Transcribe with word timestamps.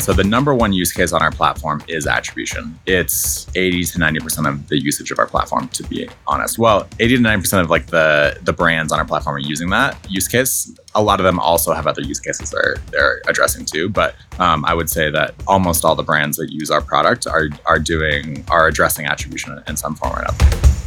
And 0.00 0.06
so 0.06 0.14
the 0.14 0.24
number 0.24 0.54
one 0.54 0.72
use 0.72 0.92
case 0.92 1.12
on 1.12 1.20
our 1.20 1.30
platform 1.30 1.82
is 1.86 2.06
attribution. 2.06 2.80
It's 2.86 3.46
80 3.54 3.84
to 3.84 3.98
90% 3.98 4.48
of 4.48 4.66
the 4.68 4.82
usage 4.82 5.10
of 5.10 5.18
our 5.18 5.26
platform, 5.26 5.68
to 5.68 5.82
be 5.82 6.08
honest. 6.26 6.58
Well, 6.58 6.88
80 6.98 7.18
to 7.18 7.22
90% 7.22 7.60
of 7.60 7.68
like 7.68 7.88
the 7.88 8.38
the 8.40 8.54
brands 8.54 8.92
on 8.92 8.98
our 8.98 9.04
platform 9.04 9.36
are 9.36 9.40
using 9.40 9.68
that 9.68 9.98
use 10.08 10.26
case. 10.26 10.74
A 10.94 11.02
lot 11.02 11.20
of 11.20 11.24
them 11.24 11.38
also 11.38 11.74
have 11.74 11.86
other 11.86 12.00
use 12.00 12.18
cases 12.18 12.50
they're 12.50 12.76
they're 12.90 13.20
addressing 13.28 13.66
too. 13.66 13.90
But 13.90 14.14
um, 14.38 14.64
I 14.64 14.72
would 14.72 14.88
say 14.88 15.10
that 15.10 15.34
almost 15.46 15.84
all 15.84 15.94
the 15.94 16.02
brands 16.02 16.38
that 16.38 16.50
use 16.50 16.70
our 16.70 16.80
product 16.80 17.26
are 17.26 17.50
are 17.66 17.78
doing 17.78 18.42
are 18.48 18.68
addressing 18.68 19.04
attribution 19.04 19.62
in 19.68 19.76
some 19.76 19.96
form 19.96 20.14
or 20.14 20.20
another. 20.20 20.79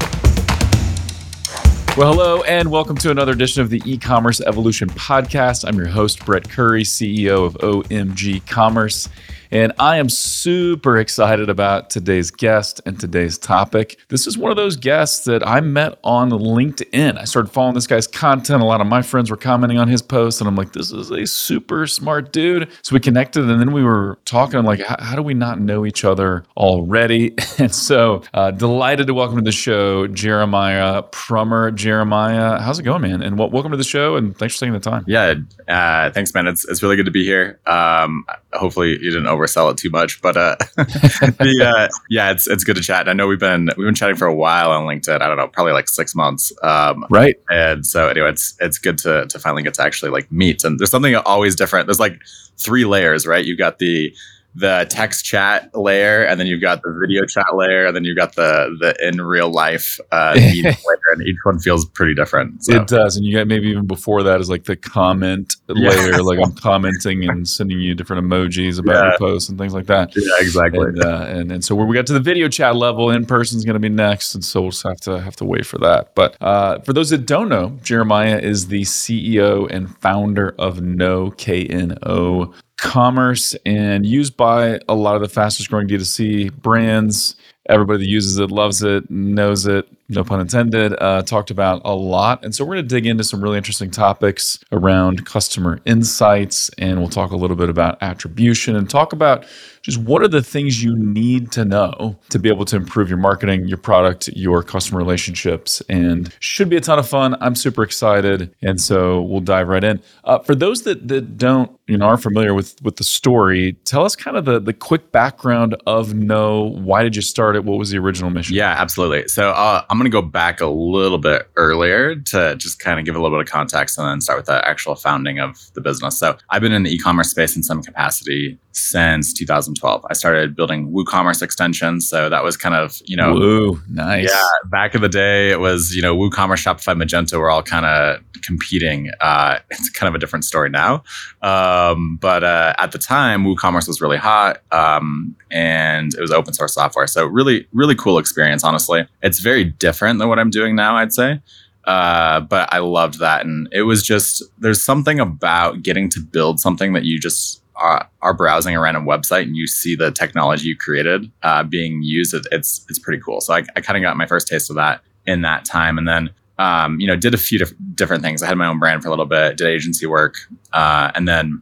Well, 1.96 2.12
hello, 2.12 2.42
and 2.42 2.72
welcome 2.72 2.98
to 2.98 3.12
another 3.12 3.34
edition 3.34 3.62
of 3.62 3.70
the 3.70 3.80
e 3.86 4.00
commerce 4.00 4.42
evolution 4.42 4.90
podcast. 4.90 5.64
I'm 5.64 5.78
your 5.78 5.90
host, 5.90 6.26
Brett 6.26 6.50
Curry, 6.50 6.82
CEO 6.82 7.46
of 7.46 7.54
OMG 7.60 8.48
Commerce. 8.48 9.10
And 9.54 9.72
I 9.78 9.98
am 9.98 10.10
super 10.10 10.98
excited 10.98 11.48
about 11.48 11.92
today's 11.92 12.32
guest 12.32 12.82
and 12.88 13.00
today's 13.00 13.38
topic. 13.38 14.00
This 14.10 14.26
is 14.26 14.36
one 14.36 14.50
of 14.50 14.58
those 14.58 14.76
guests 14.76 15.26
that 15.26 15.48
I 15.48 15.62
met 15.62 16.00
on 16.04 16.32
LinkedIn. 16.32 17.20
I 17.20 17.26
started 17.26 17.52
following 17.52 17.76
this 17.76 17.86
guy's 17.86 18.08
content. 18.08 18.64
A 18.64 18.66
lot 18.66 18.82
of 18.82 18.88
my 18.88 19.04
friends 19.04 19.30
were 19.30 19.38
commenting 19.38 19.78
on 19.78 19.88
his 19.88 20.02
posts, 20.02 20.42
and 20.42 20.48
I'm 20.48 20.56
like, 20.56 20.74
this 20.74 20.92
is 20.92 21.12
a 21.12 21.28
super 21.28 21.86
smart 21.86 22.34
dude. 22.34 22.68
So 22.82 22.96
we 22.96 23.00
connected, 23.00 23.48
and 23.48 23.60
then 23.60 23.74
we 23.74 23.84
were 23.84 24.18
talking. 24.26 24.58
I'm 24.58 24.66
like, 24.66 24.82
how 24.88 25.16
do 25.16 25.22
we 25.22 25.36
not 25.36 25.60
know 25.60 25.86
each 25.86 26.04
other 26.04 26.46
already? 26.58 27.36
And 27.60 27.74
so 27.74 28.24
uh, 28.34 28.50
delighted 28.50 29.06
to 29.08 29.14
welcome 29.14 29.38
to 29.38 29.44
the 29.44 29.52
show 29.52 30.08
Jeremiah 30.08 31.04
Prummer. 31.04 31.74
Jeremiah, 31.74 32.60
how's 32.60 32.80
it 32.80 32.84
going, 32.84 33.04
man? 33.04 33.22
And 33.22 33.38
w- 33.38 33.54
welcome 33.54 33.70
to 33.70 33.78
the 33.78 33.84
show, 33.84 34.16
and 34.16 34.36
thanks 34.36 34.56
for 34.56 34.62
taking 34.62 34.74
the 34.74 34.80
time. 34.80 35.06
Yeah, 35.06 35.36
uh, 35.68 36.10
thanks, 36.10 36.34
man. 36.34 36.48
It's, 36.48 36.68
it's 36.68 36.82
really 36.82 36.96
good 36.96 37.06
to 37.06 37.12
be 37.12 37.24
here. 37.24 37.60
Um, 37.68 38.26
hopefully, 38.54 38.94
you 38.94 39.12
didn't 39.12 39.28
over 39.28 39.43
oversell 39.44 39.72
it 39.72 39.78
too 39.78 39.90
much, 39.90 40.22
but 40.22 40.38
uh, 40.38 40.56
the 40.78 41.74
uh, 41.76 41.88
yeah, 42.10 42.32
it's 42.32 42.48
it's 42.48 42.64
good 42.64 42.76
to 42.76 42.82
chat. 42.82 43.10
I 43.10 43.14
know 43.14 43.28
we've 43.28 43.40
been 43.40 43.70
we've 43.78 43.86
been 43.86 43.96
chatting 43.96 44.16
for 44.16 44.28
a 44.28 44.36
while 44.36 44.72
on 44.72 44.86
LinkedIn. 44.86 45.22
I 45.22 45.28
don't 45.28 45.38
know, 45.38 45.48
probably 45.48 45.74
like 45.74 45.88
six 45.88 46.16
months. 46.16 46.52
Um, 46.64 47.06
right. 47.10 47.36
And 47.50 47.86
so 47.86 48.08
anyway, 48.08 48.30
it's 48.30 48.56
it's 48.60 48.78
good 48.78 48.98
to 49.00 49.26
to 49.28 49.40
finally 49.40 49.64
get 49.64 49.74
to 49.76 49.84
actually 49.84 50.12
like 50.12 50.32
meet. 50.32 50.64
And 50.64 50.80
there's 50.80 50.92
something 50.92 51.16
always 51.16 51.56
different. 51.56 51.88
There's 51.88 52.00
like 52.00 52.22
three 52.58 52.86
layers, 52.86 53.26
right? 53.26 53.46
You've 53.46 53.60
got 53.60 53.80
the 53.80 54.16
the 54.56 54.86
text 54.90 55.26
chat 55.26 55.70
layer, 55.76 56.24
and 56.24 56.40
then 56.40 56.48
you've 56.48 56.62
got 56.62 56.82
the 56.84 56.96
video 57.00 57.26
chat 57.26 57.56
layer, 57.56 57.88
and 57.88 57.96
then 57.96 58.04
you've 58.04 58.18
got 58.18 58.36
the 58.36 58.76
the 58.80 59.08
in 59.08 59.20
real 59.22 59.52
life 59.52 60.00
uh, 60.12 60.34
layer, 60.38 60.76
and 61.14 61.22
each 61.24 61.38
one 61.44 61.60
feels 61.60 61.86
pretty 61.86 62.14
different. 62.14 62.64
So. 62.64 62.76
It 62.76 62.88
does, 62.88 63.18
and 63.18 63.26
you 63.26 63.36
got 63.36 63.48
maybe 63.48 63.68
even 63.70 63.88
before 63.88 64.24
that 64.24 64.40
is 64.40 64.50
like 64.50 64.66
the 64.66 64.76
comment 64.76 65.56
yeah. 65.70 65.90
layer, 65.90 66.24
like 66.24 66.40
I'm 66.40 66.54
commenting 66.56 67.28
and 67.28 67.48
sending 67.48 67.80
you 67.80 67.96
different 67.96 68.26
emojis 68.26 68.80
about 68.80 68.94
yeah. 68.94 69.10
your 69.10 69.18
posts 69.18 69.50
and 69.50 69.58
things 69.58 69.74
like 69.74 69.88
that. 69.88 70.16
Yeah, 70.16 70.24
exactly. 70.40 70.88
And, 70.88 71.04
uh, 71.04 71.26
and, 71.28 71.52
and 71.52 71.66
so 71.66 71.76
when 71.76 71.88
we 71.88 71.96
got 71.96 72.06
to 72.08 72.14
the 72.14 72.20
video 72.20 72.48
chat 72.48 72.76
level, 72.76 73.10
in 73.10 73.26
person 73.26 73.58
is 73.58 73.66
going 73.66 73.74
to 73.74 73.80
be 73.80 73.90
next, 73.90 74.36
and 74.36 74.46
so 74.46 74.62
we'll 74.62 74.72
just 74.72 74.84
have 74.84 75.02
to 75.02 75.20
have 75.22 75.36
to 75.38 75.46
wait 75.46 75.66
for 75.66 75.80
that. 75.80 76.14
But 76.16 76.38
uh, 76.42 76.80
for 76.80 76.94
those 76.94 77.10
that 77.10 77.26
don't 77.26 77.50
know, 77.50 77.80
Jeremiah 77.82 78.38
is 78.38 78.68
the 78.68 78.82
CEO 78.82 79.68
and 79.70 79.96
founder 79.98 80.54
of 80.60 80.82
KNO 80.82 81.32
K 81.32 81.66
N 81.66 81.98
O 82.06 82.54
commerce 82.78 83.56
and 83.66 84.06
used 84.06 84.36
by 84.36 84.80
a 84.88 84.96
lot 84.96 85.16
of 85.16 85.22
the 85.22 85.30
fastest 85.30 85.70
growing 85.70 85.88
D2C 85.88 86.62
brands. 86.62 87.36
Everybody 87.70 88.00
that 88.00 88.10
uses 88.10 88.38
it 88.38 88.52
loves 88.52 88.84
it, 88.84 89.10
knows 89.10 89.66
it, 89.66 89.88
no 90.16 90.24
pun 90.24 90.40
intended, 90.40 90.96
uh, 91.00 91.22
talked 91.24 91.52
about 91.52 91.82
a 91.86 91.94
lot. 91.94 92.44
And 92.44 92.54
so 92.54 92.64
we're 92.64 92.76
going 92.76 92.88
to 92.88 92.96
dig 92.96 93.06
into 93.06 93.24
some 93.24 93.42
really 93.42 93.58
interesting 93.58 93.92
topics 93.92 94.60
around 94.72 95.26
customer 95.26 95.80
insights. 95.86 96.70
And 96.78 97.00
we'll 97.00 97.10
talk 97.10 97.32
a 97.32 97.36
little 97.36 97.56
bit 97.56 97.70
about 97.70 98.02
attribution 98.02 98.76
and 98.76 98.90
talk 98.90 99.14
about 99.14 99.46
just 99.82 99.98
what 99.98 100.22
are 100.22 100.28
the 100.30 100.42
things 100.42 100.82
you 100.82 100.96
need 100.96 101.52
to 101.52 101.66
know 101.66 102.18
to 102.30 102.40
be 102.40 102.50
able 102.50 102.64
to 102.66 102.78
improve 102.78 103.10
your 103.10 103.18
marketing, 103.18 103.68
your 103.68 103.78
product, 103.78 104.30
your 104.30 104.64
customer 104.64 104.98
relationships. 104.98 105.82
And 105.90 106.34
should 106.40 106.70
be 106.70 106.78
a 106.78 106.82
ton 106.82 107.00
of 107.00 107.08
fun. 107.08 107.36
I'm 107.42 107.56
super 107.56 107.84
excited. 107.84 108.54
And 108.62 108.80
so 108.80 109.22
we'll 109.22 109.42
dive 109.42 109.68
right 109.68 109.84
in. 109.84 110.02
Uh, 110.24 110.40
for 110.40 110.56
those 110.56 110.84
that, 110.84 111.08
that 111.10 111.38
don't, 111.38 111.70
you 111.88 111.98
know, 111.98 112.06
are 112.06 112.18
familiar 112.18 112.54
with, 112.54 112.82
with 112.82 112.96
the 112.96 113.04
story, 113.04 113.74
tell 113.84 114.06
us 114.06 114.16
kind 114.16 114.38
of 114.38 114.46
the, 114.46 114.60
the 114.60 114.74
quick 114.74 115.12
background 115.12 115.76
of 115.86 116.14
KNO. 116.14 116.80
Why 116.80 117.04
did 117.04 117.16
you 117.16 117.22
start 117.22 117.56
it? 117.56 117.66
What 117.66 117.78
was 117.78 117.90
the 117.92 117.98
original 117.98 118.30
mission? 118.30 118.56
Yeah, 118.56 118.76
absolutely. 118.78 119.28
So 119.28 119.52
uh, 119.52 119.84
I'm 119.90 119.98
going 120.04 120.12
to 120.12 120.22
go 120.22 120.28
back 120.28 120.60
a 120.60 120.68
little 120.68 121.18
bit 121.18 121.50
earlier 121.56 122.16
to 122.16 122.56
just 122.58 122.80
kind 122.80 123.00
of 123.00 123.06
give 123.06 123.16
a 123.16 123.22
little 123.22 123.38
bit 123.38 123.48
of 123.48 123.52
context 123.52 123.98
and 123.98 124.08
then 124.08 124.22
start 124.22 124.40
with 124.40 124.48
the 124.48 124.68
actual 124.68 124.96
founding 124.96 125.40
of 125.40 125.58
the 125.74 125.82
business. 125.82 126.18
So 126.18 126.38
I've 126.50 126.62
been 126.62 126.74
in 126.74 126.84
the 126.84 126.92
e-commerce 126.92 127.30
space 127.30 127.56
in 127.56 127.64
some 127.64 127.82
capacity 127.82 128.60
since 128.74 129.34
2012. 129.34 130.06
I 130.10 130.14
started 130.14 130.56
building 130.56 130.92
WooCommerce 130.92 131.42
extensions. 131.42 132.10
So 132.10 132.30
that 132.30 132.44
was 132.44 132.58
kind 132.58 132.76
of, 132.76 133.02
you 133.06 133.16
know, 133.16 133.34
Woo, 133.34 133.82
nice. 133.90 134.30
Yeah. 134.30 134.46
Back 134.66 134.96
in 134.96 135.02
the 135.02 135.10
day, 135.10 135.52
it 135.52 135.60
was, 135.60 135.96
you 135.96 136.02
know, 136.02 136.16
WooCommerce, 136.16 136.64
Shopify, 136.64 137.00
Magento 137.02 137.40
were 137.40 137.50
all 137.50 137.64
kind 137.64 137.86
of 137.86 138.20
competing. 138.42 139.12
Uh, 139.22 139.60
it's 139.70 139.90
kind 139.90 140.10
of 140.10 140.16
a 140.16 140.20
different 140.20 140.46
story 140.46 140.70
now. 140.70 141.04
Um, 141.42 142.18
but 142.20 142.44
uh, 142.44 142.74
at 142.78 142.92
the 142.92 142.98
time, 142.98 143.46
WooCommerce 143.46 143.88
was 143.88 144.02
really 144.02 144.18
hot 144.18 144.62
um, 144.72 145.36
and 145.52 146.14
it 146.14 146.22
was 146.22 146.32
open 146.32 146.54
source 146.54 146.74
software. 146.74 147.08
So 147.08 147.26
really, 147.26 147.68
really 147.74 147.96
cool 147.96 148.18
experience, 148.18 148.64
honestly. 148.64 149.08
It's 149.22 149.40
very 149.40 149.64
different 149.84 150.18
than 150.20 150.30
what 150.30 150.40
I'm 150.40 150.50
doing 150.50 150.78
now, 150.78 150.96
I'd 150.96 151.12
say. 151.12 151.42
Uh, 151.84 152.40
but 152.40 152.74
I 152.74 152.80
loved 152.80 153.20
that. 153.20 153.46
And 153.46 153.68
it 153.74 153.82
was 153.82 154.02
just, 154.02 154.42
there's 154.58 154.82
something 154.82 155.20
about 155.20 155.84
getting 155.84 156.08
to 156.12 156.22
build 156.22 156.62
something 156.62 156.94
that 156.94 157.04
you 157.04 157.20
just 157.20 157.62
are, 157.76 158.10
are 158.22 158.34
browsing 158.34 158.78
around 158.78 158.96
a 158.96 159.02
website 159.02 159.44
and 159.44 159.58
you 159.58 159.68
see 159.68 159.94
the 159.94 160.10
technology 160.10 160.70
you 160.70 160.78
created 160.78 161.30
uh, 161.44 161.64
being 161.64 162.02
used. 162.02 162.34
It, 162.34 162.48
it's, 162.54 162.86
it's 162.88 163.00
pretty 163.00 163.22
cool. 163.22 163.42
So 163.42 163.54
I, 163.54 163.64
I 163.76 163.82
kind 163.82 163.98
of 163.98 164.02
got 164.02 164.16
my 164.16 164.26
first 164.26 164.48
taste 164.48 164.70
of 164.70 164.78
that 164.78 165.02
in 165.28 165.42
that 165.42 165.66
time. 165.66 165.98
And 165.98 166.08
then 166.08 166.30
um, 166.60 167.00
you 167.00 167.08
know, 167.08 167.16
did 167.16 167.34
a 167.34 167.38
few 167.38 167.60
dif- 167.60 167.74
different 167.96 168.24
things. 168.24 168.44
I 168.44 168.48
had 168.48 168.58
my 168.58 168.68
own 168.68 168.80
brand 168.80 169.02
for 169.02 169.10
a 169.10 169.12
little 169.12 169.26
bit, 169.26 169.58
did 169.58 169.68
agency 169.68 170.06
work, 170.06 170.36
uh, 170.72 171.12
and 171.16 171.28
then 171.28 171.62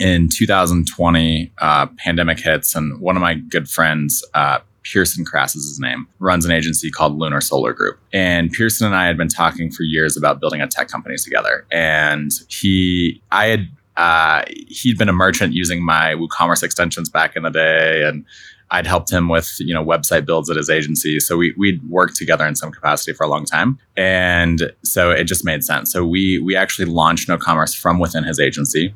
in 0.00 0.28
2020, 0.28 1.52
uh, 1.58 1.86
pandemic 1.98 2.40
hits, 2.40 2.74
and 2.74 3.00
one 3.00 3.16
of 3.16 3.22
my 3.22 3.34
good 3.34 3.68
friends, 3.68 4.24
uh, 4.34 4.58
Pearson 4.84 5.24
Crass 5.24 5.56
is 5.56 5.66
his 5.66 5.80
name, 5.80 6.06
runs 6.18 6.44
an 6.44 6.52
agency 6.52 6.90
called 6.90 7.18
Lunar 7.18 7.40
Solar 7.40 7.72
Group. 7.72 7.98
And 8.12 8.52
Pearson 8.52 8.86
and 8.86 8.94
I 8.94 9.06
had 9.06 9.16
been 9.16 9.28
talking 9.28 9.70
for 9.70 9.82
years 9.82 10.16
about 10.16 10.40
building 10.40 10.60
a 10.60 10.68
tech 10.68 10.88
company 10.88 11.16
together. 11.16 11.66
And 11.72 12.30
he, 12.48 13.20
I 13.32 13.46
had, 13.46 13.68
uh, 13.96 14.44
he'd 14.68 14.98
been 14.98 15.08
a 15.08 15.12
merchant 15.12 15.54
using 15.54 15.82
my 15.84 16.14
WooCommerce 16.14 16.62
extensions 16.62 17.08
back 17.08 17.36
in 17.36 17.42
the 17.42 17.50
day, 17.50 18.04
and 18.04 18.24
I'd 18.70 18.86
helped 18.86 19.10
him 19.10 19.28
with 19.28 19.56
you 19.60 19.72
know 19.72 19.84
website 19.84 20.26
builds 20.26 20.50
at 20.50 20.56
his 20.56 20.68
agency, 20.68 21.20
so 21.20 21.36
we 21.36 21.54
we'd 21.56 21.80
worked 21.88 22.16
together 22.16 22.44
in 22.44 22.56
some 22.56 22.72
capacity 22.72 23.12
for 23.12 23.24
a 23.24 23.28
long 23.28 23.44
time, 23.44 23.78
and 23.96 24.72
so 24.82 25.12
it 25.12 25.24
just 25.24 25.44
made 25.44 25.62
sense. 25.62 25.92
So 25.92 26.04
we 26.04 26.40
we 26.40 26.56
actually 26.56 26.86
launched 26.86 27.28
KNO 27.28 27.38
Commerce 27.38 27.72
from 27.72 28.00
within 28.00 28.24
his 28.24 28.40
agency. 28.40 28.92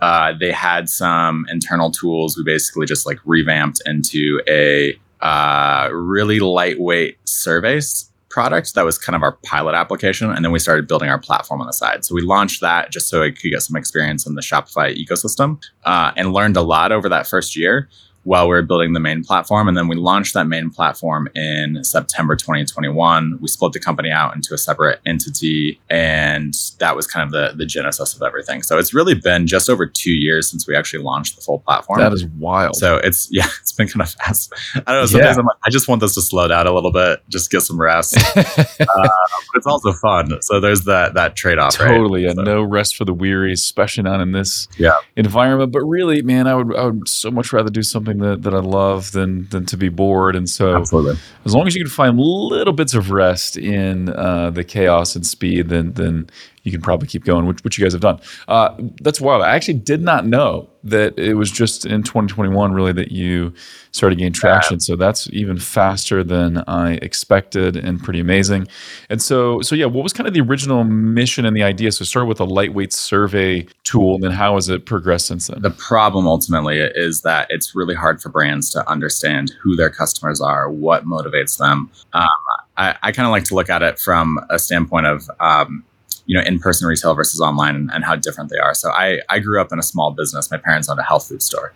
Uh, 0.00 0.34
they 0.38 0.52
had 0.52 0.90
some 0.90 1.46
internal 1.48 1.90
tools. 1.90 2.36
We 2.36 2.44
basically 2.44 2.84
just 2.84 3.06
like 3.06 3.18
revamped 3.24 3.80
into 3.86 4.42
a 4.46 4.94
uh, 5.24 5.88
really 5.92 6.38
lightweight 6.38 7.18
surveys 7.24 8.10
product 8.28 8.74
that 8.74 8.84
was 8.84 8.98
kind 8.98 9.14
of 9.14 9.22
our 9.22 9.32
pilot 9.44 9.74
application. 9.74 10.30
And 10.30 10.44
then 10.44 10.52
we 10.52 10.58
started 10.58 10.88
building 10.88 11.08
our 11.08 11.20
platform 11.20 11.60
on 11.60 11.66
the 11.68 11.72
side. 11.72 12.04
So 12.04 12.14
we 12.14 12.22
launched 12.22 12.60
that 12.60 12.90
just 12.90 13.08
so 13.08 13.22
I 13.22 13.30
could 13.30 13.50
get 13.50 13.62
some 13.62 13.76
experience 13.76 14.26
in 14.26 14.34
the 14.34 14.42
Shopify 14.42 14.94
ecosystem 14.96 15.62
uh, 15.84 16.12
and 16.16 16.32
learned 16.32 16.56
a 16.56 16.62
lot 16.62 16.92
over 16.92 17.08
that 17.08 17.26
first 17.26 17.56
year 17.56 17.88
while 18.24 18.48
we 18.48 18.54
were 18.54 18.62
building 18.62 18.94
the 18.94 19.00
main 19.00 19.22
platform. 19.22 19.68
And 19.68 19.76
then 19.76 19.86
we 19.86 19.96
launched 19.96 20.34
that 20.34 20.46
main 20.46 20.70
platform 20.70 21.28
in 21.34 21.84
September 21.84 22.34
2021. 22.34 23.38
We 23.40 23.48
split 23.48 23.72
the 23.72 23.80
company 23.80 24.10
out 24.10 24.34
into 24.34 24.54
a 24.54 24.58
separate 24.58 25.00
entity. 25.06 25.80
And 25.90 26.54
that 26.78 26.96
was 26.96 27.06
kind 27.06 27.24
of 27.24 27.32
the, 27.32 27.56
the 27.56 27.66
genesis 27.66 28.14
of 28.14 28.22
everything. 28.22 28.62
So 28.62 28.78
it's 28.78 28.94
really 28.94 29.14
been 29.14 29.46
just 29.46 29.68
over 29.68 29.86
two 29.86 30.12
years 30.12 30.50
since 30.50 30.66
we 30.66 30.74
actually 30.74 31.02
launched 31.02 31.36
the 31.36 31.42
full 31.42 31.60
platform. 31.60 32.00
That 32.00 32.12
is 32.12 32.24
wild. 32.26 32.76
So 32.76 32.96
it's, 32.96 33.28
yeah, 33.30 33.46
it's 33.60 33.72
been 33.72 33.88
kind 33.88 34.02
of 34.02 34.10
fast. 34.10 34.52
I 34.74 34.92
don't 34.92 35.02
know. 35.02 35.06
Sometimes 35.06 35.36
yeah. 35.36 35.40
I'm 35.40 35.46
like, 35.46 35.58
I 35.64 35.70
just 35.70 35.86
want 35.86 36.00
this 36.00 36.14
to 36.14 36.22
slow 36.22 36.48
down 36.48 36.66
a 36.66 36.72
little 36.72 36.92
bit, 36.92 37.22
just 37.28 37.50
get 37.50 37.60
some 37.60 37.80
rest. 37.80 38.16
uh, 38.36 38.44
but 38.76 39.10
it's 39.54 39.66
also 39.66 39.92
fun. 39.92 40.40
So 40.42 40.60
there's 40.60 40.84
that, 40.84 41.14
that 41.14 41.36
trade 41.36 41.58
off. 41.58 41.74
Totally. 41.74 42.24
Right? 42.24 42.30
And 42.30 42.38
so. 42.38 42.42
no 42.42 42.62
rest 42.62 42.96
for 42.96 43.04
the 43.04 43.14
weary, 43.14 43.52
especially 43.52 44.04
not 44.04 44.20
in 44.20 44.32
this 44.32 44.66
yeah. 44.78 44.96
environment. 45.16 45.72
But 45.72 45.82
really, 45.82 46.22
man, 46.22 46.46
I 46.46 46.54
would, 46.54 46.74
I 46.74 46.86
would 46.86 47.06
so 47.06 47.30
much 47.30 47.52
rather 47.52 47.70
do 47.70 47.82
something 47.82 48.13
something 48.14 48.30
that, 48.30 48.42
that 48.42 48.54
I 48.56 48.60
love 48.60 49.12
than 49.12 49.48
than 49.48 49.66
to 49.66 49.76
be 49.76 49.88
bored. 49.88 50.36
And 50.36 50.48
so, 50.48 50.76
Absolutely. 50.76 51.16
as 51.44 51.54
long 51.54 51.66
as 51.66 51.74
you 51.74 51.84
can 51.84 51.90
find 51.90 52.18
little 52.18 52.72
bits 52.72 52.94
of 52.94 53.10
rest 53.10 53.56
in 53.56 54.08
uh, 54.10 54.50
the 54.50 54.64
chaos 54.64 55.16
and 55.16 55.26
speed, 55.26 55.68
then 55.68 55.92
then 55.92 56.28
you 56.64 56.72
can 56.72 56.80
probably 56.80 57.06
keep 57.06 57.24
going, 57.24 57.46
which, 57.46 57.62
which 57.62 57.78
you 57.78 57.84
guys 57.84 57.92
have 57.92 58.00
done. 58.00 58.20
Uh, 58.48 58.74
that's 59.00 59.20
wild. 59.20 59.42
I 59.42 59.54
actually 59.54 59.74
did 59.74 60.02
not 60.02 60.26
know 60.26 60.68
that 60.82 61.18
it 61.18 61.34
was 61.34 61.50
just 61.50 61.86
in 61.86 62.02
2021 62.02 62.72
really 62.72 62.92
that 62.92 63.10
you 63.10 63.52
started 63.92 64.16
gaining 64.16 64.32
traction. 64.34 64.80
So 64.80 64.96
that's 64.96 65.28
even 65.32 65.58
faster 65.58 66.22
than 66.22 66.62
I 66.66 66.94
expected 66.94 67.76
and 67.76 68.02
pretty 68.02 68.20
amazing. 68.20 68.66
And 69.08 69.22
so, 69.22 69.62
so 69.62 69.74
yeah, 69.74 69.86
what 69.86 70.02
was 70.02 70.12
kind 70.12 70.26
of 70.26 70.34
the 70.34 70.40
original 70.40 70.84
mission 70.84 71.46
and 71.46 71.56
the 71.56 71.62
idea? 71.62 71.90
So 71.92 72.04
start 72.04 72.26
with 72.26 72.40
a 72.40 72.44
lightweight 72.44 72.92
survey 72.92 73.66
tool, 73.84 74.16
and 74.16 74.24
then 74.24 74.32
how 74.32 74.56
has 74.56 74.68
it 74.68 74.84
progressed 74.84 75.26
since 75.26 75.46
then? 75.46 75.62
The 75.62 75.70
problem 75.70 76.26
ultimately 76.26 76.80
is 76.80 77.22
that 77.22 77.46
it's 77.50 77.74
really 77.74 77.94
hard 77.94 78.20
for 78.20 78.28
brands 78.28 78.68
to 78.70 78.88
understand 78.88 79.54
who 79.62 79.76
their 79.76 79.90
customers 79.90 80.40
are, 80.40 80.70
what 80.70 81.06
motivates 81.06 81.58
them. 81.58 81.90
Um, 82.12 82.28
I, 82.76 82.96
I 83.02 83.12
kind 83.12 83.26
of 83.26 83.32
like 83.32 83.44
to 83.44 83.54
look 83.54 83.70
at 83.70 83.82
it 83.82 83.98
from 83.98 84.38
a 84.50 84.58
standpoint 84.58 85.06
of 85.06 85.30
um, 85.40 85.84
you 86.26 86.36
know 86.36 86.42
in-person 86.44 86.86
retail 86.86 87.14
versus 87.14 87.40
online 87.40 87.76
and, 87.76 87.90
and, 87.92 88.04
how 88.04 88.16
different 88.16 88.50
they 88.50 88.58
are. 88.58 88.74
So 88.74 88.90
I, 88.90 89.18
I 89.28 89.38
grew 89.38 89.60
up 89.60 89.72
in 89.72 89.78
a 89.78 89.82
small 89.82 90.10
business. 90.10 90.50
My 90.50 90.56
parents 90.56 90.88
owned 90.88 91.00
a 91.00 91.02
health 91.02 91.28
food 91.28 91.42
store. 91.42 91.72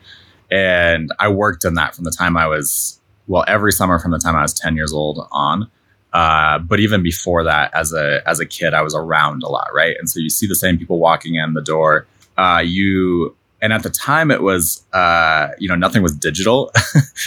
And 0.51 1.13
i 1.19 1.29
worked 1.29 1.65
in 1.65 1.75
that 1.75 1.95
from 1.95 2.05
the 2.05 2.11
time 2.11 2.37
i 2.37 2.47
was 2.47 2.99
well 3.27 3.45
every 3.47 3.71
summer 3.71 3.99
from 3.99 4.13
the 4.13 4.19
time 4.19 4.35
i 4.35 4.43
was 4.43 4.55
10 4.55 4.77
years 4.77 4.93
old 4.93 5.27
on. 5.31 5.71
Uh, 6.15 6.59
but 6.59 6.81
even 6.81 7.03
before 7.03 7.45
that 7.45 7.71
as 7.75 7.93
a 7.93 8.23
as 8.27 8.41
a 8.41 8.47
kid 8.47 8.73
i 8.73 8.81
was 8.81 8.95
around 8.95 9.43
a 9.43 9.49
lot 9.49 9.69
right? 9.75 9.97
And 9.99 10.09
so 10.09 10.21
you 10.21 10.31
see 10.31 10.47
the 10.47 10.55
same 10.55 10.79
people 10.79 10.99
walking 10.99 11.35
in 11.35 11.53
the 11.55 11.63
door. 11.63 12.07
Uh, 12.39 12.63
you 12.65 13.37
and 13.61 13.73
at 13.73 13.83
the 13.83 13.91
time 13.91 14.31
it 14.31 14.43
was 14.43 14.85
uh, 14.93 15.49
you 15.59 15.69
know 15.69 15.75
nothing 15.75 16.03
was 16.03 16.17
digital. 16.17 16.73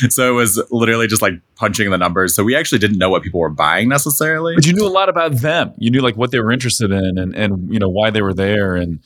So 0.10 0.30
it 0.30 0.34
was 0.34 0.62
literally 0.72 1.06
just 1.06 1.22
like 1.22 1.34
punching 1.56 1.90
the 1.92 1.98
numbers. 1.98 2.34
So 2.34 2.44
we 2.44 2.56
actually 2.56 2.80
didn't 2.80 2.98
know 2.98 3.10
what 3.10 3.24
people 3.24 3.42
were 3.42 3.50
buying 3.50 3.90
necessarily. 3.90 4.56
But 4.56 4.66
you 4.66 4.74
knew 4.74 4.88
a 4.88 4.90
lot 4.90 5.10
about 5.10 5.34
them. 5.34 5.74
You 5.78 5.92
knew 5.92 6.00
like 6.00 6.16
what 6.16 6.32
they 6.32 6.40
were 6.40 6.52
interested 6.52 6.92
in 6.92 7.18
and 7.18 7.36
and 7.36 7.72
you 7.72 7.78
know 7.78 7.90
why 7.90 8.10
they 8.10 8.22
were 8.22 8.34
there. 8.34 8.76
And 8.76 9.00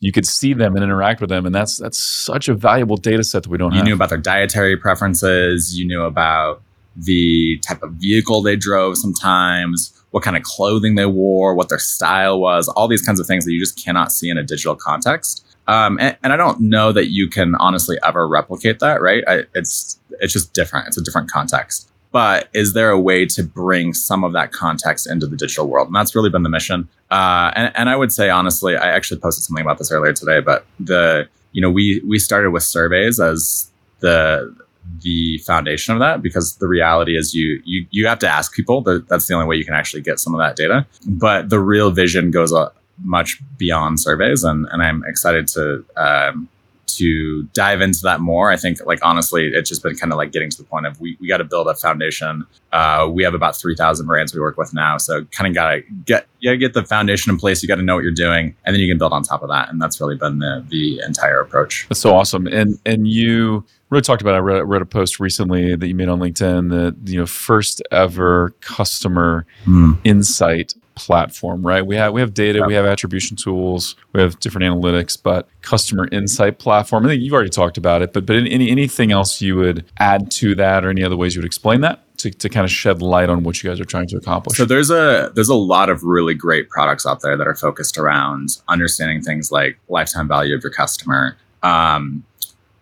you 0.00 0.10
could 0.10 0.26
see 0.26 0.52
them 0.52 0.74
and 0.74 0.82
interact 0.82 1.20
with 1.20 1.30
them. 1.30 1.46
And 1.46 1.54
that's 1.54 1.78
that's 1.78 1.96
such 1.96 2.48
a 2.48 2.54
valuable 2.54 2.96
data 2.96 3.22
set 3.22 3.44
that 3.44 3.48
we 3.48 3.56
don't 3.56 3.70
you 3.70 3.78
have. 3.78 3.86
knew 3.86 3.94
about 3.94 4.08
their 4.08 4.18
dietary 4.18 4.76
preferences. 4.76 5.78
You 5.78 5.86
knew 5.86 6.02
about 6.02 6.60
the 6.96 7.58
type 7.66 7.82
of 7.82 7.92
vehicle 7.92 8.42
they 8.42 8.56
drove 8.56 8.98
sometimes 8.98 9.98
what 10.10 10.22
kind 10.22 10.36
of 10.36 10.42
clothing 10.42 10.94
they 10.94 11.06
wore 11.06 11.54
what 11.54 11.70
their 11.70 11.78
style 11.78 12.38
was 12.38 12.68
all 12.68 12.86
these 12.86 13.00
kinds 13.00 13.18
of 13.18 13.26
things 13.26 13.46
that 13.46 13.52
you 13.52 13.58
just 13.58 13.82
cannot 13.82 14.12
see 14.12 14.28
in 14.28 14.36
a 14.36 14.42
digital 14.42 14.76
context 14.76 15.46
um, 15.72 15.98
and, 16.00 16.16
and, 16.22 16.32
I 16.32 16.36
don't 16.36 16.60
know 16.60 16.92
that 16.92 17.10
you 17.10 17.28
can 17.28 17.54
honestly 17.54 17.96
ever 18.04 18.28
replicate 18.28 18.80
that, 18.80 19.00
right? 19.00 19.24
I, 19.26 19.44
it's 19.54 19.98
it's 20.20 20.32
just 20.32 20.52
different. 20.52 20.88
It's 20.88 20.98
a 20.98 21.02
different 21.02 21.30
context. 21.30 21.90
But 22.10 22.50
is 22.52 22.74
there 22.74 22.90
a 22.90 23.00
way 23.00 23.24
to 23.26 23.42
bring 23.42 23.94
some 23.94 24.22
of 24.22 24.34
that 24.34 24.52
context 24.52 25.10
into 25.10 25.26
the 25.26 25.36
digital 25.36 25.66
world? 25.66 25.86
And 25.86 25.96
that's 25.96 26.14
really 26.14 26.28
been 26.28 26.42
the 26.42 26.50
mission. 26.50 26.86
Uh, 27.10 27.52
and, 27.56 27.72
and 27.74 27.88
I 27.88 27.96
would 27.96 28.12
say 28.12 28.28
honestly, 28.28 28.76
I 28.76 28.88
actually 28.88 29.20
posted 29.20 29.44
something 29.44 29.62
about 29.62 29.78
this 29.78 29.90
earlier 29.90 30.12
today. 30.12 30.40
But 30.40 30.66
the 30.78 31.26
you 31.52 31.62
know 31.62 31.70
we 31.70 32.02
we 32.06 32.18
started 32.18 32.50
with 32.50 32.64
surveys 32.64 33.18
as 33.18 33.70
the 34.00 34.54
the 35.00 35.38
foundation 35.38 35.94
of 35.94 36.00
that 36.00 36.22
because 36.22 36.56
the 36.56 36.68
reality 36.68 37.16
is 37.16 37.34
you 37.34 37.62
you 37.64 37.86
you 37.90 38.06
have 38.06 38.18
to 38.18 38.28
ask 38.28 38.52
people 38.52 38.82
that 38.82 39.08
that's 39.08 39.26
the 39.26 39.34
only 39.34 39.46
way 39.46 39.56
you 39.56 39.64
can 39.64 39.74
actually 39.74 40.02
get 40.02 40.18
some 40.18 40.34
of 40.34 40.38
that 40.38 40.56
data 40.56 40.84
but 41.06 41.50
the 41.50 41.60
real 41.60 41.92
vision 41.92 42.32
goes 42.32 42.52
much 42.98 43.40
beyond 43.58 44.00
surveys, 44.00 44.44
and 44.44 44.66
and 44.70 44.82
I'm 44.82 45.02
excited 45.06 45.48
to 45.48 45.84
um, 45.96 46.48
to 46.96 47.44
dive 47.54 47.80
into 47.80 48.00
that 48.02 48.20
more. 48.20 48.50
I 48.50 48.56
think, 48.56 48.84
like 48.84 49.00
honestly, 49.02 49.48
it's 49.48 49.68
just 49.68 49.82
been 49.82 49.96
kind 49.96 50.12
of 50.12 50.18
like 50.18 50.32
getting 50.32 50.50
to 50.50 50.56
the 50.56 50.64
point 50.64 50.86
of 50.86 51.00
we, 51.00 51.16
we 51.20 51.28
got 51.28 51.38
to 51.38 51.44
build 51.44 51.66
a 51.68 51.74
foundation. 51.74 52.46
Uh, 52.72 53.08
we 53.10 53.22
have 53.24 53.34
about 53.34 53.56
three 53.56 53.74
thousand 53.74 54.06
brands 54.06 54.34
we 54.34 54.40
work 54.40 54.56
with 54.56 54.74
now, 54.74 54.98
so 54.98 55.24
kind 55.26 55.48
of 55.48 55.54
got 55.54 55.70
to 55.70 55.82
get 56.04 56.26
you 56.40 56.50
got 56.50 56.52
to 56.52 56.58
get 56.58 56.74
the 56.74 56.84
foundation 56.84 57.30
in 57.30 57.38
place. 57.38 57.62
You 57.62 57.68
got 57.68 57.76
to 57.76 57.82
know 57.82 57.94
what 57.94 58.04
you're 58.04 58.12
doing, 58.12 58.54
and 58.64 58.74
then 58.74 58.80
you 58.80 58.90
can 58.90 58.98
build 58.98 59.12
on 59.12 59.22
top 59.22 59.42
of 59.42 59.48
that. 59.48 59.68
And 59.70 59.80
that's 59.80 60.00
really 60.00 60.16
been 60.16 60.38
the 60.38 60.64
the 60.68 61.00
entire 61.06 61.40
approach. 61.40 61.86
That's 61.88 62.00
so 62.00 62.14
awesome. 62.14 62.46
And 62.46 62.78
and 62.84 63.08
you 63.08 63.64
really 63.90 64.02
talked 64.02 64.22
about. 64.22 64.34
I 64.34 64.38
read, 64.38 64.68
read 64.68 64.82
a 64.82 64.86
post 64.86 65.20
recently 65.20 65.76
that 65.76 65.86
you 65.86 65.94
made 65.94 66.08
on 66.08 66.20
LinkedIn 66.20 66.70
that 66.70 67.10
you 67.10 67.18
know 67.18 67.26
first 67.26 67.82
ever 67.90 68.50
customer 68.60 69.46
mm. 69.64 69.98
insight 70.04 70.74
platform, 70.94 71.66
right? 71.66 71.84
We 71.84 71.96
have 71.96 72.12
we 72.12 72.20
have 72.20 72.34
data, 72.34 72.64
we 72.66 72.74
have 72.74 72.84
attribution 72.84 73.36
tools, 73.36 73.96
we 74.12 74.20
have 74.20 74.38
different 74.40 74.64
analytics, 74.64 75.20
but 75.20 75.48
customer 75.62 76.08
insight 76.12 76.58
platform. 76.58 77.06
I 77.06 77.10
think 77.10 77.22
you've 77.22 77.32
already 77.32 77.50
talked 77.50 77.78
about 77.78 78.02
it, 78.02 78.12
but 78.12 78.26
but 78.26 78.36
any 78.36 78.70
anything 78.70 79.12
else 79.12 79.40
you 79.40 79.56
would 79.56 79.84
add 79.98 80.30
to 80.32 80.54
that, 80.56 80.84
or 80.84 80.90
any 80.90 81.02
other 81.02 81.16
ways 81.16 81.34
you 81.34 81.40
would 81.40 81.46
explain 81.46 81.80
that 81.82 82.00
to, 82.18 82.30
to 82.30 82.48
kind 82.48 82.64
of 82.64 82.70
shed 82.70 83.02
light 83.02 83.28
on 83.28 83.42
what 83.42 83.62
you 83.62 83.70
guys 83.70 83.80
are 83.80 83.84
trying 83.84 84.06
to 84.08 84.16
accomplish? 84.16 84.56
So 84.56 84.64
there's 84.64 84.90
a 84.90 85.32
there's 85.34 85.48
a 85.48 85.54
lot 85.54 85.88
of 85.88 86.02
really 86.02 86.34
great 86.34 86.68
products 86.68 87.06
out 87.06 87.20
there 87.22 87.36
that 87.36 87.46
are 87.46 87.54
focused 87.54 87.98
around 87.98 88.58
understanding 88.68 89.22
things 89.22 89.50
like 89.50 89.78
lifetime 89.88 90.28
value 90.28 90.54
of 90.54 90.62
your 90.62 90.72
customer. 90.72 91.36
Um, 91.62 92.24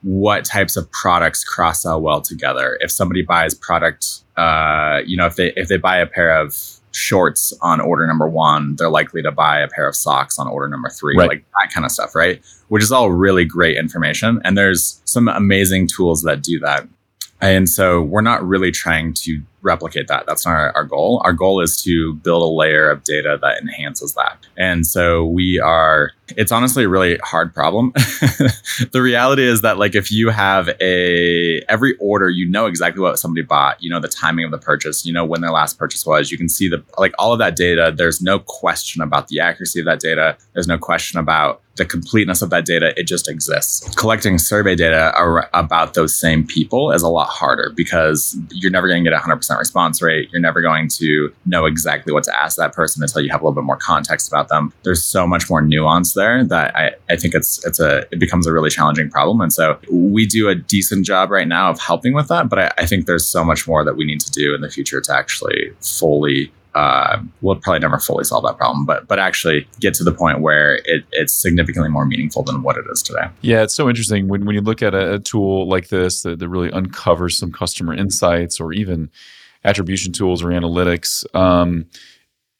what 0.03 0.45
types 0.45 0.77
of 0.77 0.91
products 0.93 1.45
cross 1.45 1.83
sell 1.83 2.01
well 2.01 2.23
together? 2.23 2.79
If 2.81 2.91
somebody 2.91 3.23
buys 3.23 3.55
product, 3.55 4.21
uh, 4.41 5.03
you 5.05 5.17
know, 5.17 5.27
if 5.27 5.37
they 5.37 5.53
if 5.55 5.69
they 5.69 5.77
buy 5.77 5.99
a 5.99 6.07
pair 6.07 6.41
of 6.41 6.57
shorts 6.93 7.53
on 7.61 7.81
order 7.81 8.07
number 8.07 8.29
one, 8.29 8.75
they're 8.77 8.91
likely 8.91 9.23
to 9.23 9.31
buy 9.31 9.61
a 9.61 9.69
pair 9.69 9.87
of 9.87 9.95
socks 9.95 10.39
on 10.39 10.49
order 10.49 10.67
number 10.67 10.89
three, 10.89 11.15
right. 11.17 11.29
like 11.29 11.45
that 11.61 11.73
kind 11.73 11.85
of 11.85 11.93
stuff, 11.93 12.15
right? 12.15 12.43
Which 12.69 12.83
is 12.83 12.91
all 12.91 13.11
really 13.11 13.45
great 13.45 13.77
information. 13.77 14.41
And 14.45 14.57
there's 14.57 15.03
some 15.05 15.29
amazing 15.29 15.89
tools 15.89 16.23
that 16.23 16.43
do 16.43 16.59
that. 16.61 16.89
And 17.41 17.69
so 17.69 18.03
we're 18.03 18.21
not 18.21 18.47
really 18.47 18.71
trying 18.71 19.15
to 19.15 19.41
replicate 19.63 20.09
that. 20.09 20.25
That's 20.27 20.47
not 20.47 20.53
our, 20.53 20.73
our, 20.75 20.85
goal. 20.85 21.21
Our 21.25 21.33
goal 21.33 21.61
is 21.61 21.83
to 21.83 22.15
build 22.15 22.43
a 22.43 22.47
layer 22.47 22.91
of 22.91 23.05
data 23.05 23.39
that 23.43 23.61
enhances 23.61 24.15
that. 24.15 24.39
And 24.57 24.87
so 24.87 25.27
we 25.27 25.59
are, 25.59 26.13
it's 26.37 26.53
honestly 26.53 26.85
a 26.85 26.89
really 26.89 27.19
hard 27.23 27.55
problem. 27.55 27.93
the 27.95 29.01
reality 29.03 29.43
is 29.43 29.61
that 29.63 29.79
like 29.79 29.95
if 29.95 30.11
you 30.11 30.31
have 30.31 30.71
a 30.81 31.61
every 31.69 31.95
order, 31.99 32.31
you 32.31 32.49
know 32.49 32.67
exactly 32.67 33.03
what 33.03 33.19
somebody 33.19 33.43
bought, 33.43 33.83
you 33.83 33.91
know 33.91 34.01
the 34.01 34.09
timing 34.09 34.45
of 34.45 34.51
the 34.51 34.59
purchase, 34.59 35.05
you 35.05 35.13
know 35.13 35.25
when 35.25 35.41
their 35.41 35.51
last 35.51 35.79
purchase 35.79 36.07
was, 36.07 36.31
you 36.31 36.39
can 36.39 36.49
see 36.49 36.69
the 36.69 36.83
like 36.99 37.13
all 37.19 37.33
of 37.33 37.39
that 37.39 37.57
data. 37.57 37.93
There's 37.95 38.23
no 38.23 38.39
question 38.39 39.03
about 39.03 39.29
the 39.29 39.41
accuracy 39.41 39.81
of 39.81 39.87
that 39.87 40.01
data. 40.01 40.37
There's 40.55 40.69
no 40.69 40.79
question 40.79 41.19
about 41.19 41.61
the 41.81 41.87
completeness 41.87 42.43
of 42.43 42.51
that 42.51 42.67
data, 42.67 42.93
it 42.99 43.05
just 43.05 43.27
exists. 43.27 43.89
Collecting 43.95 44.37
survey 44.37 44.75
data 44.75 45.15
ar- 45.17 45.49
about 45.55 45.95
those 45.95 46.15
same 46.15 46.47
people 46.47 46.93
is 46.93 47.03
a 47.03 47.09
lot 47.09 47.29
harder 47.29 47.73
because 47.75 48.37
you're 48.51 48.71
never 48.71 48.87
going 48.87 49.03
to 49.03 49.11
get 49.11 49.19
a 49.19 49.23
100% 49.23 49.59
response 49.59 50.03
rate. 50.03 50.29
You're 50.31 50.43
never 50.43 50.61
going 50.61 50.89
to 50.99 51.33
know 51.47 51.65
exactly 51.65 52.13
what 52.13 52.23
to 52.25 52.39
ask 52.39 52.59
that 52.59 52.75
person 52.75 53.03
until 53.03 53.23
you 53.23 53.31
have 53.31 53.41
a 53.41 53.45
little 53.45 53.55
bit 53.55 53.65
more 53.65 53.79
context 53.79 54.29
about 54.29 54.49
them. 54.49 54.75
There's 54.83 55.03
so 55.03 55.27
much 55.27 55.49
more 55.49 55.63
nuance 55.63 56.13
there 56.13 56.45
that 56.45 56.77
I, 56.77 56.93
I 57.09 57.17
think 57.17 57.35
it's 57.35 57.65
it's 57.65 57.81
a 57.81 58.01
it 58.13 58.19
becomes 58.19 58.47
a 58.47 58.53
really 58.53 58.69
challenging 58.69 59.09
problem. 59.09 59.41
And 59.41 59.51
so 59.51 59.79
we 59.91 60.27
do 60.27 60.51
a 60.51 60.55
decent 60.55 61.07
job 61.07 61.31
right 61.31 61.49
now 61.49 61.71
of 61.71 61.81
helping 61.81 62.13
with 62.13 62.29
that, 62.29 62.51
but 62.51 62.59
I, 62.59 62.73
I 62.77 62.85
think 62.85 63.07
there's 63.07 63.27
so 63.27 63.43
much 63.43 63.67
more 63.67 63.85
that 63.87 63.97
we 63.97 64.05
need 64.05 64.21
to 64.21 64.31
do 64.31 64.55
in 64.55 64.61
the 64.61 64.69
future 64.69 65.01
to 65.01 65.15
actually 65.15 65.73
fully 65.81 66.53
uh, 66.75 67.21
we'll 67.41 67.57
probably 67.57 67.81
never 67.81 67.99
fully 67.99 68.25
solve 68.25 68.45
that 68.45 68.57
problem, 68.57 68.85
but 68.85 69.09
but 69.09 69.19
actually 69.19 69.67
get 69.81 69.95
to 69.95 70.05
the 70.05 70.13
point 70.13 70.41
where 70.41 70.77
it, 70.85 71.05
it's 71.13 71.33
significantly 71.33 71.91
more 71.91 72.07
meaningful 72.07 72.43
than 72.43 72.63
what 72.63 72.77
it 72.77 72.85
is 72.93 73.03
today. 73.03 73.29
Yeah, 73.41 73.63
it's 73.63 73.75
so 73.75 73.89
interesting 73.89 74.29
when, 74.29 74.45
when 74.45 74.55
you 74.55 74.61
look 74.61 74.83
at 74.83 74.95
a, 74.95 75.15
a 75.15 75.19
tool 75.19 75.69
like 75.69 75.89
this 75.89 76.23
that, 76.23 76.39
that, 76.39 76.49
really 76.49 76.71
uncovers 76.73 77.39
some 77.39 77.53
customer 77.53 77.95
insights 77.95 78.61
or 78.61 78.73
even 78.73 79.11
attribution 79.65 80.13
tools 80.13 80.43
or 80.43 80.49
analytics. 80.49 81.25
Um, 81.35 81.87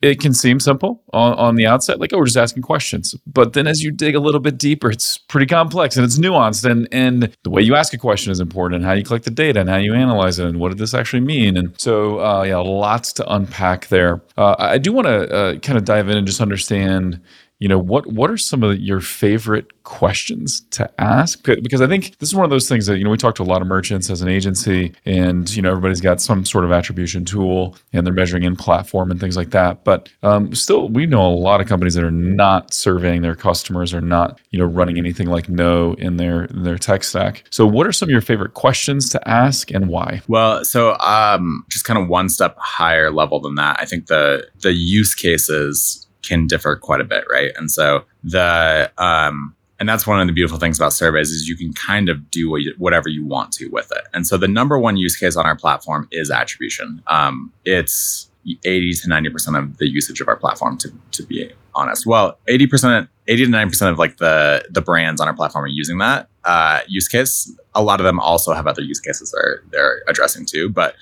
it 0.03 0.19
can 0.19 0.33
seem 0.33 0.61
simple 0.61 1.03
on, 1.13 1.35
on 1.35 1.55
the 1.57 1.67
outset, 1.67 2.01
like, 2.01 2.13
oh, 2.13 2.19
we're 2.19 2.25
just 2.25 2.37
asking 2.37 2.63
questions. 2.63 3.15
But 3.27 3.53
then 3.53 3.67
as 3.67 3.83
you 3.83 3.91
dig 3.91 4.15
a 4.15 4.21
little 4.21 4.41
bit 4.41 4.57
deeper, 4.57 4.91
it's 4.91 5.19
pretty 5.19 5.47
complex 5.47 5.97
and 5.97 6.05
it's 6.05 6.19
nuanced. 6.19 6.69
And, 6.69 6.89
and 6.91 7.37
the 7.43 7.51
way 7.51 7.61
you 7.61 7.75
ask 7.75 7.93
a 7.93 7.99
question 7.99 8.33
is 8.33 8.41
important 8.41 8.77
and 8.77 8.85
how 8.85 8.93
you 8.93 9.05
collect 9.05 9.25
the 9.25 9.31
data 9.31 9.61
and 9.61 9.69
how 9.69 9.77
you 9.77 9.95
analyze 9.95 10.39
it 10.39 10.47
and 10.47 10.59
what 10.59 10.71
did 10.71 10.79
this 10.79 10.95
actually 10.95 11.21
mean. 11.21 11.57
And 11.57 11.79
so, 11.79 12.21
uh, 12.21 12.43
yeah, 12.43 12.57
lots 12.57 13.13
to 13.15 13.33
unpack 13.33 13.89
there. 13.89 14.23
Uh, 14.39 14.57
I 14.59 14.79
do 14.79 14.93
want 14.93 15.07
to 15.07 15.35
uh, 15.35 15.59
kind 15.59 15.77
of 15.77 15.85
dive 15.85 16.09
in 16.09 16.17
and 16.17 16.27
just 16.27 16.41
understand 16.41 17.21
you 17.61 17.69
know 17.69 17.79
what 17.79 18.07
what 18.09 18.31
are 18.31 18.37
some 18.37 18.63
of 18.63 18.79
your 18.81 19.01
favorite 19.01 19.83
questions 19.85 20.63
to 20.71 20.91
ask? 21.01 21.45
Because 21.45 21.81
i 21.81 21.87
think 21.87 22.19
this 22.19 22.29
is 22.29 22.35
one 22.35 22.45
of 22.45 22.51
those 22.51 22.69
things 22.69 22.87
that 22.87 22.99
you 22.99 23.05
know 23.05 23.11
we 23.11 23.17
talk 23.17 23.35
to 23.37 23.43
a 23.43 23.45
lot 23.45 23.63
of 23.63 23.69
merchants 23.69 24.11
as 24.11 24.23
an 24.23 24.29
agency 24.29 24.93
and 25.05 25.55
you 25.55 25.63
know 25.63 25.71
everybody's 25.71 26.01
got 26.01 26.21
some 26.21 26.45
sort 26.45 26.65
of 26.65 26.73
attribution 26.73 27.25
tool 27.25 27.77
and 27.93 28.07
they're 28.07 28.15
measuring 28.15 28.43
in 28.43 28.57
platform 28.57 29.11
and 29.11 29.21
things 29.21 29.37
like 29.37 29.51
that. 29.51 29.85
But 29.85 30.09
um, 30.23 30.55
still 30.55 30.89
we 30.89 31.07
know 31.07 31.27
a 31.27 31.35
lot 31.35 31.61
of 31.61 31.69
companies 31.69 31.95
that 31.95 32.05
are 32.05 32.11
not 32.11 32.73
surveying 32.73 33.23
their 33.23 33.37
customers 33.37 33.93
or 33.95 34.01
not 34.01 34.41
you 34.51 34.59
know 34.59 34.67
running 34.67 34.99
anything 34.99 35.29
like 35.29 35.49
KNO 35.49 35.95
in 35.95 36.17
their 36.17 36.45
in 36.45 36.63
their 36.63 36.79
tech 36.79 37.05
stack. 37.05 37.45
So 37.51 37.67
what 37.67 37.87
are 37.87 37.93
some 37.93 38.09
of 38.09 38.11
your 38.11 38.21
favorite 38.21 38.55
questions 38.55 39.09
to 39.11 39.29
ask 39.29 39.71
and 39.71 39.89
why? 39.89 40.23
Well 40.29 40.65
so 40.65 40.97
um, 40.99 41.65
just 41.69 41.85
kind 41.85 41.99
of 41.99 42.09
one 42.09 42.29
step 42.29 42.57
higher 42.59 43.11
level 43.11 43.41
than 43.41 43.55
that 43.57 43.77
i 43.81 43.85
think 43.85 44.07
the 44.07 44.47
the 44.61 44.73
use 44.73 45.15
cases 45.15 46.07
can 46.23 46.47
differ 46.47 46.77
quite 46.77 47.01
a 47.01 47.05
bit, 47.05 47.25
right? 47.31 47.53
And 47.57 47.71
so 47.71 48.05
the 48.23 48.91
um, 48.99 49.55
and 49.79 49.89
that's 49.89 50.07
one 50.07 50.21
of 50.21 50.27
the 50.27 50.33
beautiful 50.33 50.59
things 50.59 50.79
about 50.79 50.93
surveys 50.93 51.31
is 51.31 51.49
you 51.49 51.57
can 51.57 51.73
kind 51.73 52.09
of 52.09 52.31
do 52.31 52.51
what 52.51 52.61
you, 52.61 52.75
whatever 52.77 53.09
you 53.09 53.25
want 53.25 53.53
to 53.53 53.67
with 53.69 53.91
it. 53.91 54.05
And 54.13 54.27
so 54.27 54.37
the 54.37 54.49
number 54.49 54.79
one 54.79 54.99
use 54.99 55.17
case 55.17 55.37
on 55.37 55.47
our 55.47 55.57
platform 55.57 56.07
is 56.13 56.31
attribution. 56.31 57.03
Um, 57.07 57.51
it's 57.65 58.31
80 58.65 58.93
to 58.95 59.09
90% 59.09 59.59
of 59.59 59.79
the 59.79 59.89
usage 59.89 60.21
of 60.21 60.29
our 60.29 60.37
platform 60.37 60.77
to, 60.79 60.93
to 61.13 61.23
be 61.23 61.51
honest. 61.75 62.05
Well, 62.07 62.39
80%, 62.49 63.09
80 63.27 63.45
to 63.45 63.51
90 63.51 63.71
percent 63.71 63.91
of 63.91 63.99
like 63.99 64.19
the 64.19 64.67
the 64.71 64.83
brands 64.83 65.21
on 65.21 65.29
our 65.29 65.35
platform 65.35 65.65
are 65.65 65.69
using 65.69 65.99
that 65.99 66.29
uh, 66.45 66.81
use 66.87 67.09
case. 67.09 67.53
A 67.75 67.83
lot 67.83 68.01
of 68.01 68.05
them 68.05 68.19
also 68.19 68.53
have 68.53 68.67
other 68.67 68.83
use 68.83 69.01
cases 69.01 69.33
they're 69.33 69.63
they're 69.71 70.03
addressing 70.09 70.47
too, 70.47 70.69
but 70.69 70.97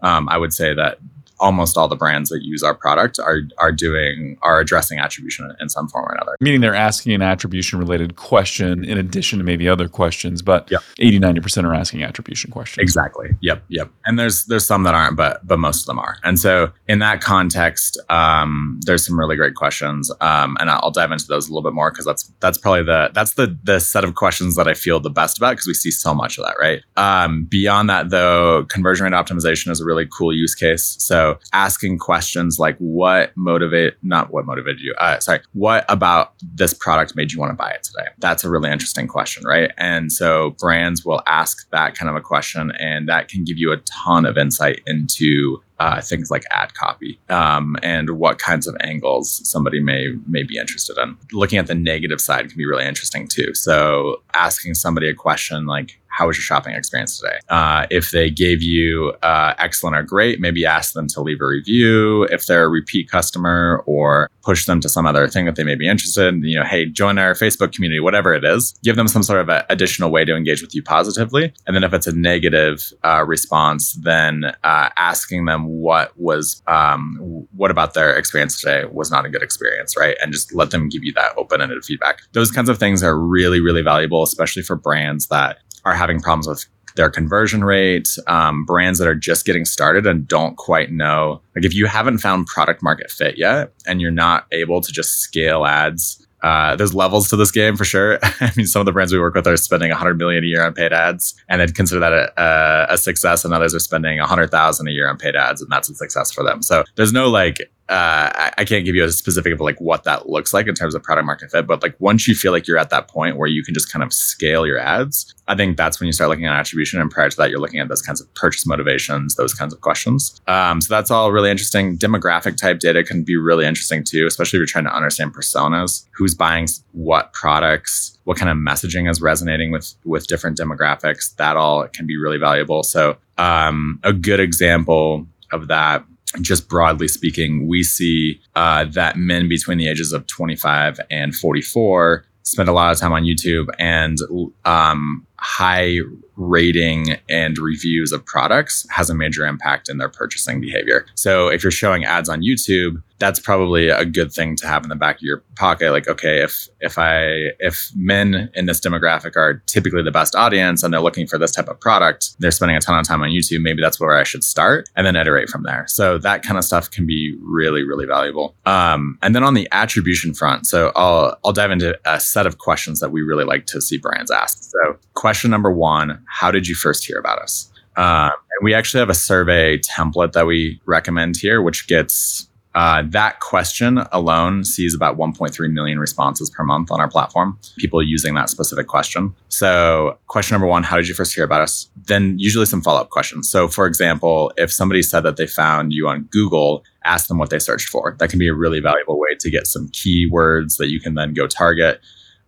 um, 0.00 0.28
I 0.28 0.38
would 0.38 0.52
say 0.52 0.74
that 0.74 0.98
almost 1.44 1.76
all 1.76 1.86
the 1.88 1.94
brands 1.96 2.30
that 2.30 2.42
use 2.42 2.62
our 2.62 2.74
product 2.74 3.18
are 3.20 3.40
are 3.58 3.70
doing 3.70 4.38
are 4.42 4.58
addressing 4.58 4.98
attribution 4.98 5.54
in 5.60 5.68
some 5.68 5.86
form 5.88 6.06
or 6.06 6.12
another. 6.14 6.36
Meaning 6.40 6.62
they're 6.62 6.74
asking 6.74 7.12
an 7.12 7.22
attribution 7.22 7.78
related 7.78 8.16
question 8.16 8.82
in 8.84 8.96
addition 8.98 9.38
to 9.38 9.44
maybe 9.44 9.68
other 9.68 9.86
questions, 9.88 10.40
but 10.42 10.70
Yep. 10.70 10.82
80, 10.98 11.20
90% 11.20 11.64
are 11.64 11.74
asking 11.74 12.02
attribution 12.02 12.50
questions. 12.50 12.82
Exactly. 12.82 13.28
Yep. 13.42 13.62
Yep. 13.68 13.90
And 14.06 14.18
there's 14.18 14.46
there's 14.46 14.64
some 14.64 14.82
that 14.84 14.94
aren't, 14.94 15.16
but 15.16 15.46
but 15.46 15.58
most 15.58 15.82
of 15.82 15.86
them 15.86 15.98
are. 15.98 16.16
And 16.24 16.38
so 16.38 16.72
in 16.88 16.98
that 17.00 17.20
context, 17.20 18.00
um, 18.08 18.80
there's 18.86 19.04
some 19.06 19.18
really 19.18 19.36
great 19.36 19.54
questions, 19.54 20.10
um, 20.22 20.56
and 20.58 20.70
I'll 20.70 20.90
dive 20.90 21.12
into 21.12 21.26
those 21.26 21.48
a 21.48 21.52
little 21.52 21.68
bit 21.68 21.74
more 21.74 21.90
because 21.90 22.06
that's 22.06 22.32
that's 22.40 22.56
probably 22.56 22.84
the 22.84 23.10
that's 23.12 23.34
the 23.34 23.56
the 23.62 23.78
set 23.80 24.04
of 24.04 24.14
questions 24.14 24.56
that 24.56 24.66
I 24.66 24.74
feel 24.74 24.98
the 25.00 25.10
best 25.10 25.36
about 25.36 25.52
because 25.52 25.66
we 25.66 25.74
see 25.74 25.90
so 25.90 26.14
much 26.14 26.38
of 26.38 26.44
that, 26.44 26.56
right? 26.58 26.80
Um, 26.96 27.44
beyond 27.44 27.90
that, 27.90 28.08
though, 28.08 28.64
conversion 28.64 29.04
rate 29.04 29.12
optimization 29.12 29.70
is 29.70 29.80
a 29.80 29.84
really 29.84 30.08
cool 30.16 30.32
use 30.32 30.54
case. 30.54 30.96
So 30.98 31.33
asking 31.52 31.98
questions 31.98 32.58
like 32.58 32.76
what 32.78 33.32
motivate 33.36 33.94
not 34.02 34.32
what 34.32 34.46
motivated 34.46 34.80
you, 34.80 34.94
uh, 34.98 35.18
sorry, 35.20 35.40
what 35.52 35.84
about 35.88 36.34
this 36.42 36.74
product 36.74 37.16
made 37.16 37.32
you 37.32 37.40
want 37.40 37.50
to 37.50 37.56
buy 37.56 37.70
it 37.70 37.82
today? 37.82 38.08
That's 38.18 38.44
a 38.44 38.50
really 38.50 38.70
interesting 38.70 39.06
question, 39.06 39.44
right? 39.44 39.70
And 39.78 40.12
so 40.12 40.50
brands 40.58 41.04
will 41.04 41.22
ask 41.26 41.68
that 41.70 41.94
kind 41.94 42.08
of 42.08 42.16
a 42.16 42.20
question, 42.20 42.72
and 42.78 43.08
that 43.08 43.28
can 43.28 43.44
give 43.44 43.58
you 43.58 43.72
a 43.72 43.78
ton 43.78 44.26
of 44.26 44.36
insight 44.36 44.80
into 44.86 45.62
uh, 45.80 46.00
things 46.00 46.30
like 46.30 46.44
ad 46.50 46.72
copy 46.74 47.18
um, 47.28 47.76
and 47.82 48.10
what 48.10 48.38
kinds 48.38 48.66
of 48.66 48.76
angles 48.80 49.40
somebody 49.48 49.80
may 49.80 50.08
may 50.28 50.42
be 50.42 50.56
interested 50.56 50.96
in. 50.98 51.16
Looking 51.32 51.58
at 51.58 51.66
the 51.66 51.74
negative 51.74 52.20
side 52.20 52.48
can 52.48 52.56
be 52.56 52.66
really 52.66 52.84
interesting 52.86 53.26
too. 53.26 53.54
So 53.54 54.22
asking 54.34 54.74
somebody 54.74 55.08
a 55.08 55.14
question 55.14 55.66
like, 55.66 56.00
"How 56.16 56.26
was 56.26 56.36
your 56.36 56.42
shopping 56.42 56.74
experience 56.74 57.18
today?" 57.18 57.38
Uh, 57.48 57.86
if 57.90 58.10
they 58.10 58.30
gave 58.30 58.62
you 58.62 59.14
uh, 59.22 59.54
excellent 59.58 59.96
or 59.96 60.02
great, 60.02 60.40
maybe 60.40 60.64
ask 60.64 60.94
them 60.94 61.06
to 61.08 61.20
leave 61.20 61.40
a 61.40 61.46
review. 61.46 62.24
If 62.24 62.46
they're 62.46 62.64
a 62.64 62.68
repeat 62.68 63.10
customer, 63.10 63.82
or 63.86 64.30
push 64.42 64.66
them 64.66 64.80
to 64.80 64.88
some 64.88 65.06
other 65.06 65.26
thing 65.26 65.46
that 65.46 65.56
they 65.56 65.64
may 65.64 65.74
be 65.74 65.88
interested 65.88 66.28
in. 66.28 66.42
You 66.44 66.58
know, 66.58 66.64
hey, 66.64 66.86
join 66.86 67.18
our 67.18 67.34
Facebook 67.34 67.72
community, 67.72 68.00
whatever 68.00 68.34
it 68.34 68.44
is. 68.44 68.74
Give 68.82 68.96
them 68.96 69.08
some 69.08 69.22
sort 69.22 69.40
of 69.40 69.48
a 69.48 69.64
additional 69.70 70.10
way 70.10 70.24
to 70.24 70.36
engage 70.36 70.60
with 70.60 70.74
you 70.74 70.82
positively. 70.82 71.52
And 71.66 71.74
then 71.74 71.82
if 71.82 71.92
it's 71.92 72.06
a 72.06 72.14
negative 72.14 72.92
uh, 73.02 73.24
response, 73.26 73.94
then 73.94 74.44
uh, 74.62 74.90
asking 74.96 75.46
them 75.46 75.66
what 75.66 76.18
was 76.18 76.62
um, 76.66 77.46
what 77.56 77.70
about 77.70 77.94
their 77.94 78.14
experience 78.14 78.60
today 78.60 78.84
was 78.90 79.10
not 79.10 79.24
a 79.24 79.30
good 79.30 79.42
experience, 79.42 79.96
right? 79.96 80.16
And 80.22 80.32
just 80.32 80.54
let 80.54 80.70
them 80.70 80.88
give 80.88 81.02
you 81.02 81.12
that 81.14 81.32
open-ended 81.36 81.84
feedback. 81.84 82.20
Those 82.32 82.50
kinds 82.50 82.68
of 82.68 82.78
things 82.78 83.02
are 83.02 83.18
really, 83.18 83.60
really 83.60 83.82
valuable, 83.82 84.22
especially 84.22 84.62
for 84.62 84.76
brands 84.76 85.28
that 85.28 85.58
are 85.84 85.94
having 85.94 86.20
problems 86.20 86.46
with 86.46 86.66
their 86.96 87.10
conversion 87.10 87.64
rate, 87.64 88.08
um, 88.28 88.64
brands 88.64 88.98
that 89.00 89.08
are 89.08 89.16
just 89.16 89.44
getting 89.44 89.64
started 89.64 90.06
and 90.06 90.28
don't 90.28 90.56
quite 90.56 90.92
know. 90.92 91.40
Like 91.56 91.64
if 91.64 91.74
you 91.74 91.86
haven't 91.86 92.18
found 92.18 92.46
product 92.46 92.82
market 92.82 93.10
fit 93.10 93.36
yet 93.36 93.72
and 93.86 94.00
you're 94.00 94.12
not 94.12 94.46
able 94.52 94.80
to 94.80 94.92
just 94.92 95.20
scale 95.20 95.66
ads 95.66 96.24
uh, 96.44 96.76
there's 96.76 96.94
levels 96.94 97.30
to 97.30 97.36
this 97.36 97.50
game 97.50 97.74
for 97.74 97.86
sure. 97.86 98.18
I 98.22 98.52
mean, 98.54 98.66
some 98.66 98.80
of 98.80 98.86
the 98.86 98.92
brands 98.92 99.14
we 99.14 99.18
work 99.18 99.34
with 99.34 99.46
are 99.46 99.56
spending 99.56 99.88
100 99.88 100.18
million 100.18 100.44
a 100.44 100.46
year 100.46 100.62
on 100.62 100.74
paid 100.74 100.92
ads, 100.92 101.34
and 101.48 101.58
they'd 101.58 101.74
consider 101.74 102.00
that 102.00 102.12
a, 102.12 102.32
a, 102.36 102.86
a 102.92 102.98
success. 102.98 103.46
And 103.46 103.54
others 103.54 103.74
are 103.74 103.80
spending 103.80 104.18
100,000 104.18 104.86
a 104.86 104.90
year 104.90 105.08
on 105.08 105.16
paid 105.16 105.36
ads, 105.36 105.62
and 105.62 105.72
that's 105.72 105.88
a 105.88 105.94
success 105.94 106.30
for 106.30 106.44
them. 106.44 106.60
So 106.60 106.84
there's 106.96 107.14
no 107.14 107.30
like 107.30 107.56
uh, 107.88 108.30
I, 108.34 108.52
I 108.58 108.64
can't 108.64 108.84
give 108.84 108.94
you 108.94 109.04
a 109.04 109.10
specific 109.10 109.52
of 109.52 109.60
like 109.60 109.78
what 109.78 110.04
that 110.04 110.28
looks 110.28 110.54
like 110.54 110.66
in 110.66 110.74
terms 110.74 110.94
of 110.94 111.02
product 111.02 111.26
market 111.26 111.50
fit, 111.50 111.66
but 111.66 111.82
like 111.82 111.94
once 111.98 112.26
you 112.26 112.34
feel 112.34 112.50
like 112.50 112.66
you're 112.66 112.78
at 112.78 112.88
that 112.90 113.08
point 113.08 113.36
where 113.36 113.48
you 113.48 113.62
can 113.62 113.74
just 113.74 113.92
kind 113.92 114.02
of 114.02 114.12
scale 114.12 114.66
your 114.66 114.78
ads, 114.78 115.34
I 115.48 115.54
think 115.54 115.76
that's 115.76 116.00
when 116.00 116.06
you 116.06 116.12
start 116.12 116.30
looking 116.30 116.46
at 116.46 116.58
attribution. 116.58 116.98
And 116.98 117.10
prior 117.10 117.28
to 117.28 117.36
that, 117.36 117.50
you're 117.50 117.60
looking 117.60 117.80
at 117.80 117.88
those 117.88 118.00
kinds 118.00 118.22
of 118.22 118.32
purchase 118.34 118.66
motivations, 118.66 119.34
those 119.34 119.52
kinds 119.52 119.74
of 119.74 119.82
questions. 119.82 120.40
Um, 120.46 120.80
so 120.80 120.94
that's 120.94 121.10
all 121.10 121.30
really 121.30 121.50
interesting. 121.50 121.98
Demographic 121.98 122.56
type 122.56 122.78
data 122.78 123.04
can 123.04 123.22
be 123.22 123.36
really 123.36 123.66
interesting 123.66 124.02
too, 124.02 124.26
especially 124.26 124.56
if 124.56 124.60
you're 124.60 124.66
trying 124.66 124.84
to 124.84 124.94
understand 124.94 125.34
personas, 125.34 126.06
who's 126.12 126.34
buying 126.34 126.66
what 126.92 127.34
products, 127.34 128.18
what 128.24 128.38
kind 128.38 128.50
of 128.50 128.56
messaging 128.56 129.10
is 129.10 129.20
resonating 129.20 129.70
with 129.70 129.94
with 130.04 130.26
different 130.26 130.56
demographics. 130.56 131.36
That 131.36 131.58
all 131.58 131.86
can 131.88 132.06
be 132.06 132.16
really 132.16 132.38
valuable. 132.38 132.82
So 132.82 133.18
um, 133.36 134.00
a 134.02 134.12
good 134.14 134.40
example 134.40 135.26
of 135.52 135.68
that 135.68 136.04
just 136.40 136.68
broadly 136.68 137.08
speaking, 137.08 137.66
we 137.66 137.82
see 137.82 138.40
uh, 138.54 138.84
that 138.92 139.16
men 139.16 139.48
between 139.48 139.78
the 139.78 139.88
ages 139.88 140.12
of 140.12 140.26
25 140.26 141.00
and 141.10 141.34
44 141.34 142.24
spend 142.42 142.68
a 142.68 142.72
lot 142.72 142.92
of 142.92 142.98
time 142.98 143.12
on 143.12 143.24
YouTube 143.24 143.68
and 143.78 144.18
um, 144.64 145.26
high 145.38 145.96
rating 146.36 147.16
and 147.28 147.58
reviews 147.58 148.12
of 148.12 148.24
products 148.24 148.86
has 148.90 149.10
a 149.10 149.14
major 149.14 149.46
impact 149.46 149.88
in 149.88 149.98
their 149.98 150.08
purchasing 150.08 150.60
behavior. 150.60 151.06
So 151.14 151.48
if 151.48 151.62
you're 151.62 151.70
showing 151.70 152.04
ads 152.04 152.28
on 152.28 152.42
YouTube, 152.42 153.02
that's 153.18 153.38
probably 153.38 153.88
a 153.88 154.04
good 154.04 154.32
thing 154.32 154.56
to 154.56 154.66
have 154.66 154.82
in 154.82 154.88
the 154.88 154.96
back 154.96 155.16
of 155.16 155.22
your 155.22 155.42
pocket. 155.56 155.92
Like, 155.92 156.08
okay, 156.08 156.42
if 156.42 156.68
if 156.80 156.98
I 156.98 157.52
if 157.60 157.90
men 157.94 158.50
in 158.54 158.66
this 158.66 158.80
demographic 158.80 159.36
are 159.36 159.62
typically 159.66 160.02
the 160.02 160.10
best 160.10 160.34
audience 160.34 160.82
and 160.82 160.92
they're 160.92 161.00
looking 161.00 161.26
for 161.26 161.38
this 161.38 161.52
type 161.52 161.68
of 161.68 161.80
product, 161.80 162.34
they're 162.38 162.50
spending 162.50 162.76
a 162.76 162.80
ton 162.80 162.98
of 162.98 163.06
time 163.06 163.22
on 163.22 163.30
YouTube. 163.30 163.62
Maybe 163.62 163.80
that's 163.80 164.00
where 164.00 164.18
I 164.18 164.24
should 164.24 164.42
start 164.42 164.88
and 164.96 165.06
then 165.06 165.16
iterate 165.16 165.48
from 165.48 165.62
there. 165.62 165.86
So 165.86 166.18
that 166.18 166.42
kind 166.42 166.58
of 166.58 166.64
stuff 166.64 166.90
can 166.90 167.06
be 167.06 167.36
really 167.40 167.84
really 167.84 168.06
valuable. 168.06 168.56
Um, 168.66 169.18
and 169.22 169.34
then 169.34 169.44
on 169.44 169.54
the 169.54 169.68
attribution 169.72 170.34
front, 170.34 170.66
so 170.66 170.92
I'll 170.96 171.38
I'll 171.44 171.52
dive 171.52 171.70
into 171.70 171.98
a 172.04 172.18
set 172.20 172.46
of 172.46 172.58
questions 172.58 173.00
that 173.00 173.10
we 173.10 173.22
really 173.22 173.44
like 173.44 173.66
to 173.66 173.80
see 173.80 173.96
brands 173.96 174.30
ask. 174.30 174.58
So 174.64 174.98
question 175.14 175.50
number 175.50 175.70
one: 175.70 176.23
How 176.26 176.50
did 176.50 176.66
you 176.66 176.74
first 176.74 177.04
hear 177.04 177.18
about 177.18 177.38
us? 177.38 177.70
Um, 177.96 178.32
and 178.32 178.62
we 178.62 178.74
actually 178.74 179.00
have 179.00 179.10
a 179.10 179.14
survey 179.14 179.78
template 179.78 180.32
that 180.32 180.46
we 180.46 180.80
recommend 180.86 181.36
here, 181.36 181.62
which 181.62 181.86
gets 181.86 182.48
uh, 182.74 183.04
that 183.06 183.38
question 183.38 183.98
alone 184.10 184.64
sees 184.64 184.94
about 184.94 185.16
1.3 185.16 185.72
million 185.72 185.98
responses 185.98 186.50
per 186.50 186.64
month 186.64 186.90
on 186.90 187.00
our 187.00 187.08
platform, 187.08 187.56
people 187.78 188.02
using 188.02 188.34
that 188.34 188.50
specific 188.50 188.88
question. 188.88 189.32
So, 189.48 190.18
question 190.26 190.54
number 190.54 190.66
one, 190.66 190.82
how 190.82 190.96
did 190.96 191.06
you 191.06 191.14
first 191.14 191.34
hear 191.34 191.44
about 191.44 191.60
us? 191.60 191.88
Then, 192.06 192.36
usually 192.36 192.66
some 192.66 192.82
follow 192.82 193.00
up 193.00 193.10
questions. 193.10 193.48
So, 193.48 193.68
for 193.68 193.86
example, 193.86 194.52
if 194.56 194.72
somebody 194.72 195.02
said 195.02 195.20
that 195.20 195.36
they 195.36 195.46
found 195.46 195.92
you 195.92 196.08
on 196.08 196.24
Google, 196.32 196.82
ask 197.04 197.28
them 197.28 197.38
what 197.38 197.50
they 197.50 197.60
searched 197.60 197.88
for. 197.88 198.16
That 198.18 198.30
can 198.30 198.40
be 198.40 198.48
a 198.48 198.54
really 198.54 198.80
valuable 198.80 199.20
way 199.20 199.36
to 199.38 199.50
get 199.50 199.68
some 199.68 199.88
keywords 199.90 200.78
that 200.78 200.90
you 200.90 201.00
can 201.00 201.14
then 201.14 201.32
go 201.32 201.46
target, 201.46 202.00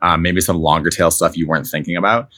um, 0.03 0.23
maybe 0.23 0.41
some 0.41 0.59
longer 0.59 0.91
tail 0.91 1.13
stuff 1.13 1.37
you 1.37 1.47
weren't 1.47 1.69
thinking 1.69 1.97
about. 1.97 2.31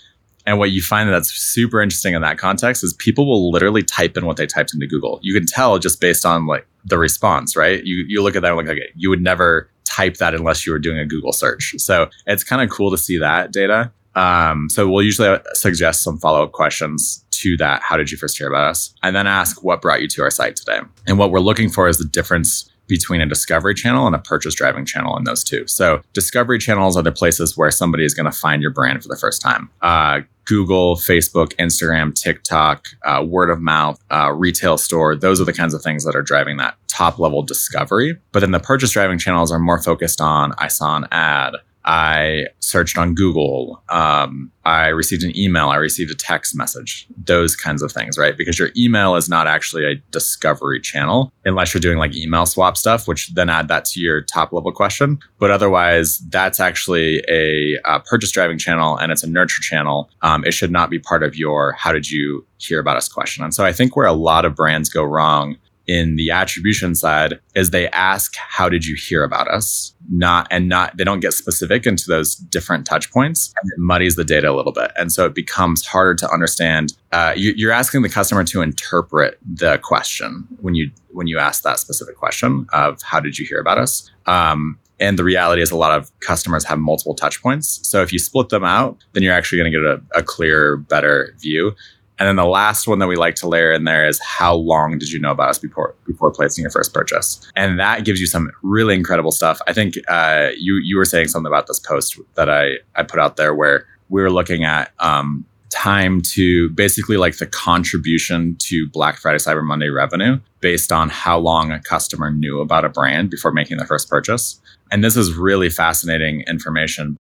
And 0.49 0.59
what 0.59 0.71
you 0.71 0.81
find 0.81 1.11
that's 1.11 1.29
super 1.31 1.79
interesting 1.79 2.15
in 2.15 2.23
that 2.23 2.39
context 2.39 2.83
is 2.83 2.95
people 2.95 3.27
will 3.27 3.51
literally 3.51 3.83
type 3.83 4.17
in 4.17 4.25
what 4.25 4.39
they 4.39 4.47
typed 4.47 4.73
into 4.73 4.87
Google. 4.87 5.21
You 5.21 5.35
can 5.35 5.45
tell 5.45 5.79
just 5.79 6.01
based 6.01 6.25
on 6.25 6.47
like 6.47 6.67
the 6.87 6.97
response, 6.97 7.55
right? 7.55 7.85
You 7.85 8.07
you 8.09 8.23
look 8.23 8.35
at 8.35 8.41
that 8.41 8.53
and 8.53 8.57
like, 8.57 8.69
okay, 8.69 8.89
you 8.97 9.11
would 9.11 9.21
never 9.21 9.71
type 9.85 10.17
that 10.17 10.35
unless 10.35 10.65
you 10.65 10.73
were 10.73 10.79
doing 10.79 10.99
a 10.99 11.05
Google 11.05 11.35
search. 11.35 11.75
So 11.77 12.09
it's 12.27 12.45
kind 12.45 12.63
of 12.63 12.71
cool 12.71 12.91
to 12.91 12.97
see 12.97 13.19
that 13.19 13.53
data. 13.53 13.93
Um, 14.15 14.71
so 14.71 14.89
we'll 14.89 15.03
usually 15.03 15.39
suggest 15.53 16.03
some 16.03 16.19
follow 16.19 16.45
up 16.45 16.53
questions 16.53 17.23
to 17.33 17.59
that. 17.59 17.83
How 17.83 17.99
did 17.99 18.11
you 18.11 18.17
first 18.17 18.39
hear 18.39 18.49
about 18.49 18.71
us? 18.71 18.95
And 19.03 19.15
then 19.15 19.27
ask 19.27 19.63
what 19.63 19.83
brought 19.83 20.01
you 20.01 20.09
to 20.09 20.23
our 20.23 20.31
site 20.31 20.57
today. 20.57 20.81
And 21.07 21.19
what 21.19 21.31
we're 21.31 21.41
looking 21.41 21.69
for 21.69 21.89
is 21.89 21.99
the 21.99 22.07
difference 22.07 22.71
between 22.89 23.21
a 23.21 23.27
discovery 23.27 23.75
channel 23.75 24.07
and 24.07 24.17
a 24.17 24.19
purchase 24.19 24.55
driving 24.55 24.85
channel 24.85 25.17
in 25.17 25.25
those 25.25 25.45
two. 25.45 25.67
So 25.67 26.03
discovery 26.13 26.59
channels 26.59 26.97
are 26.97 27.03
the 27.03 27.13
places 27.13 27.57
where 27.57 27.71
somebody 27.71 28.05
is 28.05 28.15
going 28.15 28.31
to 28.31 28.37
find 28.37 28.63
your 28.63 28.73
brand 28.73 29.03
for 29.03 29.09
the 29.09 29.17
first 29.17 29.41
time. 29.41 29.71
Uh, 29.83 30.23
Google, 30.47 30.97
Facebook, 30.97 31.55
Instagram, 31.57 32.15
TikTok, 32.15 32.89
uh, 33.05 33.23
word 33.23 33.51
of 33.51 33.61
mouth, 33.61 34.03
uh, 34.11 34.33
retail 34.33 34.79
store. 34.79 35.15
Those 35.15 35.43
are 35.43 35.45
the 35.45 35.53
kinds 35.53 35.75
of 35.75 35.83
things 35.83 36.05
that 36.05 36.17
are 36.17 36.23
driving 36.23 36.57
that 36.57 36.77
top 36.89 37.19
level 37.19 37.43
discovery. 37.43 38.19
But 38.33 38.41
then 38.41 38.53
the 38.53 38.59
purchase 38.59 38.93
driving 38.93 39.19
channels 39.19 39.53
are 39.53 39.59
more 39.59 39.81
focused 39.81 40.23
on 40.23 40.55
I 40.57 40.69
saw 40.69 40.97
an 40.97 41.07
ad. 41.13 41.57
I 41.89 42.49
searched 42.61 42.99
on 42.99 43.15
Google. 43.15 43.83
Um, 43.89 44.53
I 44.67 44.89
received 44.89 45.23
an 45.23 45.35
email. 45.35 45.71
I 45.71 45.77
received 45.77 46.11
a 46.11 46.15
text 46.15 46.55
message. 46.55 47.07
Those 47.17 47.57
kinds 47.57 47.81
of 47.81 47.91
things, 47.91 48.19
right? 48.19 48.37
Because 48.37 48.59
your 48.59 48.69
email 48.77 49.17
is 49.17 49.31
not 49.31 49.47
actually 49.47 49.87
a 49.87 49.95
discovery 50.11 50.81
channel 50.81 51.33
unless 51.47 51.73
you're 51.73 51.81
doing 51.81 51.97
like 51.97 52.15
email 52.15 52.45
swap 52.45 52.77
stuff, 52.77 53.09
which 53.09 53.33
then 53.33 53.49
add 53.49 53.69
that 53.69 53.87
to 53.87 54.01
your 54.01 54.21
top 54.21 54.53
level 54.53 54.71
question. 54.71 55.19
But 55.39 55.51
otherwise, 55.51 56.19
that's 56.29 56.61
actually 56.61 57.25
a, 57.27 57.79
a 57.87 58.01
purchase 58.01 58.33
driving 58.33 58.59
channel 58.59 58.99
and 58.99 59.11
it's 59.11 59.23
a 59.23 59.31
nurture 59.31 59.63
channel. 59.63 60.11
Um, 60.21 60.45
it 60.45 60.53
should 60.53 60.71
not 60.71 60.91
be 60.91 60.99
part 60.99 61.23
of 61.23 61.37
your 61.37 61.73
how 61.73 61.93
did 61.93 62.11
you 62.11 62.47
hear 62.59 62.81
about 62.81 62.99
us 62.99 63.09
question. 63.09 63.45
And 63.45 63.55
so 63.55 63.65
I 63.65 63.73
think 63.73 63.97
where 63.97 64.07
a 64.07 64.13
lot 64.13 64.45
of 64.45 64.55
brands 64.55 64.91
go 64.91 65.05
wrong 65.05 65.57
in 65.89 66.17
the 66.17 66.31
attribution 66.31 66.95
side 66.95 67.41
is 67.57 67.71
they 67.71 67.89
ask 67.89 68.37
how 68.37 68.69
did 68.69 68.85
you 68.85 68.95
hear 68.95 69.25
about 69.25 69.49
us 69.49 69.95
not 70.11 70.47
and 70.51 70.69
not 70.69 70.97
they 70.97 71.03
don't 71.03 71.21
get 71.21 71.33
specific 71.33 71.87
into 71.87 72.05
those 72.07 72.37
different 72.37 72.87
touch 72.87 73.11
points 73.11 73.53
and 73.61 73.73
it 73.73 73.79
muddies 73.79 74.15
the 74.15 74.25
data 74.25 74.49
a 74.51 74.55
little 74.55 74.73
bit 74.73 74.93
and 74.97 75.11
so 75.11 75.25
it 75.25 75.35
becomes 75.35 75.85
harder 75.87 76.15
to 76.15 76.31
understand 76.31 76.93
uh, 77.13 77.33
you, 77.35 77.55
you're 77.57 77.73
asking 77.73 78.03
the 78.03 78.09
customer 78.09 78.45
to 78.45 78.61
interpret 78.61 79.39
the 79.45 79.79
question 79.79 80.47
when 80.61 80.75
you 80.75 80.91
when 81.11 81.27
you 81.27 81.39
ask 81.39 81.63
that 81.63 81.79
specific 81.79 82.17
question 82.17 82.67
of 82.73 83.01
how 83.03 83.19
did 83.19 83.39
you 83.39 83.47
hear 83.47 83.59
about 83.59 83.79
us 83.79 84.11
um, 84.27 84.79
And 85.01 85.19
the 85.19 85.25
reality 85.25 85.63
is, 85.63 85.71
a 85.71 85.77
lot 85.77 85.97
of 85.99 86.11
customers 86.21 86.65
have 86.65 86.79
multiple 86.79 87.15
touch 87.15 87.41
points. 87.43 87.81
So 87.89 88.03
if 88.03 88.13
you 88.13 88.19
split 88.19 88.49
them 88.49 88.65
out, 88.65 88.99
then 89.13 89.23
you're 89.23 89.33
actually 89.33 89.59
going 89.59 89.73
to 89.73 89.79
get 89.79 89.87
a, 89.87 90.19
a 90.19 90.23
clearer, 90.23 90.77
better 90.77 91.35
view. 91.41 91.73
And 92.19 92.29
then 92.29 92.37
the 92.37 92.45
last 92.45 92.89
one 92.89 92.99
that 92.99 93.07
we 93.07 93.17
like 93.17 93.37
to 93.37 93.49
layer 93.49 93.73
in 93.73 93.85
there 93.85 94.07
is 94.07 94.21
how 94.21 94.55
long 94.55 94.99
did 94.99 95.11
you 95.11 95.21
know 95.21 95.31
about 95.31 95.51
us 95.51 95.59
before 95.59 95.95
before 96.07 96.31
placing 96.31 96.63
your 96.63 96.71
first 96.71 96.93
purchase? 96.93 97.41
And 97.55 97.79
that 97.79 98.05
gives 98.05 98.21
you 98.21 98.27
some 98.27 98.51
really 98.63 98.95
incredible 98.95 99.33
stuff. 99.33 99.61
I 99.67 99.73
think 99.73 99.95
uh, 100.09 100.49
you 100.57 100.81
you 100.83 100.97
were 100.97 101.05
saying 101.05 101.29
something 101.29 101.47
about 101.47 101.67
this 101.67 101.79
post 101.79 102.19
that 102.35 102.51
I 102.51 102.79
I 102.97 103.03
put 103.03 103.21
out 103.21 103.37
there 103.37 103.55
where 103.55 103.87
we 104.09 104.23
were 104.23 104.31
looking 104.31 104.65
at 104.65 104.91
um, 104.99 105.45
time 105.71 106.21
to 106.23 106.71
basically 106.71 107.17
like 107.17 107.37
the 107.39 107.47
contribution 107.47 108.57
to 108.57 108.89
Black 108.89 109.19
Friday 109.19 109.39
Cyber 109.39 109.65
Monday 109.65 109.89
revenue 109.89 110.41
based 110.61 110.91
on 110.91 111.09
how 111.09 111.39
long 111.39 111.71
a 111.71 111.81
customer 111.81 112.31
knew 112.31 112.61
about 112.61 112.85
a 112.85 112.89
brand 112.89 113.31
before 113.31 113.53
making 113.53 113.77
their 113.77 113.87
first 113.87 114.09
purchase. 114.09 114.61
And 114.91 115.05
this 115.05 115.17
is 115.17 115.35
really 115.35 115.69
fascinating 115.69 116.41
information. 116.49 117.17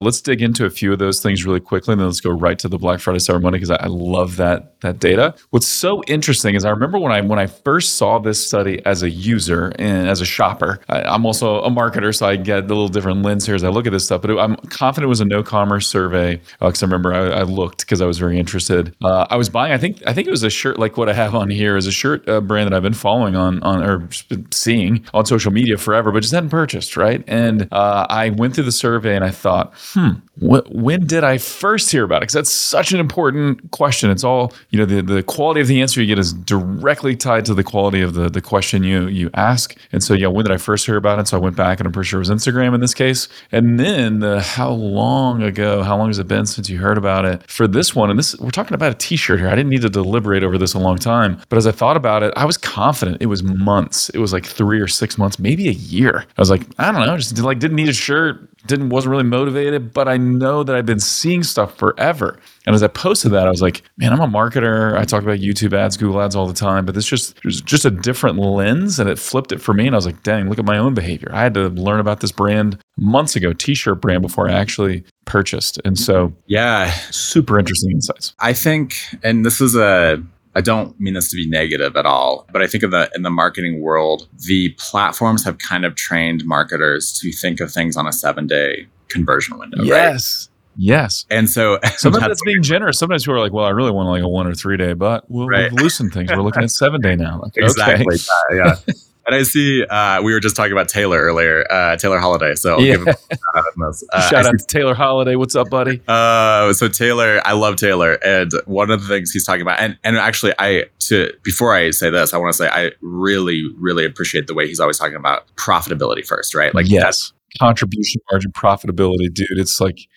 Let's 0.00 0.20
dig 0.20 0.42
into 0.42 0.64
a 0.64 0.70
few 0.70 0.92
of 0.92 1.00
those 1.00 1.20
things 1.20 1.44
really 1.44 1.58
quickly, 1.58 1.90
and 1.90 2.00
then 2.00 2.06
let's 2.06 2.20
go 2.20 2.30
right 2.30 2.56
to 2.60 2.68
the 2.68 2.78
Black 2.78 3.00
Friday 3.00 3.18
Cyber 3.18 3.42
Monday 3.42 3.58
because 3.58 3.72
I, 3.72 3.78
I, 3.80 3.86
love 3.88 4.36
that 4.36 4.80
that 4.82 5.00
data. 5.00 5.34
What's 5.50 5.66
so 5.66 6.04
interesting 6.04 6.54
is 6.54 6.64
I 6.64 6.70
remember 6.70 7.00
when 7.00 7.10
I 7.10 7.20
when 7.20 7.40
I 7.40 7.48
first 7.48 7.96
saw 7.96 8.20
this 8.20 8.46
study 8.46 8.80
as 8.86 9.02
a 9.02 9.10
user 9.10 9.72
and 9.76 10.08
as 10.08 10.20
a 10.20 10.24
shopper. 10.24 10.78
I, 10.88 11.12
am 11.12 11.26
also 11.26 11.62
a 11.62 11.68
marketer, 11.70 12.16
so 12.16 12.28
I 12.28 12.36
get 12.36 12.58
a 12.58 12.66
little 12.68 12.86
different 12.86 13.22
lens 13.22 13.44
here 13.44 13.56
as 13.56 13.64
I 13.64 13.70
look 13.70 13.88
at 13.88 13.92
this 13.92 14.04
stuff. 14.04 14.22
But 14.22 14.30
it, 14.30 14.38
I'm 14.38 14.54
confident 14.68 15.06
it 15.06 15.08
was 15.08 15.20
a 15.20 15.24
KNO 15.24 15.42
commerce 15.42 15.88
survey 15.88 16.40
because 16.60 16.80
uh, 16.80 16.86
I 16.86 16.88
remember 16.88 17.12
I, 17.12 17.40
I 17.40 17.42
looked 17.42 17.80
because 17.80 18.00
I 18.00 18.06
was 18.06 18.20
very 18.20 18.38
interested. 18.38 18.94
Uh, 19.02 19.26
I 19.28 19.34
was 19.34 19.48
buying. 19.48 19.72
I 19.72 19.78
think 19.78 20.00
I 20.06 20.12
think 20.12 20.28
it 20.28 20.30
was 20.30 20.44
a 20.44 20.50
shirt 20.50 20.78
like 20.78 20.96
what 20.96 21.08
I 21.08 21.12
have 21.12 21.34
on 21.34 21.50
here 21.50 21.76
is 21.76 21.88
a 21.88 21.92
shirt 21.92 22.28
uh, 22.28 22.40
brand 22.40 22.70
that 22.70 22.76
I've 22.76 22.84
been 22.84 22.94
following 22.94 23.34
on 23.34 23.60
on 23.64 23.82
or 23.82 24.08
seeing 24.52 25.04
on 25.12 25.26
social 25.26 25.50
media 25.50 25.76
forever, 25.76 26.12
but 26.12 26.20
just 26.20 26.32
hadn't 26.32 26.50
purchased. 26.50 26.96
Right, 26.96 27.24
and 27.26 27.66
uh, 27.72 28.06
I 28.08 28.30
went 28.30 28.54
through 28.54 28.64
the 28.64 28.70
survey 28.70 29.16
and 29.16 29.24
I 29.24 29.30
thought 29.30 29.74
hmm, 29.94 30.10
wh- 30.40 30.66
when 30.70 31.06
did 31.06 31.24
I 31.24 31.38
first 31.38 31.90
hear 31.90 32.04
about 32.04 32.18
it? 32.18 32.20
Because 32.22 32.34
that's 32.34 32.50
such 32.50 32.92
an 32.92 33.00
important 33.00 33.70
question. 33.70 34.10
It's 34.10 34.24
all, 34.24 34.52
you 34.70 34.78
know, 34.78 34.84
the, 34.84 35.02
the 35.02 35.22
quality 35.22 35.60
of 35.60 35.66
the 35.66 35.80
answer 35.80 36.00
you 36.00 36.06
get 36.06 36.18
is 36.18 36.32
directly 36.32 37.16
tied 37.16 37.44
to 37.46 37.54
the 37.54 37.64
quality 37.64 38.00
of 38.00 38.14
the, 38.14 38.28
the 38.28 38.40
question 38.40 38.82
you 38.82 39.06
you 39.08 39.30
ask. 39.34 39.76
And 39.92 40.02
so, 40.02 40.14
yeah, 40.14 40.28
when 40.28 40.44
did 40.44 40.52
I 40.52 40.58
first 40.58 40.86
hear 40.86 40.96
about 40.96 41.18
it? 41.18 41.28
So 41.28 41.36
I 41.36 41.40
went 41.40 41.56
back 41.56 41.80
and 41.80 41.86
I'm 41.86 41.92
pretty 41.92 42.08
sure 42.08 42.18
it 42.20 42.28
was 42.28 42.30
Instagram 42.30 42.74
in 42.74 42.80
this 42.80 42.94
case. 42.94 43.28
And 43.52 43.78
then 43.78 44.20
the 44.20 44.40
how 44.40 44.70
long 44.70 45.42
ago, 45.42 45.82
how 45.82 45.96
long 45.96 46.08
has 46.08 46.18
it 46.18 46.28
been 46.28 46.46
since 46.46 46.68
you 46.68 46.78
heard 46.78 46.98
about 46.98 47.24
it? 47.24 47.48
For 47.50 47.66
this 47.66 47.94
one, 47.94 48.10
and 48.10 48.18
this 48.18 48.38
we're 48.38 48.50
talking 48.50 48.74
about 48.74 48.92
a 48.92 48.96
t-shirt 48.96 49.40
here. 49.40 49.48
I 49.48 49.54
didn't 49.54 49.70
need 49.70 49.82
to 49.82 49.90
deliberate 49.90 50.42
over 50.42 50.58
this 50.58 50.74
a 50.74 50.78
long 50.78 50.96
time. 50.96 51.40
But 51.48 51.56
as 51.56 51.66
I 51.66 51.72
thought 51.72 51.96
about 51.96 52.22
it, 52.22 52.32
I 52.36 52.44
was 52.44 52.56
confident 52.56 53.18
it 53.20 53.26
was 53.26 53.42
months. 53.42 54.08
It 54.10 54.18
was 54.18 54.32
like 54.32 54.44
three 54.44 54.80
or 54.80 54.88
six 54.88 55.18
months, 55.18 55.38
maybe 55.38 55.68
a 55.68 55.72
year. 55.72 56.24
I 56.36 56.40
was 56.40 56.50
like, 56.50 56.62
I 56.78 56.92
don't 56.92 57.06
know, 57.06 57.16
just 57.16 57.38
like 57.38 57.58
didn't 57.58 57.76
need 57.76 57.88
a 57.88 57.92
shirt 57.92 58.47
didn't 58.66 58.90
wasn't 58.90 59.10
really 59.10 59.24
motivated, 59.24 59.92
but 59.92 60.08
I 60.08 60.16
know 60.16 60.62
that 60.62 60.74
I've 60.74 60.86
been 60.86 61.00
seeing 61.00 61.42
stuff 61.42 61.76
forever. 61.76 62.38
And 62.66 62.74
as 62.74 62.82
I 62.82 62.88
posted 62.88 63.32
that, 63.32 63.46
I 63.46 63.50
was 63.50 63.62
like, 63.62 63.82
man, 63.96 64.12
I'm 64.12 64.20
a 64.20 64.26
marketer. 64.26 64.96
I 64.96 65.04
talk 65.04 65.22
about 65.22 65.38
YouTube 65.38 65.72
ads, 65.72 65.96
Google 65.96 66.20
ads 66.20 66.36
all 66.36 66.46
the 66.46 66.54
time, 66.54 66.84
but 66.84 66.94
this 66.94 67.06
just 67.06 67.42
was 67.44 67.60
just 67.60 67.84
a 67.84 67.90
different 67.90 68.38
lens 68.38 68.98
and 68.98 69.08
it 69.08 69.18
flipped 69.18 69.52
it 69.52 69.60
for 69.60 69.72
me. 69.72 69.86
And 69.86 69.94
I 69.94 69.98
was 69.98 70.06
like, 70.06 70.22
dang, 70.22 70.48
look 70.48 70.58
at 70.58 70.64
my 70.64 70.78
own 70.78 70.94
behavior. 70.94 71.30
I 71.32 71.42
had 71.42 71.54
to 71.54 71.68
learn 71.68 72.00
about 72.00 72.20
this 72.20 72.32
brand 72.32 72.78
months 72.96 73.36
ago, 73.36 73.52
t-shirt 73.52 74.00
brand 74.00 74.22
before 74.22 74.48
I 74.48 74.52
actually 74.52 75.04
purchased. 75.24 75.80
And 75.84 75.98
so 75.98 76.34
yeah, 76.46 76.90
super 77.10 77.58
interesting 77.58 77.92
insights. 77.92 78.34
I 78.40 78.52
think, 78.52 78.96
and 79.22 79.46
this 79.46 79.60
is 79.60 79.76
a 79.76 80.22
I 80.58 80.60
don't 80.60 80.98
mean 80.98 81.14
this 81.14 81.30
to 81.30 81.36
be 81.36 81.48
negative 81.48 81.96
at 81.96 82.04
all, 82.04 82.44
but 82.52 82.62
I 82.62 82.66
think 82.66 82.82
in 82.82 82.90
the 82.90 83.08
in 83.14 83.22
the 83.22 83.30
marketing 83.30 83.80
world, 83.80 84.26
the 84.48 84.70
platforms 84.70 85.44
have 85.44 85.58
kind 85.58 85.84
of 85.84 85.94
trained 85.94 86.44
marketers 86.44 87.12
to 87.20 87.30
think 87.30 87.60
of 87.60 87.70
things 87.70 87.96
on 87.96 88.08
a 88.08 88.12
seven 88.12 88.48
day 88.48 88.88
conversion 89.06 89.56
window. 89.56 89.84
Yes. 89.84 90.48
Right? 90.50 90.54
Yes. 90.80 91.26
And 91.30 91.48
so 91.48 91.78
sometimes 91.96 92.26
that's, 92.26 92.42
being 92.42 92.64
generous. 92.64 92.98
Sometimes 92.98 93.22
people 93.22 93.36
are 93.36 93.40
like, 93.40 93.52
well, 93.52 93.66
I 93.66 93.70
really 93.70 93.92
want 93.92 94.08
like 94.08 94.24
a 94.24 94.28
one 94.28 94.48
or 94.48 94.54
three 94.54 94.76
day, 94.76 94.94
but 94.94 95.30
we'll, 95.30 95.46
right. 95.46 95.72
we'll 95.72 95.84
loosen 95.84 96.10
things. 96.10 96.32
We're 96.32 96.42
looking 96.42 96.64
at 96.64 96.72
seven 96.72 97.00
day 97.00 97.14
now. 97.14 97.40
Like, 97.40 97.52
exactly. 97.56 98.16
Okay. 98.50 98.56
yeah. 98.56 98.94
And 99.28 99.34
I 99.34 99.42
see 99.42 99.84
uh, 99.84 100.22
we 100.22 100.32
were 100.32 100.40
just 100.40 100.56
talking 100.56 100.72
about 100.72 100.88
Taylor 100.88 101.18
earlier, 101.18 101.70
uh, 101.70 101.98
Taylor 101.98 102.18
Holiday. 102.18 102.54
So 102.54 102.76
I'll 102.76 102.80
yeah. 102.80 102.92
give 102.92 103.02
him 103.02 103.08
a 103.08 103.12
shout 103.12 103.40
out 103.56 103.64
on 103.76 103.86
this. 103.90 104.04
Uh, 104.10 104.28
shout 104.30 104.46
out 104.46 104.58
to 104.58 104.64
Taylor 104.66 104.94
Holiday. 104.94 105.36
What's 105.36 105.54
up, 105.54 105.68
buddy? 105.68 106.00
Uh, 106.08 106.72
so 106.72 106.88
Taylor, 106.88 107.42
I 107.44 107.52
love 107.52 107.76
Taylor, 107.76 108.14
and 108.24 108.50
one 108.64 108.90
of 108.90 109.02
the 109.02 109.06
things 109.06 109.30
he's 109.30 109.44
talking 109.44 109.60
about, 109.60 109.80
and 109.80 109.98
and 110.02 110.16
actually, 110.16 110.54
I 110.58 110.86
to 111.00 111.30
before 111.42 111.74
I 111.74 111.90
say 111.90 112.08
this, 112.08 112.32
I 112.32 112.38
want 112.38 112.54
to 112.54 112.56
say 112.56 112.68
I 112.68 112.92
really 113.02 113.62
really 113.78 114.06
appreciate 114.06 114.46
the 114.46 114.54
way 114.54 114.66
he's 114.66 114.80
always 114.80 114.98
talking 114.98 115.16
about 115.16 115.46
profitability 115.56 116.26
first, 116.26 116.54
right? 116.54 116.74
Like 116.74 116.88
yes, 116.88 117.34
contribution 117.60 118.22
margin 118.32 118.50
profitability, 118.52 119.30
dude. 119.30 119.58
It's 119.58 119.78
like 119.78 120.08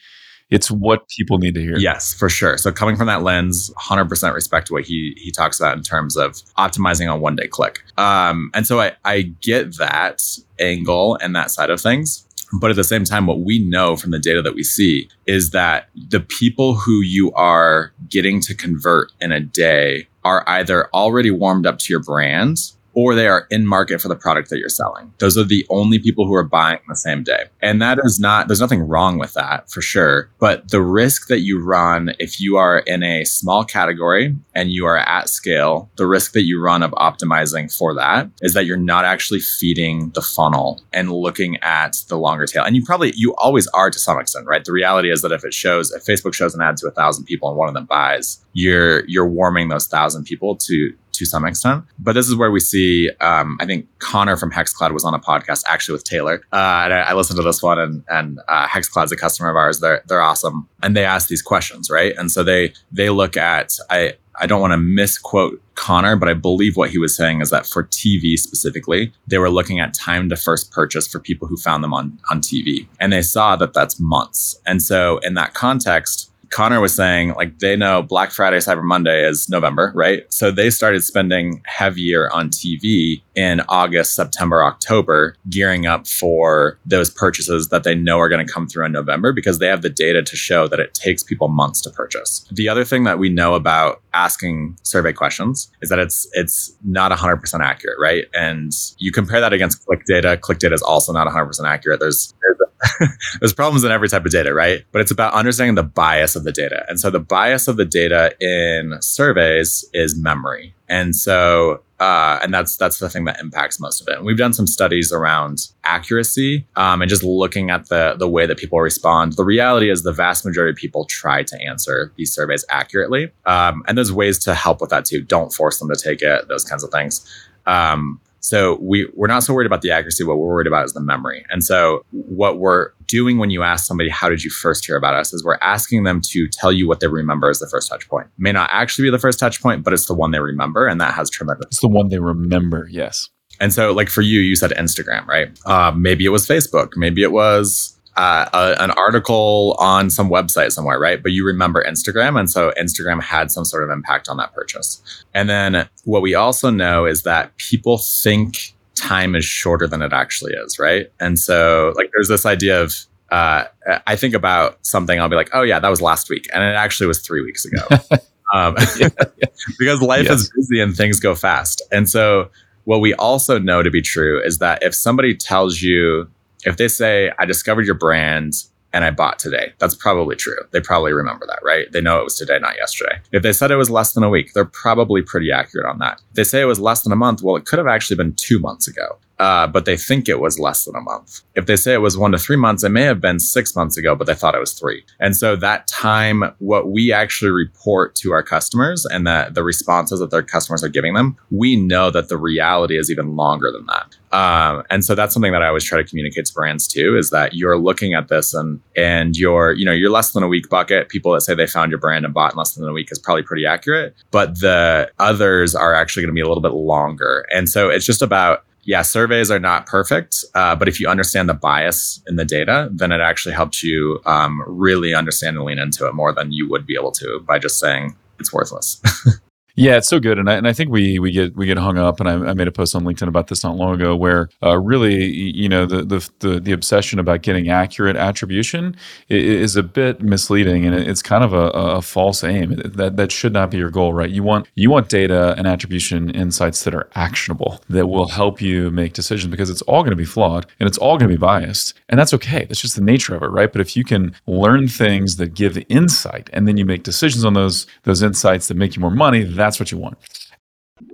it's 0.52 0.70
what 0.70 1.08
people 1.08 1.38
need 1.38 1.56
to 1.56 1.62
hear. 1.62 1.78
Yes, 1.78 2.14
for 2.14 2.30
sure. 2.30 2.58
So 2.58 2.72
coming 2.72 2.98
from 2.98 3.08
that 3.08 3.24
lens, 3.24 3.72
100% 3.80 4.34
respect 4.34 4.70
what 4.70 4.84
he 4.84 5.14
he 5.18 5.32
talks 5.32 5.60
about 5.60 5.78
in 5.78 5.84
terms 5.84 6.18
of 6.18 6.34
optimizing 6.58 7.12
on 7.12 7.22
one 7.22 7.36
day 7.36 7.48
click. 7.48 7.80
Um, 7.98 8.52
and 8.54 8.68
so 8.68 8.80
I 8.80 8.92
I 9.06 9.22
get 9.42 9.78
that 9.78 10.22
angle 10.60 11.18
and 11.22 11.36
that 11.36 11.50
side 11.50 11.70
of 11.70 11.80
things. 11.82 12.28
But 12.60 12.70
at 12.70 12.76
the 12.76 12.84
same 12.84 13.06
time, 13.06 13.28
what 13.28 13.40
we 13.40 13.60
know 13.60 13.96
from 13.96 14.12
the 14.12 14.20
data 14.20 14.42
that 14.42 14.54
we 14.54 14.64
see 14.64 15.10
is 15.26 15.52
that 15.52 15.88
the 16.10 16.20
people 16.20 16.76
who 16.76 17.00
you 17.00 17.32
are 17.32 17.94
getting 18.10 18.42
to 18.42 18.54
convert 18.54 19.14
in 19.22 19.32
a 19.32 19.40
day 19.40 20.10
are 20.26 20.44
either 20.48 20.90
already 20.94 21.32
warmed 21.32 21.66
up 21.66 21.80
to 21.80 21.94
your 21.94 22.02
brand 22.02 22.58
or 22.94 23.16
they 23.16 23.28
are 23.28 23.48
in 23.50 23.66
market 23.66 24.02
for 24.02 24.08
the 24.08 24.16
product 24.16 24.50
that 24.50 24.60
you're 24.60 24.70
selling. 24.70 25.14
Those 25.20 25.38
are 25.38 25.44
the 25.44 25.66
only 25.70 26.00
people 26.00 26.26
who 26.26 26.34
are 26.34 26.44
buying 26.44 26.80
the 26.88 26.96
same 26.96 27.24
day. 27.24 27.46
And 27.62 27.82
that 27.82 28.00
is 28.04 28.20
not, 28.20 28.48
there's 28.48 28.62
nothing 28.62 28.82
wrong 28.82 29.18
with 29.18 29.34
that 29.34 29.70
for 29.70 29.82
sure. 29.82 30.30
But 30.40 30.70
the 30.70 30.82
risk 30.82 31.28
that 31.28 31.42
you 31.42 31.64
run 31.64 32.12
if 32.20 32.40
you 32.42 32.58
are 32.58 32.80
in 32.80 33.04
a 33.04 33.24
small 33.24 33.64
category 33.64 34.36
and 34.54 34.72
you 34.72 34.86
are 34.86 34.98
at 34.98 35.30
scale, 35.30 35.90
the 35.96 36.08
risk 36.08 36.34
that 36.34 36.44
you 36.44 36.62
run 36.62 36.84
of 36.84 36.92
optimizing 36.92 37.76
for 37.76 37.94
that 37.96 38.30
is 38.42 38.54
that 38.54 38.66
you're 38.66 38.78
not 38.78 39.06
actually 39.06 39.40
feeding 39.40 40.10
the 40.12 40.22
funnel 40.22 40.82
and 40.94 41.12
looking 41.12 41.58
at 41.62 42.04
the 42.10 42.18
longer 42.18 42.46
tail. 42.46 42.64
And 42.64 42.76
you 42.76 42.84
probably, 42.84 43.14
you 43.16 43.34
always 43.38 43.68
are 43.68 43.90
to 43.90 44.00
some 44.00 44.20
extent, 44.20 44.48
right? 44.48 44.64
The 44.64 44.72
reality 44.72 45.12
is 45.12 45.22
that 45.22 45.32
if 45.32 45.44
it 45.44 45.54
shows, 45.54 45.92
if 45.92 46.04
Facebook 46.04 46.34
shows 46.34 46.54
an 46.54 46.62
ad 46.62 46.78
to 46.78 46.88
a 46.88 46.92
thousand 46.92 47.26
people 47.26 47.50
and 47.50 47.58
one 47.58 47.68
of 47.68 47.74
them 47.74 47.86
buys, 47.86 48.44
you're, 48.54 49.06
you're 49.08 49.28
warming 49.28 49.70
those 49.70 49.88
thousand 49.88 50.26
people 50.26 50.56
to, 50.58 50.94
to 51.22 51.30
some 51.30 51.46
extent. 51.46 51.86
But 52.00 52.14
this 52.14 52.28
is 52.28 52.36
where 52.36 52.52
we 52.52 52.60
see, 52.60 53.10
um, 53.22 53.58
I 53.60 53.66
think 53.66 53.88
Connor 54.00 54.38
from 54.38 54.52
HexClad 54.52 54.92
was 54.94 55.06
on 55.06 55.14
a 55.14 55.20
podcast 55.20 55.64
actually 55.68 55.94
with 55.94 56.04
Taylor. 56.04 56.42
Uh, 56.52 56.84
and 56.86 56.94
I, 56.94 57.00
I, 57.02 57.14
listened 57.14 57.38
to 57.38 57.44
this 57.44 57.62
one, 57.62 57.80
and, 57.80 58.04
and 58.10 58.40
uh, 58.48 58.68
HexClad's 58.68 59.12
a 59.12 59.16
customer 59.16 59.50
of 59.50 59.56
ours. 59.56 59.80
They're 59.80 60.02
they're 60.08 60.22
awesome, 60.22 60.68
and 60.82 60.96
they 60.96 61.06
ask 61.06 61.28
these 61.28 61.42
questions, 61.42 61.90
right? 61.90 62.14
And 62.18 62.32
so 62.32 62.44
they 62.44 62.74
they 62.92 63.10
look 63.10 63.38
at 63.38 63.78
I. 63.90 64.14
I 64.40 64.48
don't 64.48 64.62
want 64.62 64.72
to 64.72 64.78
misquote 64.78 65.62
Connor, 65.76 66.16
but 66.16 66.30
I 66.30 66.34
believe 66.34 66.78
what 66.78 66.90
he 66.90 66.98
was 66.98 67.16
saying 67.16 67.42
is 67.42 67.50
that 67.50 67.66
for 67.68 67.84
TV 67.84 68.38
specifically, 68.38 69.12
they 69.28 69.38
were 69.38 69.50
looking 69.50 69.80
at 69.82 69.94
time 69.94 70.30
to 70.30 70.38
first 70.38 70.72
purchase 70.72 71.06
for 71.06 71.20
people 71.20 71.50
who 71.50 71.58
found 71.58 71.84
them 71.84 71.94
on, 71.94 72.18
on 72.32 72.40
TV. 72.40 72.88
And 73.00 73.12
they 73.12 73.22
saw 73.22 73.58
that 73.58 73.74
that's 73.74 74.00
months. 74.00 74.60
And 74.66 74.82
so, 74.82 75.18
in 75.20 75.34
that 75.34 75.54
context, 75.54 76.31
Connor 76.52 76.82
was 76.82 76.94
saying, 76.94 77.34
like 77.34 77.60
they 77.60 77.76
know 77.76 78.02
Black 78.02 78.32
Friday, 78.32 78.58
Cyber 78.58 78.84
Monday 78.84 79.26
is 79.26 79.50
November, 79.50 79.92
right? 79.96 80.24
So 80.32 80.52
they 80.52 80.70
started 80.70 81.04
spending 81.04 81.62
heavier 81.66 82.30
on 82.34 82.50
TV 82.50 83.22
in 83.36 83.62
August, 83.70 84.16
September, 84.16 84.64
October, 84.64 85.36
gearing 85.50 85.86
up 85.86 86.06
for 86.06 86.78
those 86.86 87.10
purchases 87.10 87.70
that 87.70 87.84
they 87.84 87.96
know 87.96 88.20
are 88.20 88.28
going 88.28 88.46
to 88.46 88.52
come 88.52 88.68
through 88.68 88.86
in 88.86 88.92
November 88.92 89.32
because 89.32 89.60
they 89.60 89.68
have 89.68 89.82
the 89.82 89.90
data 89.90 90.22
to 90.22 90.36
show 90.36 90.68
that 90.68 90.80
it 90.80 90.94
takes 90.94 91.24
people 91.24 91.48
months 91.48 91.82
to 91.82 91.90
purchase. 91.90 92.46
The 92.52 92.68
other 92.68 92.84
thing 92.84 93.06
that 93.06 93.18
we 93.18 93.30
know 93.30 93.56
about 93.56 94.02
asking 94.14 94.78
survey 94.84 95.14
questions 95.14 95.72
is 95.82 95.90
that 95.90 96.00
it's 96.00 96.28
it's 96.34 96.76
not 96.84 97.12
100% 97.12 97.60
accurate, 97.62 97.98
right? 98.00 98.26
And 98.34 98.74
you 98.98 99.12
compare 99.14 99.40
that 99.40 99.54
against 99.54 99.86
click 99.86 100.04
data. 100.06 100.38
Click 100.38 100.60
data 100.60 100.76
is 100.76 100.82
also 100.82 101.14
not 101.14 101.28
100% 101.28 101.66
accurate. 101.66 102.02
There's 102.02 102.34
there's 102.42 102.58
there's 103.40 103.54
problems 103.54 103.84
in 103.84 103.92
every 103.92 104.10
type 104.10 104.26
of 104.26 104.32
data, 104.32 104.54
right? 104.54 104.84
But 104.92 105.02
it's 105.02 105.12
about 105.12 105.34
understanding 105.34 105.76
the 105.76 105.84
bias 105.84 106.36
of 106.36 106.44
the 106.44 106.52
data. 106.52 106.86
And 106.88 107.00
so 107.00 107.10
the 107.10 107.20
bias 107.20 107.68
of 107.68 107.78
the 107.78 107.86
data 107.86 108.36
in 108.40 109.02
surveys 109.02 109.86
is 109.94 110.18
memory. 110.18 110.74
And 110.90 111.16
so 111.16 111.82
uh, 112.02 112.40
and 112.42 112.52
that's 112.52 112.78
that's 112.78 112.98
the 112.98 113.12
thing 113.12 113.26
that 113.26 113.40
impacts 113.40 113.80
most 113.80 114.02
of 114.02 114.08
it. 114.08 114.18
And 114.18 114.26
we've 114.26 114.38
done 114.38 114.54
some 114.54 114.66
studies 114.66 115.12
around 115.12 115.68
accuracy 115.84 116.66
um, 116.76 117.04
and 117.04 117.08
just 117.08 117.22
looking 117.22 117.70
at 117.70 117.90
the 117.90 118.16
the 118.18 118.28
way 118.28 118.48
that 118.48 118.58
people 118.58 118.80
respond. 118.80 119.34
The 119.34 119.44
reality 119.44 119.92
is 119.92 120.02
the 120.02 120.12
vast 120.12 120.44
majority 120.44 120.72
of 120.72 120.78
people 120.78 121.06
try 121.06 121.44
to 121.44 121.62
answer 121.62 122.12
these 122.16 122.34
surveys 122.34 122.66
accurately, 122.70 123.32
um, 123.46 123.84
and 123.88 124.00
there's 124.00 124.12
ways 124.12 124.40
to 124.40 124.56
help 124.56 124.82
with 124.82 124.90
that 124.90 125.06
too. 125.06 125.22
Don't 125.22 125.54
force 125.54 125.78
them 125.78 125.90
to 125.90 125.96
take 125.96 126.24
it; 126.24 126.48
those 126.48 126.64
kinds 126.64 126.84
of 126.84 126.90
things. 126.90 127.24
Um, 127.68 128.20
so 128.42 128.78
we 128.82 129.10
we're 129.16 129.28
not 129.28 129.44
so 129.44 129.54
worried 129.54 129.68
about 129.68 129.82
the 129.82 129.92
accuracy. 129.92 130.24
What 130.24 130.38
we're 130.38 130.48
worried 130.48 130.68
about 130.68 130.84
is 130.84 130.94
the 130.94 131.02
memory. 131.02 131.46
And 131.50 131.64
so 131.64 132.04
what 132.12 132.58
we're 132.60 132.90
doing 133.06 133.38
when 133.38 133.52
you 133.52 133.62
ask 133.62 133.86
somebody, 133.86 134.10
"How 134.10 134.30
did 134.30 134.44
you 134.44 134.50
first 134.50 134.86
hear 134.86 134.98
about 134.98 135.14
us?" 135.14 135.32
is 135.32 135.44
we're 135.44 135.60
asking 135.62 136.04
them 136.04 136.22
to 136.32 136.48
tell 136.48 136.72
you 136.72 136.88
what 136.88 137.00
they 137.00 137.08
remember 137.08 137.50
as 137.50 137.60
the 137.60 137.70
first 137.70 137.88
touch 137.90 138.10
point. 138.10 138.28
May 138.38 138.52
not 138.52 138.70
actually 138.74 139.06
be 139.06 139.12
the 139.12 139.20
first 139.20 139.40
touch 139.40 139.62
point, 139.62 139.84
but 139.84 139.94
it's 139.94 140.08
the 140.08 140.16
one 140.16 140.32
they 140.32 140.40
remember, 140.40 140.88
and 140.88 141.00
that 141.00 141.14
has 141.14 141.30
tremendous. 141.30 141.68
It's 141.68 141.82
the 141.82 141.88
one 141.88 142.10
they 142.10 142.20
remember. 142.20 142.88
Yes. 142.92 143.30
And 143.60 143.72
so, 143.72 143.92
like 143.92 144.10
for 144.10 144.22
you, 144.22 144.40
you 144.40 144.56
said 144.56 144.72
Instagram, 144.72 145.26
right? 145.28 145.58
Uh, 145.66 145.92
maybe 145.96 146.26
it 146.26 146.30
was 146.30 146.48
Facebook, 146.48 146.94
maybe 146.96 147.22
it 147.22 147.32
was 147.32 147.96
uh, 148.18 148.50
a, 148.54 148.84
an 148.84 148.92
article 148.92 149.76
on 149.80 150.10
some 150.10 150.30
website 150.30 150.72
somewhere, 150.72 151.00
right? 151.00 151.22
But 151.22 151.32
you 151.32 151.46
remember 151.46 151.84
Instagram. 151.84 152.38
And 152.38 152.50
so 152.50 152.74
Instagram 152.78 153.22
had 153.22 153.52
some 153.52 153.66
sort 153.66 153.84
of 153.84 153.90
impact 153.90 154.28
on 154.28 154.38
that 154.38 154.54
purchase. 154.54 155.02
And 155.34 155.50
then 155.50 155.88
what 156.04 156.22
we 156.22 156.36
also 156.36 156.70
know 156.70 157.06
is 157.06 157.24
that 157.24 157.56
people 157.58 157.98
think 157.98 158.74
time 158.96 159.36
is 159.36 159.46
shorter 159.46 159.88
than 159.88 160.02
it 160.02 160.14
actually 160.14 160.54
is, 160.54 160.78
right? 160.78 161.12
And 161.20 161.40
so, 161.40 161.94
like, 161.96 162.10
there's 162.14 162.28
this 162.28 162.46
idea 162.46 162.82
of, 162.82 162.94
uh, 163.32 163.66
I 164.06 164.16
think 164.16 164.34
about 164.34 164.86
something, 164.86 165.20
I'll 165.20 165.30
be 165.30 165.38
like, 165.38 165.50
oh, 165.54 165.62
yeah, 165.62 165.80
that 165.80 165.90
was 165.90 166.02
last 166.02 166.30
week. 166.30 166.48
And 166.54 166.64
it 166.64 166.76
actually 166.76 167.08
was 167.08 167.20
three 167.20 167.42
weeks 167.42 167.66
ago. 167.66 167.86
um, 168.54 168.76
because 169.80 170.02
life 170.02 170.26
yes. 170.26 170.42
is 170.42 170.52
busy 170.54 170.82
and 170.82 170.96
things 170.96 171.20
go 171.20 171.34
fast. 171.34 171.82
And 171.92 172.10
so, 172.10 172.50
what 172.86 173.00
we 173.00 173.14
also 173.14 173.60
know 173.60 173.84
to 173.84 173.92
be 173.92 174.02
true 174.02 174.42
is 174.44 174.58
that 174.58 174.82
if 174.82 174.96
somebody 174.96 175.36
tells 175.36 175.82
you, 175.82 176.28
if 176.66 176.78
they 176.78 176.88
say, 176.88 177.32
I 177.40 177.46
discovered 177.46 177.86
your 177.86 177.96
brand 177.96 178.54
and 178.94 179.06
I 179.06 179.12
bought 179.12 179.40
today, 179.40 179.74
that's 179.80 179.96
probably 179.96 180.36
true. 180.36 180.58
They 180.72 180.82
probably 180.82 181.14
remember 181.14 181.46
that, 181.48 181.60
right? 181.64 181.92
They 181.92 182.02
know 182.02 182.20
it 182.20 182.26
was 182.26 182.38
today, 182.38 182.60
not 182.60 182.76
yesterday. 182.78 183.20
If 183.32 183.44
they 183.44 183.54
said 183.54 183.72
it 183.72 183.78
was 183.78 183.90
less 183.90 184.14
than 184.14 184.24
a 184.24 184.30
week, 184.30 184.52
they're 184.54 184.66
probably 184.66 185.22
pretty 185.22 185.52
accurate 185.52 185.88
on 185.88 186.00
that. 186.00 186.22
If 186.30 186.36
they 186.36 186.44
say 186.44 186.62
it 186.62 186.66
was 186.66 186.80
less 186.80 187.04
than 187.04 187.14
a 187.14 187.16
month, 187.16 187.42
well, 187.42 187.56
it 187.56 187.66
could 187.66 187.80
have 187.80 187.88
actually 187.88 188.18
been 188.18 188.34
two 188.34 188.60
months 188.60 188.88
ago 188.88 189.18
uh, 189.42 189.66
but 189.66 189.86
they 189.86 189.98
think 189.98 190.30
it 190.30 190.40
was 190.40 190.60
less 190.60 190.86
than 190.86 190.96
a 190.96 191.02
month. 191.02 191.42
If 191.56 191.66
they 191.66 191.76
say 191.76 191.94
it 191.96 192.02
was 192.02 192.16
one 192.16 192.32
to 192.32 192.38
three 192.38 192.56
months, 192.56 192.84
it 192.84 192.90
may 192.90 193.02
have 193.02 193.20
been 193.20 193.40
six 193.40 193.76
months 193.76 193.98
ago, 193.98 194.16
but 194.16 194.28
they 194.28 194.36
thought 194.36 194.54
it 194.54 194.60
was 194.60 194.74
three. 194.74 195.04
And 195.20 195.36
so 195.36 195.56
that 195.56 195.88
time, 195.88 196.44
what 196.60 196.92
we 196.92 197.12
actually 197.12 197.50
report 197.50 198.14
to 198.18 198.34
our 198.34 198.44
customers 198.44 199.04
and 199.06 199.26
that 199.26 199.56
the 199.56 199.64
responses 199.64 200.20
that 200.20 200.30
their 200.30 200.44
customers 200.44 200.84
are 200.84 200.90
giving 200.90 201.16
them, 201.16 201.38
we 201.50 201.76
know 201.76 202.12
that 202.12 202.30
the 202.30 202.38
reality 202.38 203.00
is 203.00 203.10
even 203.10 203.36
longer 203.36 203.72
than 203.72 203.88
that. 203.88 204.16
Um, 204.32 204.84
and 204.92 205.04
so 205.04 205.16
that's 205.16 205.34
something 205.34 205.52
that 205.52 205.64
I 205.64 205.68
always 205.68 205.84
try 205.84 206.02
to 206.02 206.08
communicate 206.08 206.46
to 206.46 206.54
brands 206.54 206.88
too, 206.88 207.18
is 207.18 207.32
that 207.32 207.56
you're 207.56 207.80
looking 207.80 208.14
at 208.14 208.28
this 208.28 208.54
and 208.54 208.80
and 208.96 209.36
you're, 209.36 209.74
you 209.74 209.86
know, 209.86 209.92
you're 209.92 210.12
less 210.12 210.34
than 210.34 210.44
a 210.44 210.48
week 210.48 210.70
bucket. 210.70 211.10
People 211.10 211.34
that 211.34 211.42
say 211.42 211.56
they 211.56 211.68
found 211.68 211.92
your 211.92 212.00
brand 212.00 212.26
and 212.26 212.34
bought 212.34 212.54
in 212.54 212.58
less 212.58 212.76
than 212.76 212.88
a 212.88 212.94
week 212.94 213.12
is 213.12 213.18
probably 213.18 213.44
pretty 213.44 213.66
accurate. 213.66 214.16
But 214.30 214.60
the 214.60 215.12
others 215.18 215.74
are 215.74 215.96
actually 215.96 216.22
going 216.24 216.34
to 216.34 216.40
be 216.40 216.42
a 216.42 216.48
little 216.48 216.62
bit 216.62 216.74
longer. 216.74 217.46
And 217.52 217.68
so 217.68 217.90
it's 217.90 218.06
just 218.06 218.22
about 218.22 218.66
yeah, 218.84 219.02
surveys 219.02 219.52
are 219.52 219.60
not 219.60 219.86
perfect, 219.86 220.44
uh, 220.56 220.76
but 220.76 220.88
if 220.88 221.00
you 221.00 221.08
understand 221.08 221.48
the 221.48 221.54
bias 221.54 222.22
in 222.28 222.36
the 222.36 222.46
data, 222.46 222.90
then 222.92 223.12
it 223.12 223.22
actually 223.22 223.54
helps 223.54 223.84
you 223.84 224.20
um, 224.26 224.64
really 224.66 225.14
understand 225.14 225.58
and 225.58 225.66
lean 225.66 225.80
into 225.80 226.08
it 226.08 226.14
more 226.14 226.34
than 226.34 226.52
you 226.52 226.70
would 226.70 226.86
be 226.86 226.96
able 226.96 227.12
to 227.12 227.44
by 227.48 227.60
just 227.60 227.80
saying 227.80 228.16
it's 228.40 228.52
worthless. 228.52 229.02
Yeah, 229.76 229.98
it's 229.98 230.10
so 230.10 230.20
good, 230.20 230.38
and 230.38 230.50
I, 230.50 230.56
and 230.56 230.68
I 230.68 230.74
think 230.74 230.90
we 230.90 231.18
we 231.18 231.32
get 231.32 231.56
we 231.56 231.66
get 231.66 231.78
hung 231.78 231.98
up, 231.98 232.20
and 232.20 232.28
I, 232.28 232.34
I 232.50 232.54
made 232.54 232.68
a 232.68 232.72
post 232.74 232.94
on 232.94 233.04
LinkedIn 233.04 233.28
about 233.28 233.48
this 233.48 233.64
not 233.64 233.78
long 233.78 233.94
ago, 233.94 234.16
where 234.16 234.50
uh, 234.62 234.78
really 234.78 235.24
you 235.26 235.70
know 235.70 235.86
the, 235.86 236.04
the, 236.04 236.30
the 236.40 236.60
the 236.60 236.72
obsession 236.74 237.20
about 237.20 237.42
getting 237.42 237.70
accurate 237.70 238.18
attribution 238.18 238.98
is 239.30 239.78
a 239.78 239.84
bit 239.84 240.22
misleading, 240.22 240.86
and 240.86 240.94
it's 240.94 241.22
kind 241.22 241.44
of 241.44 241.54
a, 241.54 241.70
a 241.70 242.02
false 242.02 242.44
aim. 242.44 242.76
That 242.84 243.16
that 243.16 243.32
should 243.32 243.54
not 243.54 243.72
be 243.72 243.78
your 243.78 243.90
goal, 243.90 244.14
right? 244.14 244.30
You 244.30 244.44
want 244.44 244.68
you 244.76 244.90
want 244.90 245.08
data 245.08 245.56
and 245.58 245.66
attribution 245.66 246.30
insights 246.32 246.84
that 246.84 246.94
are 246.94 247.10
actionable, 247.16 247.82
that 247.90 248.08
will 248.08 248.28
help 248.28 248.62
you 248.62 248.92
make 248.92 249.14
decisions, 249.14 249.50
because 249.52 249.70
it's 249.70 249.82
all 249.84 250.02
going 250.02 250.12
to 250.12 250.18
be 250.18 250.26
flawed 250.26 250.66
and 250.80 250.88
it's 250.88 250.98
all 250.98 251.18
going 251.18 251.30
to 251.30 251.36
be 251.36 251.40
biased, 251.40 251.94
and 252.10 252.20
that's 252.20 252.34
okay. 252.34 252.66
That's 252.66 252.82
just 252.82 252.96
the 252.96 253.02
nature 253.02 253.36
of 253.36 253.42
it, 253.42 253.48
right? 253.48 253.72
But 253.72 253.80
if 253.80 253.96
you 253.96 254.04
can 254.04 254.36
learn 254.48 254.90
things 254.90 255.38
that 255.38 255.54
give 255.54 255.82
insight, 255.88 256.50
and 256.52 256.68
then 256.68 256.76
you 256.76 256.86
make 256.86 257.04
decisions 257.04 257.46
on 257.46 257.54
those 257.54 257.88
those 258.04 258.22
insights 258.22 258.68
that 258.68 258.76
make 258.76 258.98
you 258.98 259.00
more 259.00 259.12
money, 259.12 259.44
that's 259.62 259.80
what 259.80 259.92
you 259.92 259.98
want. 259.98 260.18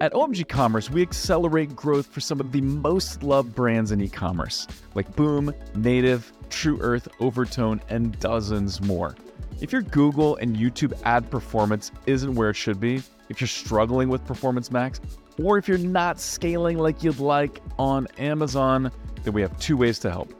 At 0.01 0.13
OMG 0.13 0.47
Commerce, 0.47 0.89
we 0.89 1.01
accelerate 1.01 1.75
growth 1.75 2.07
for 2.07 2.21
some 2.21 2.39
of 2.39 2.51
the 2.51 2.61
most 2.61 3.23
loved 3.23 3.55
brands 3.55 3.91
in 3.91 4.01
e 4.01 4.07
commerce, 4.07 4.67
like 4.95 5.13
Boom, 5.15 5.53
Native, 5.75 6.31
Tru 6.49 6.79
Earth, 6.81 7.07
Overtone, 7.19 7.81
and 7.89 8.17
dozens 8.19 8.81
more. 8.81 9.15
If 9.59 9.71
your 9.71 9.81
Google 9.81 10.35
and 10.37 10.55
YouTube 10.55 10.93
ad 11.03 11.29
performance 11.31 11.91
isn't 12.05 12.35
where 12.35 12.49
it 12.49 12.55
should 12.55 12.79
be, 12.79 13.01
if 13.29 13.41
you're 13.41 13.47
struggling 13.47 14.09
with 14.09 14.25
Performance 14.25 14.71
Max, 14.71 15.01
or 15.41 15.57
if 15.57 15.67
you're 15.67 15.77
not 15.77 16.19
scaling 16.19 16.77
like 16.77 17.03
you'd 17.03 17.19
like 17.19 17.61
on 17.77 18.07
Amazon, 18.17 18.91
then 19.23 19.33
we 19.33 19.41
have 19.41 19.57
two 19.59 19.77
ways 19.77 19.99
to 19.99 20.11
help. 20.11 20.31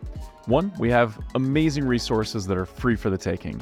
One, 0.46 0.72
we 0.80 0.89
have 0.91 1.20
amazing 1.36 1.86
resources 1.86 2.48
that 2.48 2.58
are 2.58 2.65
free 2.65 2.96
for 2.96 3.10
the 3.10 3.17
taking, 3.17 3.62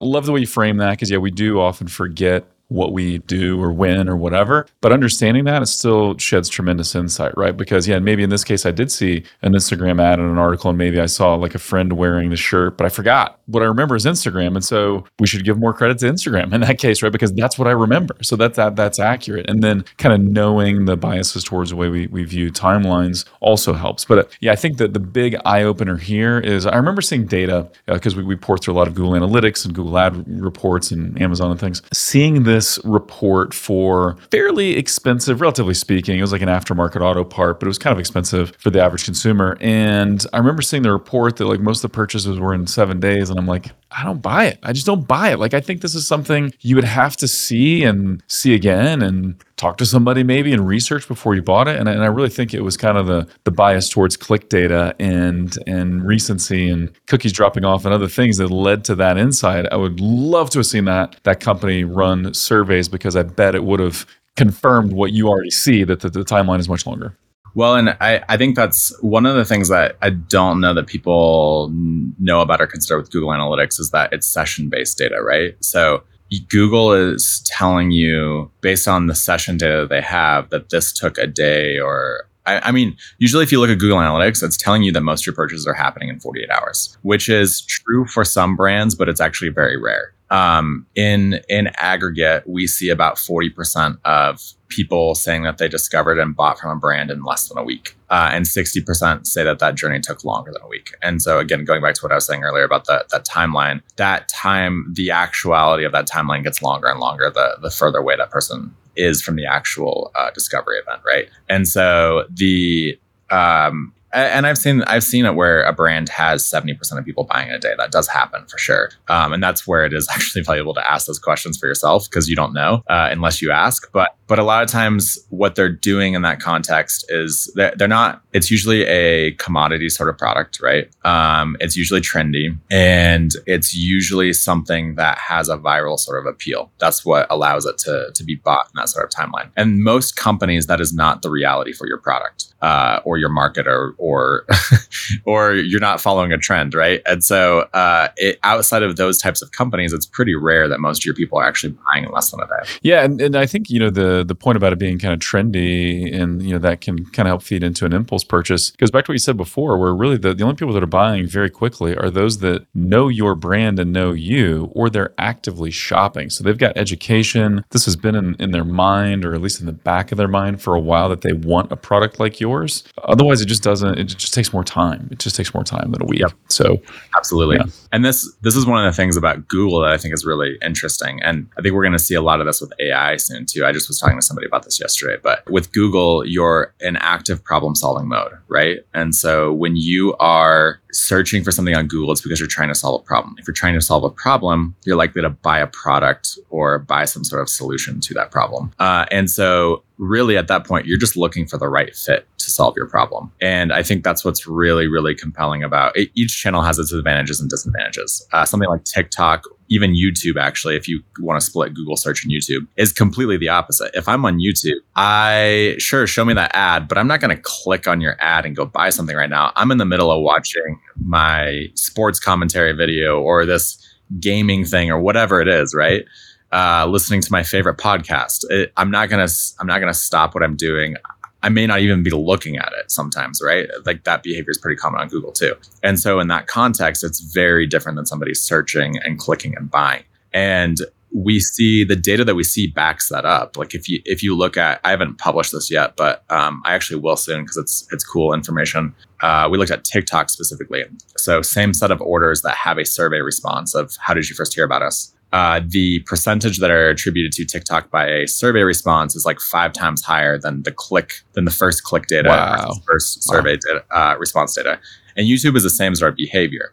Love 0.00 0.26
the 0.26 0.32
way 0.32 0.40
you 0.40 0.46
frame 0.46 0.76
that 0.78 0.90
because, 0.92 1.10
yeah, 1.10 1.18
we 1.18 1.30
do 1.30 1.60
often 1.60 1.88
forget 1.88 2.44
what 2.68 2.92
we 2.92 3.18
do 3.18 3.62
or 3.62 3.72
when 3.72 4.08
or 4.08 4.16
whatever. 4.16 4.66
But 4.80 4.92
understanding 4.92 5.44
that 5.44 5.62
it 5.62 5.66
still 5.66 6.16
sheds 6.18 6.48
tremendous 6.48 6.94
insight, 6.94 7.36
right? 7.36 7.56
Because 7.56 7.86
yeah, 7.86 7.98
maybe 7.98 8.22
in 8.22 8.30
this 8.30 8.44
case 8.44 8.66
I 8.66 8.70
did 8.72 8.90
see 8.90 9.24
an 9.42 9.52
Instagram 9.52 10.02
ad 10.02 10.18
in 10.18 10.24
an 10.24 10.38
article 10.38 10.70
and 10.70 10.78
maybe 10.78 11.00
I 11.00 11.06
saw 11.06 11.34
like 11.34 11.54
a 11.54 11.58
friend 11.58 11.92
wearing 11.92 12.30
the 12.30 12.36
shirt, 12.36 12.76
but 12.76 12.84
I 12.84 12.88
forgot. 12.88 13.38
What 13.46 13.62
I 13.62 13.66
remember 13.66 13.94
is 13.94 14.04
Instagram. 14.04 14.56
And 14.56 14.64
so 14.64 15.04
we 15.20 15.26
should 15.26 15.44
give 15.44 15.58
more 15.58 15.72
credit 15.72 15.98
to 16.00 16.06
Instagram 16.06 16.52
in 16.52 16.62
that 16.62 16.78
case, 16.78 17.02
right? 17.02 17.12
Because 17.12 17.32
that's 17.32 17.58
what 17.58 17.68
I 17.68 17.72
remember. 17.72 18.16
So 18.22 18.36
that, 18.36 18.54
that 18.54 18.76
that's 18.76 18.98
accurate. 18.98 19.48
And 19.48 19.62
then 19.62 19.84
kind 19.98 20.14
of 20.14 20.20
knowing 20.20 20.86
the 20.86 20.96
biases 20.96 21.44
towards 21.44 21.70
the 21.70 21.76
way 21.76 21.88
we, 21.88 22.08
we 22.08 22.24
view 22.24 22.50
timelines 22.50 23.24
also 23.40 23.74
helps. 23.74 24.04
But 24.04 24.18
uh, 24.18 24.24
yeah, 24.40 24.52
I 24.52 24.56
think 24.56 24.78
that 24.78 24.92
the 24.92 25.00
big 25.00 25.36
eye 25.44 25.62
opener 25.62 25.96
here 25.96 26.40
is 26.40 26.66
I 26.66 26.76
remember 26.76 27.02
seeing 27.02 27.26
data 27.26 27.68
because 27.86 28.14
uh, 28.14 28.18
we, 28.18 28.24
we 28.24 28.36
pour 28.36 28.58
through 28.58 28.74
a 28.74 28.76
lot 28.76 28.88
of 28.88 28.94
Google 28.94 29.12
Analytics 29.12 29.64
and 29.64 29.74
Google 29.74 29.98
Ad 29.98 30.24
reports 30.42 30.90
and 30.90 31.20
Amazon 31.20 31.50
and 31.50 31.60
things. 31.60 31.82
Seeing 31.92 32.42
the 32.42 32.55
this 32.56 32.78
report 32.84 33.52
for 33.52 34.16
fairly 34.30 34.76
expensive, 34.76 35.42
relatively 35.42 35.74
speaking. 35.74 36.18
It 36.18 36.22
was 36.22 36.32
like 36.32 36.40
an 36.40 36.48
aftermarket 36.48 37.02
auto 37.02 37.22
part, 37.22 37.60
but 37.60 37.66
it 37.66 37.68
was 37.68 37.78
kind 37.78 37.92
of 37.92 38.00
expensive 38.00 38.56
for 38.58 38.70
the 38.70 38.82
average 38.82 39.04
consumer. 39.04 39.58
And 39.60 40.24
I 40.32 40.38
remember 40.38 40.62
seeing 40.62 40.82
the 40.82 40.92
report 40.92 41.36
that 41.36 41.46
like 41.46 41.60
most 41.60 41.84
of 41.84 41.90
the 41.90 41.94
purchases 41.94 42.40
were 42.40 42.54
in 42.54 42.66
seven 42.66 42.98
days. 42.98 43.28
And 43.28 43.38
I'm 43.38 43.46
like, 43.46 43.72
I 43.90 44.04
don't 44.04 44.22
buy 44.22 44.46
it. 44.46 44.58
I 44.62 44.72
just 44.72 44.86
don't 44.86 45.06
buy 45.06 45.32
it. 45.32 45.38
Like, 45.38 45.54
I 45.54 45.60
think 45.60 45.82
this 45.82 45.94
is 45.94 46.06
something 46.06 46.52
you 46.60 46.74
would 46.76 46.84
have 46.84 47.16
to 47.18 47.28
see 47.28 47.84
and 47.84 48.22
see 48.26 48.54
again 48.54 49.02
and 49.02 49.36
talk 49.56 49.78
to 49.78 49.86
somebody 49.86 50.22
maybe 50.22 50.52
and 50.52 50.66
research 50.66 51.08
before 51.08 51.34
you 51.34 51.42
bought 51.42 51.68
it. 51.68 51.78
And 51.78 51.88
and 51.88 52.02
I 52.02 52.06
really 52.06 52.28
think 52.28 52.54
it 52.54 52.62
was 52.62 52.76
kind 52.76 52.98
of 52.98 53.06
the 53.06 53.26
the 53.44 53.50
bias 53.50 53.88
towards 53.88 54.16
click 54.16 54.48
data 54.48 54.94
and 54.98 55.56
and 55.66 56.06
recency 56.06 56.68
and 56.68 56.92
cookies 57.06 57.32
dropping 57.32 57.64
off 57.64 57.84
and 57.84 57.94
other 57.94 58.08
things 58.08 58.38
that 58.38 58.48
led 58.48 58.84
to 58.84 58.94
that 58.96 59.18
insight. 59.18 59.66
I 59.72 59.76
would 59.76 60.00
love 60.00 60.50
to 60.50 60.58
have 60.58 60.66
seen 60.66 60.84
that 60.86 61.16
that 61.24 61.40
company 61.40 61.84
run 61.84 62.34
surveys 62.34 62.88
because 62.88 63.16
I 63.16 63.22
bet 63.22 63.54
it 63.54 63.64
would 63.64 63.80
have 63.80 64.06
confirmed 64.36 64.92
what 64.92 65.12
you 65.12 65.28
already 65.28 65.50
see 65.50 65.82
that 65.84 66.00
the, 66.00 66.10
the 66.10 66.24
timeline 66.24 66.60
is 66.60 66.68
much 66.68 66.86
longer. 66.86 67.16
Well, 67.54 67.74
and 67.74 67.96
I, 68.02 68.22
I 68.28 68.36
think 68.36 68.54
that's 68.54 68.94
one 69.00 69.24
of 69.24 69.34
the 69.34 69.44
things 69.46 69.70
that 69.70 69.96
I 70.02 70.10
don't 70.10 70.60
know 70.60 70.74
that 70.74 70.86
people 70.88 71.70
know 71.72 72.42
about 72.42 72.60
or 72.60 72.66
consider 72.66 72.98
with 72.98 73.10
Google 73.10 73.30
Analytics 73.30 73.80
is 73.80 73.92
that 73.92 74.12
it's 74.12 74.26
session 74.26 74.68
based 74.68 74.98
data, 74.98 75.22
right? 75.22 75.54
So 75.64 76.02
Google 76.48 76.92
is 76.92 77.42
telling 77.46 77.90
you 77.90 78.50
based 78.60 78.88
on 78.88 79.06
the 79.06 79.14
session 79.14 79.56
data 79.56 79.86
they 79.88 80.00
have 80.00 80.50
that 80.50 80.70
this 80.70 80.92
took 80.92 81.18
a 81.18 81.26
day 81.26 81.78
or 81.78 82.24
I, 82.46 82.68
I, 82.68 82.72
mean, 82.72 82.96
usually 83.18 83.42
if 83.42 83.50
you 83.50 83.58
look 83.58 83.70
at 83.70 83.78
Google 83.78 83.98
Analytics, 83.98 84.42
it's 84.42 84.56
telling 84.56 84.84
you 84.84 84.92
that 84.92 85.00
most 85.00 85.22
of 85.22 85.26
your 85.26 85.34
purchases 85.34 85.66
are 85.66 85.74
happening 85.74 86.08
in 86.08 86.20
48 86.20 86.48
hours, 86.50 86.96
which 87.02 87.28
is 87.28 87.60
true 87.62 88.06
for 88.06 88.24
some 88.24 88.54
brands, 88.54 88.94
but 88.94 89.08
it's 89.08 89.20
actually 89.20 89.48
very 89.50 89.76
rare. 89.76 90.14
Um, 90.30 90.86
in 90.94 91.40
in 91.48 91.68
aggregate, 91.76 92.44
we 92.48 92.66
see 92.66 92.88
about 92.88 93.16
forty 93.16 93.48
percent 93.48 93.98
of 94.04 94.40
people 94.68 95.14
saying 95.14 95.42
that 95.44 95.58
they 95.58 95.68
discovered 95.68 96.18
and 96.18 96.34
bought 96.34 96.58
from 96.58 96.70
a 96.70 96.80
brand 96.80 97.10
in 97.10 97.22
less 97.22 97.48
than 97.48 97.58
a 97.58 97.64
week, 97.64 97.96
uh, 98.10 98.30
and 98.32 98.46
sixty 98.46 98.80
percent 98.80 99.26
say 99.26 99.44
that 99.44 99.58
that 99.58 99.74
journey 99.74 100.00
took 100.00 100.24
longer 100.24 100.52
than 100.52 100.62
a 100.62 100.68
week. 100.68 100.94
And 101.02 101.22
so, 101.22 101.38
again, 101.38 101.64
going 101.64 101.82
back 101.82 101.94
to 101.94 102.02
what 102.02 102.12
I 102.12 102.16
was 102.16 102.26
saying 102.26 102.42
earlier 102.42 102.64
about 102.64 102.86
that 102.86 103.08
that 103.10 103.26
timeline, 103.26 103.82
that 103.96 104.28
time, 104.28 104.92
the 104.94 105.10
actuality 105.10 105.84
of 105.84 105.92
that 105.92 106.08
timeline 106.08 106.42
gets 106.42 106.62
longer 106.62 106.88
and 106.88 107.00
longer 107.00 107.30
the 107.30 107.58
the 107.60 107.70
further 107.70 107.98
away 107.98 108.16
that 108.16 108.30
person 108.30 108.74
is 108.96 109.22
from 109.22 109.36
the 109.36 109.44
actual 109.44 110.10
uh, 110.14 110.30
discovery 110.30 110.78
event, 110.78 111.02
right? 111.06 111.28
And 111.48 111.68
so 111.68 112.24
the 112.30 112.98
um, 113.30 113.92
and 114.16 114.46
I've 114.46 114.58
seen 114.58 114.82
I've 114.82 115.04
seen 115.04 115.24
it 115.24 115.34
where 115.34 115.62
a 115.62 115.72
brand 115.72 116.08
has 116.08 116.44
seventy 116.44 116.74
percent 116.74 116.98
of 116.98 117.04
people 117.04 117.24
buying 117.24 117.48
in 117.48 117.54
a 117.54 117.58
day. 117.58 117.74
That 117.76 117.90
does 117.90 118.08
happen 118.08 118.46
for 118.46 118.58
sure, 118.58 118.90
um, 119.08 119.32
and 119.32 119.42
that's 119.42 119.66
where 119.66 119.84
it 119.84 119.92
is 119.92 120.08
actually 120.14 120.42
valuable 120.42 120.74
to 120.74 120.90
ask 120.90 121.06
those 121.06 121.18
questions 121.18 121.58
for 121.58 121.66
yourself 121.66 122.08
because 122.08 122.28
you 122.28 122.36
don't 122.36 122.52
know 122.52 122.82
uh, 122.88 123.08
unless 123.10 123.42
you 123.42 123.50
ask. 123.50 123.90
But 123.92 124.16
but 124.28 124.38
a 124.38 124.42
lot 124.42 124.62
of 124.62 124.70
times, 124.70 125.18
what 125.30 125.54
they're 125.54 125.68
doing 125.68 126.14
in 126.14 126.22
that 126.22 126.40
context 126.40 127.04
is 127.08 127.52
they're, 127.54 127.74
they're 127.76 127.88
not. 127.88 128.22
It's 128.32 128.50
usually 128.50 128.84
a 128.86 129.32
commodity 129.32 129.88
sort 129.88 130.08
of 130.08 130.18
product, 130.18 130.60
right? 130.60 130.88
Um, 131.04 131.56
it's 131.60 131.76
usually 131.76 132.00
trendy, 132.00 132.56
and 132.70 133.30
it's 133.46 133.74
usually 133.74 134.32
something 134.32 134.96
that 134.96 135.18
has 135.18 135.48
a 135.48 135.56
viral 135.56 135.98
sort 135.98 136.18
of 136.18 136.32
appeal. 136.32 136.72
That's 136.78 137.04
what 137.04 137.26
allows 137.30 137.66
it 137.66 137.78
to 137.78 138.10
to 138.14 138.24
be 138.24 138.36
bought 138.36 138.66
in 138.66 138.72
that 138.76 138.88
sort 138.88 139.04
of 139.04 139.10
timeline. 139.10 139.50
And 139.56 139.82
most 139.82 140.16
companies, 140.16 140.66
that 140.66 140.80
is 140.80 140.92
not 140.92 141.22
the 141.22 141.30
reality 141.30 141.72
for 141.72 141.86
your 141.86 141.98
product 141.98 142.46
uh, 142.62 143.00
or 143.04 143.18
your 143.18 143.28
market, 143.28 143.66
or 143.66 143.94
or 143.98 144.46
or 145.24 145.54
you're 145.54 145.80
not 145.80 146.00
following 146.00 146.32
a 146.32 146.38
trend, 146.38 146.74
right? 146.74 147.02
And 147.06 147.22
so, 147.22 147.60
uh, 147.72 148.08
it, 148.16 148.38
outside 148.42 148.82
of 148.82 148.96
those 148.96 149.18
types 149.18 149.42
of 149.42 149.52
companies, 149.52 149.92
it's 149.92 150.06
pretty 150.06 150.34
rare 150.34 150.68
that 150.68 150.80
most 150.80 151.02
of 151.02 151.06
your 151.06 151.14
people 151.14 151.38
are 151.38 151.46
actually 151.46 151.76
buying 151.92 152.04
in 152.04 152.10
less 152.10 152.30
than 152.30 152.40
a 152.40 152.46
day. 152.46 152.68
Yeah, 152.82 153.04
and, 153.04 153.20
and 153.20 153.36
I 153.36 153.46
think 153.46 153.70
you 153.70 153.78
know 153.78 153.90
the 153.90 154.24
the 154.26 154.34
point 154.34 154.56
about 154.56 154.72
it 154.72 154.78
being 154.78 154.98
kind 154.98 155.14
of 155.14 155.20
trendy 155.20 156.14
and 156.14 156.42
you 156.42 156.52
know 156.52 156.58
that 156.58 156.80
can 156.80 157.04
kind 157.06 157.26
of 157.26 157.30
help 157.30 157.42
feed 157.42 157.62
into 157.62 157.84
an 157.84 157.92
impulse 157.92 158.24
purchase 158.24 158.70
goes 158.78 158.90
back 158.90 159.04
to 159.04 159.10
what 159.10 159.14
you 159.14 159.18
said 159.18 159.36
before, 159.36 159.78
where 159.78 159.94
really 159.94 160.16
the, 160.16 160.34
the 160.34 160.42
only 160.42 160.56
people 160.56 160.74
that 160.74 160.82
are 160.82 160.86
buying 160.86 161.26
very 161.26 161.50
quickly 161.50 161.96
are 161.96 162.10
those 162.10 162.38
that 162.38 162.66
know 162.74 163.08
your 163.08 163.34
brand 163.34 163.78
and 163.78 163.92
know 163.92 164.12
you, 164.12 164.70
or 164.72 164.90
they're 164.90 165.14
actively 165.18 165.70
shopping. 165.70 166.30
So 166.30 166.44
they've 166.44 166.58
got 166.58 166.76
education. 166.76 167.64
This 167.70 167.84
has 167.84 167.96
been 167.96 168.14
in, 168.14 168.34
in 168.38 168.50
their 168.50 168.64
mind, 168.64 169.24
or 169.24 169.34
at 169.34 169.40
least 169.40 169.60
in 169.60 169.66
the 169.66 169.72
back 169.72 170.12
of 170.12 170.18
their 170.18 170.28
mind 170.28 170.60
for 170.60 170.74
a 170.74 170.80
while, 170.80 171.08
that 171.08 171.22
they 171.22 171.32
want 171.32 171.72
a 171.72 171.76
product 171.76 172.20
like 172.20 172.40
yours. 172.46 172.84
Otherwise, 173.04 173.40
it 173.40 173.46
just 173.46 173.62
doesn't. 173.62 173.98
It 173.98 174.04
just 174.04 174.34
takes 174.34 174.52
more 174.52 174.64
time. 174.64 175.08
It 175.10 175.18
just 175.18 175.36
takes 175.36 175.52
more 175.52 175.64
time 175.64 175.90
than 175.92 176.02
a 176.02 176.06
week. 176.06 176.20
Yep. 176.20 176.32
So 176.48 176.80
Absolutely. 177.16 177.56
Yeah. 177.56 177.64
And 177.92 178.04
this 178.04 178.30
this 178.42 178.54
is 178.54 178.66
one 178.66 178.84
of 178.84 178.92
the 178.92 178.96
things 178.96 179.16
about 179.16 179.48
Google 179.48 179.80
that 179.80 179.90
I 179.90 179.96
think 179.96 180.14
is 180.14 180.24
really 180.24 180.58
interesting. 180.62 181.20
And 181.22 181.48
I 181.58 181.62
think 181.62 181.74
we're 181.74 181.82
going 181.82 181.92
to 181.92 181.98
see 181.98 182.14
a 182.14 182.22
lot 182.22 182.40
of 182.40 182.46
this 182.46 182.60
with 182.60 182.72
AI 182.80 183.16
soon 183.16 183.46
too. 183.46 183.64
I 183.64 183.72
just 183.72 183.88
was 183.88 183.98
talking 183.98 184.18
to 184.18 184.22
somebody 184.22 184.46
about 184.46 184.64
this 184.64 184.78
yesterday, 184.80 185.16
but 185.22 185.48
with 185.50 185.72
Google, 185.72 186.24
you're 186.26 186.74
in 186.80 186.96
active 186.96 187.42
problem 187.42 187.74
solving 187.74 188.08
mode, 188.08 188.32
right? 188.48 188.80
And 188.94 189.14
so 189.14 189.52
when 189.52 189.76
you 189.76 190.14
are 190.20 190.80
searching 190.96 191.44
for 191.44 191.50
something 191.50 191.74
on 191.74 191.86
Google, 191.86 192.12
it's 192.12 192.20
because 192.20 192.40
you're 192.40 192.48
trying 192.48 192.68
to 192.68 192.74
solve 192.74 193.00
a 193.00 193.04
problem. 193.04 193.36
If 193.38 193.46
you're 193.46 193.54
trying 193.54 193.74
to 193.74 193.80
solve 193.80 194.04
a 194.04 194.10
problem, 194.10 194.74
you're 194.84 194.96
likely 194.96 195.22
to 195.22 195.30
buy 195.30 195.58
a 195.58 195.66
product 195.66 196.38
or 196.50 196.78
buy 196.78 197.04
some 197.04 197.24
sort 197.24 197.42
of 197.42 197.48
solution 197.48 198.00
to 198.00 198.14
that 198.14 198.30
problem. 198.30 198.72
Uh, 198.78 199.06
and 199.10 199.30
so 199.30 199.82
really 199.98 200.36
at 200.36 200.48
that 200.48 200.66
point 200.66 200.86
you're 200.86 200.98
just 200.98 201.16
looking 201.16 201.46
for 201.46 201.56
the 201.58 201.68
right 201.68 201.94
fit 201.96 202.26
to 202.46 202.52
solve 202.52 202.74
your 202.76 202.88
problem 202.88 203.32
and 203.40 203.72
i 203.72 203.82
think 203.82 204.04
that's 204.04 204.24
what's 204.24 204.46
really 204.46 204.86
really 204.86 205.14
compelling 205.14 205.64
about 205.64 205.96
it. 205.96 206.08
each 206.14 206.40
channel 206.40 206.62
has 206.62 206.78
its 206.78 206.92
advantages 206.92 207.40
and 207.40 207.50
disadvantages 207.50 208.24
uh, 208.32 208.44
something 208.44 208.68
like 208.68 208.84
tiktok 208.84 209.42
even 209.68 209.94
youtube 209.94 210.40
actually 210.40 210.76
if 210.76 210.86
you 210.86 211.02
want 211.18 211.38
to 211.38 211.44
split 211.44 211.74
google 211.74 211.96
search 211.96 212.24
and 212.24 212.32
youtube 212.32 212.66
is 212.76 212.92
completely 212.92 213.36
the 213.36 213.48
opposite 213.48 213.90
if 213.94 214.08
i'm 214.08 214.24
on 214.24 214.38
youtube 214.38 214.78
i 214.94 215.74
sure 215.78 216.06
show 216.06 216.24
me 216.24 216.32
that 216.32 216.54
ad 216.54 216.86
but 216.86 216.96
i'm 216.96 217.08
not 217.08 217.20
going 217.20 217.34
to 217.34 217.42
click 217.42 217.88
on 217.88 218.00
your 218.00 218.16
ad 218.20 218.46
and 218.46 218.54
go 218.54 218.64
buy 218.64 218.88
something 218.88 219.16
right 219.16 219.30
now 219.30 219.52
i'm 219.56 219.72
in 219.72 219.78
the 219.78 219.84
middle 219.84 220.12
of 220.12 220.22
watching 220.22 220.80
my 221.04 221.66
sports 221.74 222.20
commentary 222.20 222.72
video 222.72 223.20
or 223.20 223.44
this 223.44 223.82
gaming 224.20 224.64
thing 224.64 224.88
or 224.88 225.00
whatever 225.00 225.40
it 225.40 225.48
is 225.48 225.74
right 225.74 226.04
uh, 226.52 226.86
listening 226.86 227.20
to 227.20 227.32
my 227.32 227.42
favorite 227.42 227.76
podcast. 227.76 228.44
It, 228.50 228.72
I'm 228.76 228.90
not 228.90 229.08
gonna 229.08 229.28
I'm 229.60 229.66
not 229.66 229.80
gonna 229.80 229.94
stop 229.94 230.34
what 230.34 230.42
I'm 230.42 230.56
doing. 230.56 230.96
I 231.42 231.48
may 231.48 231.66
not 231.66 231.80
even 231.80 232.02
be 232.02 232.10
looking 232.10 232.56
at 232.56 232.72
it 232.78 232.90
sometimes, 232.90 233.40
right? 233.44 233.68
Like 233.84 234.04
that 234.04 234.22
behavior 234.22 234.50
is 234.50 234.58
pretty 234.58 234.76
common 234.76 235.00
on 235.00 235.08
Google 235.08 235.32
too. 235.32 235.54
And 235.82 235.98
so 236.00 236.18
in 236.18 236.28
that 236.28 236.46
context, 236.46 237.04
it's 237.04 237.20
very 237.20 237.66
different 237.66 237.96
than 237.96 238.06
somebody 238.06 238.34
searching 238.34 238.98
and 239.04 239.18
clicking 239.18 239.54
and 239.56 239.70
buying. 239.70 240.02
And 240.32 240.78
we 241.12 241.40
see 241.40 241.84
the 241.84 241.96
data 241.96 242.24
that 242.24 242.34
we 242.34 242.44
see 242.44 242.66
backs 242.66 243.08
that 243.08 243.24
up. 243.24 243.56
Like 243.56 243.74
if 243.74 243.88
you 243.88 244.02
if 244.04 244.22
you 244.22 244.36
look 244.36 244.56
at, 244.56 244.80
I 244.84 244.90
haven't 244.90 245.18
published 245.18 245.52
this 245.52 245.70
yet, 245.70 245.96
but 245.96 246.24
um, 246.30 246.62
I 246.64 246.74
actually 246.74 247.00
will 247.00 247.16
soon 247.16 247.42
because 247.42 247.56
it's 247.56 247.88
it's 247.92 248.04
cool 248.04 248.34
information. 248.34 248.94
Uh, 249.22 249.48
we 249.50 249.56
looked 249.56 249.70
at 249.70 249.84
TikTok 249.84 250.28
specifically. 250.28 250.84
So 251.16 251.42
same 251.42 251.72
set 251.72 251.90
of 251.90 252.00
orders 252.02 252.42
that 252.42 252.56
have 252.56 252.76
a 252.76 252.84
survey 252.84 253.20
response 253.20 253.74
of 253.74 253.96
how 254.00 254.14
did 254.14 254.28
you 254.28 254.36
first 254.36 254.54
hear 254.54 254.64
about 254.64 254.82
us 254.82 255.14
uh, 255.32 255.60
the 255.66 256.00
percentage 256.00 256.58
that 256.58 256.70
are 256.70 256.88
attributed 256.88 257.32
to 257.32 257.44
TikTok 257.44 257.90
by 257.90 258.06
a 258.06 258.26
survey 258.28 258.62
response 258.62 259.14
is 259.16 259.24
like 259.26 259.40
five 259.40 259.72
times 259.72 260.02
higher 260.02 260.38
than 260.38 260.62
the 260.62 260.72
click 260.72 261.14
than 261.32 261.44
the 261.44 261.50
first 261.50 261.82
click 261.84 262.06
data 262.06 262.28
Wow. 262.28 262.72
first 262.86 263.22
survey 263.24 263.56
data, 263.56 263.84
uh, 263.90 264.16
response 264.18 264.54
data. 264.54 264.78
And 265.16 265.26
YouTube 265.26 265.56
is 265.56 265.62
the 265.62 265.70
same 265.70 265.92
as 265.92 266.02
our 266.02 266.12
behavior. 266.12 266.72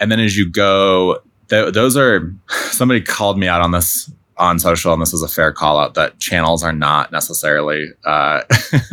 And 0.00 0.10
then 0.10 0.18
as 0.20 0.36
you 0.36 0.48
go, 0.50 1.18
th- 1.50 1.74
those 1.74 1.96
are 1.96 2.34
somebody 2.70 3.00
called 3.00 3.38
me 3.38 3.46
out 3.48 3.60
on 3.60 3.70
this 3.72 4.10
on 4.38 4.58
social, 4.58 4.94
and 4.94 5.02
this 5.02 5.12
is 5.12 5.22
a 5.22 5.28
fair 5.28 5.52
call 5.52 5.78
out 5.78 5.92
that 5.92 6.18
channels 6.18 6.62
are 6.64 6.72
not 6.72 7.12
necessarily 7.12 7.86
uh, 8.06 8.40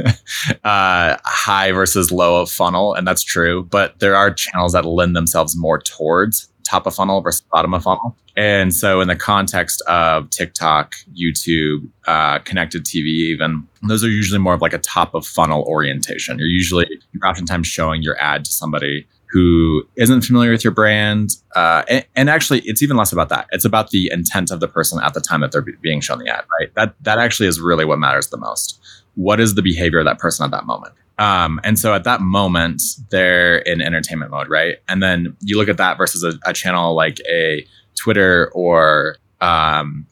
uh, 0.66 1.16
high 1.24 1.72
versus 1.72 2.12
low 2.12 2.42
of 2.42 2.52
funnel, 2.52 2.94
and 2.94 3.08
that's 3.08 3.24
true. 3.24 3.64
But 3.64 4.00
there 4.00 4.16
are 4.16 4.30
channels 4.34 4.74
that 4.74 4.84
lend 4.86 5.16
themselves 5.16 5.56
more 5.58 5.80
towards 5.80 6.50
top 6.68 6.86
of 6.86 6.96
funnel 6.96 7.22
versus 7.22 7.42
bottom 7.52 7.74
of 7.74 7.84
funnel. 7.84 8.16
And 8.36 8.74
so, 8.74 9.02
in 9.02 9.08
the 9.08 9.16
context 9.16 9.82
of 9.88 10.30
TikTok, 10.30 10.96
YouTube, 11.20 11.88
uh, 12.06 12.40
connected 12.40 12.84
TV, 12.84 13.06
even 13.06 13.68
those 13.88 14.04
are 14.04 14.10
usually 14.10 14.40
more 14.40 14.54
of 14.54 14.62
like 14.62 14.74
a 14.74 14.80
top 14.80 15.14
of 15.16 15.26
funnel 15.26 15.64
orientation. 15.64 16.38
You're 16.38 16.48
usually 16.48 16.88
you're 17.14 17.28
oftentimes 17.28 17.68
showing 17.68 18.04
your 18.04 18.20
ad 18.20 18.46
to 18.46 18.52
somebody 18.52 19.08
who 19.30 19.84
isn't 19.98 20.22
familiar 20.22 20.52
with 20.52 20.64
your 20.64 20.72
brand. 20.72 21.32
Uh, 21.56 21.84
and, 21.90 22.06
and 22.16 22.30
actually, 22.30 22.62
it's 22.62 22.82
even 22.82 22.96
less 22.96 23.12
about 23.12 23.30
that. 23.30 23.48
It's 23.52 23.66
about 23.66 23.90
the 23.90 24.10
intent 24.12 24.52
of 24.52 24.60
the 24.60 24.68
person 24.68 25.00
at 25.04 25.14
the 25.14 25.22
time 25.22 25.42
that 25.42 25.52
they're 25.52 25.62
be- 25.62 25.74
being 25.82 26.00
shown 26.00 26.20
the 26.20 26.30
ad. 26.30 26.46
Right. 26.60 26.74
That 26.76 26.96
that 27.02 27.20
actually 27.20 27.48
is 27.48 27.60
really 27.60 27.86
what 27.86 28.00
matters 28.00 28.28
the 28.28 28.38
most. 28.38 28.80
What 29.16 29.40
is 29.40 29.56
the 29.56 29.64
behavior 29.64 30.00
of 30.00 30.06
that 30.06 30.20
person 30.20 30.46
at 30.46 30.52
that 30.52 30.66
moment? 30.66 30.94
Um, 31.20 31.60
and 31.64 31.80
so 31.80 31.94
at 31.94 32.04
that 32.04 32.22
moment, 32.22 32.82
they're 33.10 33.58
in 33.60 33.82
entertainment 33.82 34.32
mode, 34.32 34.50
right? 34.50 34.78
And 34.88 35.02
then 35.02 35.36
you 35.42 35.58
look 35.58 35.70
at 35.70 35.78
that 35.78 35.98
versus 35.98 36.24
a, 36.24 36.38
a 36.50 36.54
channel 36.54 36.96
like 36.96 37.20
a 37.28 37.66
Twitter 37.96 38.52
or 38.54 39.18
um, 39.42 40.06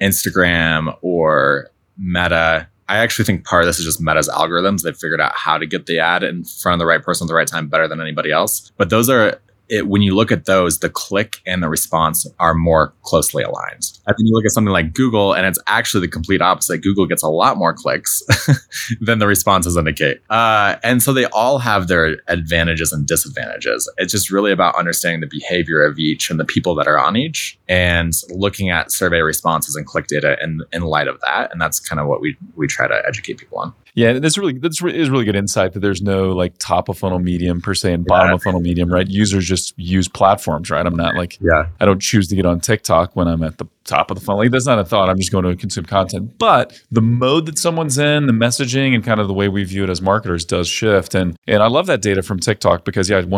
Instagram 0.00 0.96
or 1.02 1.68
Meta. 1.98 2.68
I 2.88 2.98
actually 2.98 3.24
think 3.24 3.44
part 3.44 3.62
of 3.62 3.66
this 3.66 3.78
is 3.78 3.84
just 3.84 4.00
Meta's 4.00 4.28
algorithms. 4.28 4.82
They've 4.82 4.96
figured 4.96 5.20
out 5.20 5.34
how 5.34 5.58
to 5.58 5.66
get 5.66 5.86
the 5.86 5.98
ad 5.98 6.22
in 6.22 6.44
front 6.44 6.74
of 6.74 6.78
the 6.78 6.86
right 6.86 7.02
person 7.02 7.26
at 7.26 7.28
the 7.28 7.34
right 7.34 7.48
time 7.48 7.68
better 7.68 7.88
than 7.88 8.00
anybody 8.00 8.30
else. 8.30 8.70
But 8.76 8.90
those 8.90 9.10
are 9.10 9.40
it, 9.68 9.88
when 9.88 10.02
you 10.02 10.14
look 10.14 10.30
at 10.30 10.44
those, 10.44 10.78
the 10.78 10.88
click 10.88 11.40
and 11.46 11.62
the 11.62 11.68
response 11.68 12.26
are 12.38 12.54
more 12.54 12.94
closely 13.02 13.42
aligned. 13.42 13.95
And 14.06 14.14
then 14.18 14.26
you 14.26 14.34
look 14.34 14.44
at 14.44 14.52
something 14.52 14.72
like 14.72 14.92
Google, 14.94 15.32
and 15.32 15.46
it's 15.46 15.58
actually 15.66 16.00
the 16.02 16.08
complete 16.10 16.40
opposite. 16.40 16.78
Google 16.82 17.06
gets 17.06 17.22
a 17.22 17.28
lot 17.28 17.56
more 17.56 17.72
clicks 17.74 18.22
than 19.00 19.18
the 19.18 19.26
responses 19.26 19.76
indicate. 19.76 20.20
Uh, 20.30 20.76
and 20.82 21.02
so 21.02 21.12
they 21.12 21.24
all 21.26 21.58
have 21.58 21.88
their 21.88 22.18
advantages 22.28 22.92
and 22.92 23.06
disadvantages. 23.06 23.90
It's 23.98 24.12
just 24.12 24.30
really 24.30 24.52
about 24.52 24.76
understanding 24.76 25.20
the 25.20 25.26
behavior 25.26 25.82
of 25.82 25.98
each 25.98 26.30
and 26.30 26.38
the 26.38 26.44
people 26.44 26.74
that 26.76 26.86
are 26.86 26.98
on 26.98 27.16
each 27.16 27.58
and 27.68 28.12
looking 28.30 28.70
at 28.70 28.90
survey 28.92 29.20
responses 29.20 29.74
and 29.76 29.84
click 29.86 30.06
data 30.06 30.36
in, 30.42 30.60
in 30.72 30.82
light 30.82 31.08
of 31.08 31.20
that. 31.22 31.50
And 31.52 31.60
that's 31.60 31.80
kind 31.80 32.00
of 32.00 32.06
what 32.06 32.20
we, 32.20 32.36
we 32.54 32.66
try 32.66 32.86
to 32.86 33.02
educate 33.06 33.38
people 33.38 33.58
on. 33.58 33.74
Yeah, 33.94 34.12
that's 34.18 34.36
really 34.36 34.52
that's 34.58 34.82
re- 34.82 34.94
is 34.94 35.08
really 35.08 35.24
good 35.24 35.36
insight 35.36 35.72
that 35.72 35.80
there's 35.80 36.02
no 36.02 36.32
like 36.32 36.52
top 36.58 36.90
of 36.90 36.98
funnel 36.98 37.18
medium 37.18 37.62
per 37.62 37.72
se 37.72 37.94
and 37.94 38.04
bottom 38.04 38.28
Yeah. 38.28 38.34
of 38.34 38.42
funnel 38.42 38.60
medium, 38.60 38.92
right? 38.92 39.08
Users 39.08 39.46
just 39.48 39.72
use 39.78 40.06
platforms, 40.06 40.70
right? 40.70 40.84
I'm 40.84 40.94
not 40.96 41.14
like 41.14 41.38
Yeah. 41.40 41.68
I 41.80 41.86
don't 41.86 42.00
choose 42.00 42.28
to 42.28 42.36
get 42.36 42.44
on 42.44 42.60
TikTok 42.60 43.16
when 43.16 43.26
I'm 43.26 43.42
at 43.42 43.56
the 43.56 43.64
top 43.86 44.10
of 44.10 44.18
the 44.18 44.24
funnel. 44.24 44.40
Like, 44.40 44.50
that's 44.50 44.66
not 44.66 44.78
a 44.78 44.84
thought. 44.84 45.08
I'm 45.08 45.16
just 45.16 45.32
going 45.32 45.44
to 45.44 45.56
consume 45.56 45.84
content. 45.84 46.38
But 46.38 46.80
the 46.90 47.00
mode 47.00 47.46
that 47.46 47.58
someone's 47.58 47.98
in, 47.98 48.26
the 48.26 48.32
messaging, 48.32 48.94
and 48.94 49.04
kind 49.04 49.20
of 49.20 49.28
the 49.28 49.34
way 49.34 49.48
we 49.48 49.64
view 49.64 49.84
it 49.84 49.90
as 49.90 50.02
marketers 50.02 50.44
does 50.44 50.68
shift. 50.68 51.14
And 51.14 51.36
and 51.46 51.62
I 51.62 51.68
love 51.68 51.86
that 51.86 52.02
data 52.02 52.22
from 52.22 52.38
TikTok 52.38 52.84
because 52.84 53.08
yeah, 53.08 53.22
100% 53.22 53.28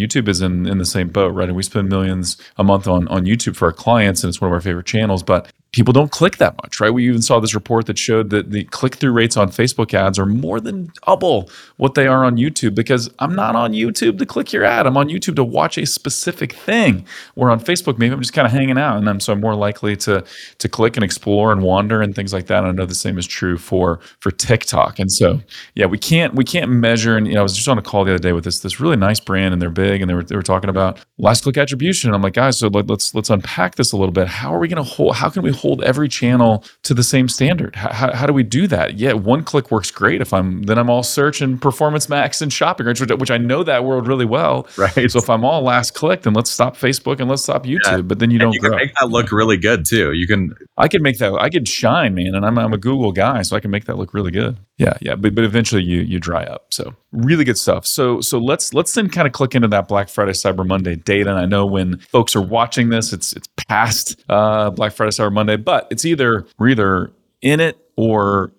YouTube 0.00 0.28
is 0.28 0.40
in 0.40 0.66
in 0.66 0.78
the 0.78 0.86
same 0.86 1.08
boat, 1.08 1.34
right? 1.34 1.48
And 1.48 1.56
we 1.56 1.62
spend 1.62 1.88
millions 1.88 2.36
a 2.56 2.64
month 2.64 2.86
on 2.86 3.08
on 3.08 3.24
YouTube 3.24 3.56
for 3.56 3.66
our 3.66 3.72
clients, 3.72 4.22
and 4.22 4.28
it's 4.28 4.40
one 4.40 4.48
of 4.48 4.54
our 4.54 4.60
favorite 4.60 4.86
channels. 4.86 5.22
But 5.22 5.50
people 5.76 5.92
don't 5.92 6.10
click 6.10 6.38
that 6.38 6.56
much, 6.62 6.80
right? 6.80 6.88
We 6.88 7.06
even 7.06 7.20
saw 7.20 7.38
this 7.38 7.54
report 7.54 7.84
that 7.84 7.98
showed 7.98 8.30
that 8.30 8.50
the 8.50 8.64
click 8.64 8.94
through 8.94 9.12
rates 9.12 9.36
on 9.36 9.50
Facebook 9.50 9.92
ads 9.92 10.18
are 10.18 10.24
more 10.24 10.58
than 10.58 10.90
double 11.06 11.50
what 11.76 11.94
they 11.94 12.06
are 12.06 12.24
on 12.24 12.36
YouTube 12.38 12.74
because 12.74 13.10
I'm 13.18 13.34
not 13.34 13.54
on 13.54 13.72
YouTube 13.72 14.18
to 14.20 14.24
click 14.24 14.54
your 14.54 14.64
ad. 14.64 14.86
I'm 14.86 14.96
on 14.96 15.08
YouTube 15.08 15.36
to 15.36 15.44
watch 15.44 15.76
a 15.76 15.84
specific 15.84 16.54
thing. 16.54 17.04
Where 17.34 17.50
on 17.50 17.60
Facebook, 17.60 17.98
maybe 17.98 18.14
I'm 18.14 18.22
just 18.22 18.32
kind 18.32 18.46
of 18.46 18.52
hanging 18.52 18.78
out 18.78 18.96
and 18.96 19.06
I'm 19.06 19.20
so 19.20 19.34
I'm 19.34 19.40
more 19.42 19.54
likely 19.54 19.96
to 19.96 20.24
to 20.56 20.68
click 20.68 20.96
and 20.96 21.04
explore 21.04 21.52
and 21.52 21.62
wander 21.62 22.00
and 22.00 22.14
things 22.14 22.32
like 22.32 22.46
that. 22.46 22.64
And 22.64 22.68
I 22.68 22.72
know 22.72 22.86
the 22.86 22.94
same 22.94 23.18
is 23.18 23.26
true 23.26 23.58
for 23.58 24.00
for 24.20 24.30
TikTok. 24.30 24.98
And 24.98 25.12
so 25.12 25.42
yeah, 25.74 25.84
we 25.84 25.98
can't 25.98 26.34
we 26.34 26.44
can't 26.44 26.70
measure. 26.70 27.18
And 27.18 27.26
you 27.28 27.34
know, 27.34 27.40
I 27.40 27.42
was 27.42 27.54
just 27.54 27.68
on 27.68 27.76
a 27.76 27.82
call 27.82 28.04
the 28.06 28.12
other 28.14 28.18
day 28.18 28.32
with 28.32 28.44
this 28.44 28.60
this 28.60 28.80
really 28.80 28.96
nice 28.96 29.20
brand 29.20 29.52
and 29.52 29.60
they're 29.60 29.68
big 29.68 30.00
and 30.00 30.08
they 30.08 30.14
were 30.14 30.24
they 30.24 30.36
were 30.36 30.42
talking 30.42 30.70
about 30.70 31.04
last 31.18 31.42
click 31.42 31.58
attribution. 31.58 32.14
I'm 32.14 32.22
like, 32.22 32.32
guys, 32.32 32.56
so 32.58 32.68
let, 32.68 32.86
let's 32.86 33.14
let's 33.14 33.28
unpack 33.28 33.74
this 33.74 33.92
a 33.92 33.98
little 33.98 34.12
bit. 34.12 34.26
How 34.26 34.54
are 34.54 34.58
we 34.58 34.68
going 34.68 34.82
to 34.82 34.90
hold? 34.90 35.16
How 35.16 35.28
can 35.28 35.42
we 35.42 35.52
hold 35.52 35.65
hold 35.66 35.82
every 35.82 36.08
channel 36.08 36.64
to 36.82 36.94
the 36.94 37.02
same 37.02 37.28
standard? 37.28 37.74
How, 37.74 38.14
how, 38.14 38.26
do 38.26 38.32
we 38.32 38.42
do 38.42 38.66
that? 38.68 38.98
Yeah, 38.98 39.14
one 39.14 39.42
click 39.42 39.70
works 39.70 39.90
great 39.90 40.20
if 40.20 40.32
I'm 40.32 40.62
then 40.62 40.78
I'm 40.78 40.88
all 40.88 41.02
search 41.02 41.40
and 41.40 41.60
performance 41.60 42.08
max 42.08 42.40
and 42.40 42.52
shopping, 42.52 42.86
which, 42.86 43.00
which 43.00 43.30
I 43.30 43.38
know 43.38 43.62
that 43.64 43.84
world 43.84 44.06
really 44.06 44.24
well. 44.24 44.68
Right. 44.76 45.10
So 45.10 45.18
if 45.18 45.28
I'm 45.28 45.44
all 45.44 45.62
last 45.62 45.94
click, 45.94 46.22
then 46.22 46.34
let's 46.34 46.50
stop 46.50 46.76
Facebook 46.76 47.18
and 47.18 47.28
let's 47.28 47.42
stop 47.42 47.64
YouTube. 47.64 47.80
Yeah. 47.86 48.00
But 48.02 48.18
then 48.18 48.30
you 48.30 48.38
don't 48.38 48.52
you 48.52 48.60
can 48.60 48.70
grow. 48.70 48.78
make 48.78 48.92
that 49.00 49.08
look 49.08 49.32
really 49.32 49.56
good 49.56 49.84
too. 49.84 50.12
You 50.12 50.26
can 50.26 50.54
I 50.76 50.88
can 50.88 51.02
make 51.02 51.18
that 51.18 51.32
I 51.34 51.48
can 51.48 51.64
shine, 51.64 52.14
man, 52.14 52.34
and 52.34 52.44
I'm 52.44 52.58
I'm 52.58 52.72
a 52.72 52.78
Google 52.78 53.12
guy, 53.12 53.42
so 53.42 53.56
I 53.56 53.60
can 53.60 53.70
make 53.70 53.86
that 53.86 53.96
look 53.96 54.14
really 54.14 54.30
good. 54.30 54.56
Yeah, 54.78 54.94
yeah. 55.00 55.14
But 55.16 55.34
but 55.34 55.44
eventually 55.44 55.82
you 55.82 56.02
you 56.02 56.20
dry 56.20 56.44
up. 56.44 56.66
So 56.72 56.94
really 57.12 57.44
good 57.44 57.58
stuff. 57.58 57.86
So 57.86 58.20
so 58.20 58.38
let's 58.38 58.74
let's 58.74 58.92
then 58.94 59.08
kind 59.08 59.26
of 59.26 59.32
click 59.32 59.54
into 59.54 59.68
that 59.68 59.88
Black 59.88 60.08
Friday 60.08 60.32
Cyber 60.32 60.66
Monday 60.66 60.96
data. 60.96 61.30
And 61.30 61.38
I 61.38 61.46
know 61.46 61.64
when 61.64 61.98
folks 61.98 62.36
are 62.36 62.42
watching 62.42 62.90
this, 62.90 63.12
it's 63.12 63.32
it's 63.32 63.48
past 63.68 64.22
uh, 64.28 64.70
Black 64.70 64.92
Friday 64.92 65.10
Cyber 65.10 65.32
Monday, 65.32 65.55
but 65.64 65.86
it's 65.90 66.04
either 66.04 66.46
we're 66.58 66.68
either 66.68 67.12
in 67.42 67.60
it 67.60 67.78
or 67.96 68.52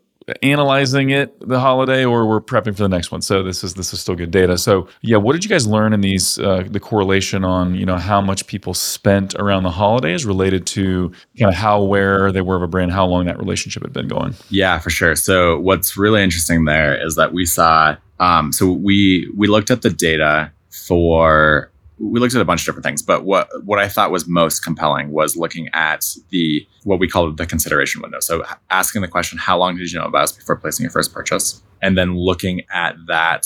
analyzing 0.44 1.10
it 1.10 1.40
the 1.48 1.60
holiday 1.60 2.04
or 2.04 2.28
we're 2.28 2.42
prepping 2.42 2.76
for 2.76 2.84
the 2.84 2.90
next 2.90 3.12
one. 3.12 3.22
So 3.22 3.44
this 3.44 3.64
is 3.64 3.76
this 3.76 3.94
is 3.94 4.02
still 4.02 4.16
good 4.16 4.32
data. 4.32 4.58
So 4.58 4.90
yeah 5.02 5.18
what 5.18 5.34
did 5.34 5.44
you 5.44 5.50
guys 5.50 5.66
learn 5.66 5.94
in 5.94 6.02
these 6.02 6.38
uh, 6.40 6.66
the 6.70 6.80
correlation 6.80 7.46
on 7.46 7.76
you 7.76 7.86
know 7.86 7.96
how 7.96 8.20
much 8.20 8.46
people 8.48 8.74
spent 8.74 9.36
around 9.36 9.64
the 9.64 9.72
holidays 9.72 10.26
related 10.26 10.66
to 10.68 11.12
kind 11.40 11.50
of 11.50 11.56
how 11.56 11.80
aware 11.80 12.32
they 12.32 12.42
were 12.42 12.58
of 12.58 12.62
a 12.62 12.68
brand 12.68 12.92
how 12.92 13.06
long 13.06 13.26
that 13.26 13.38
relationship 13.38 13.84
had 13.84 13.94
been 13.94 14.08
going? 14.08 14.36
Yeah 14.50 14.80
for 14.80 14.90
sure. 14.90 15.16
So 15.16 15.60
what's 15.60 15.96
really 15.96 16.22
interesting 16.22 16.66
there 16.66 17.02
is 17.06 17.16
that 17.16 17.32
we 17.32 17.46
saw 17.46 17.96
um, 18.20 18.52
so 18.52 18.72
we 18.72 19.32
we 19.36 19.48
looked 19.48 19.72
at 19.72 19.82
the 19.82 19.90
data 19.90 20.52
for 20.70 21.72
we 22.00 22.20
looked 22.20 22.36
at 22.36 22.42
a 22.42 22.46
bunch 22.46 22.62
of 22.62 22.66
different 22.66 22.86
things, 22.86 23.02
but 23.02 23.24
what 23.24 23.50
what 23.64 23.80
I 23.80 23.88
thought 23.88 24.12
was 24.12 24.28
most 24.28 24.64
compelling 24.64 25.12
was 25.12 25.36
looking 25.36 25.70
at 25.74 26.06
the 26.30 26.68
what 26.84 27.00
we 27.00 27.08
call 27.08 27.32
the 27.32 27.46
consideration 27.46 28.02
window. 28.02 28.20
So 28.20 28.44
asking 28.70 29.02
the 29.02 29.08
question, 29.08 29.38
how 29.38 29.58
long 29.58 29.78
did 29.78 29.92
you 29.92 30.00
know 30.00 30.06
about 30.06 30.24
us 30.24 30.32
before 30.32 30.56
placing 30.56 30.84
your 30.84 30.92
first 30.92 31.14
purchase, 31.14 31.64
and 31.82 31.98
then 31.98 32.16
looking 32.16 32.62
at 32.72 32.96
that 33.08 33.46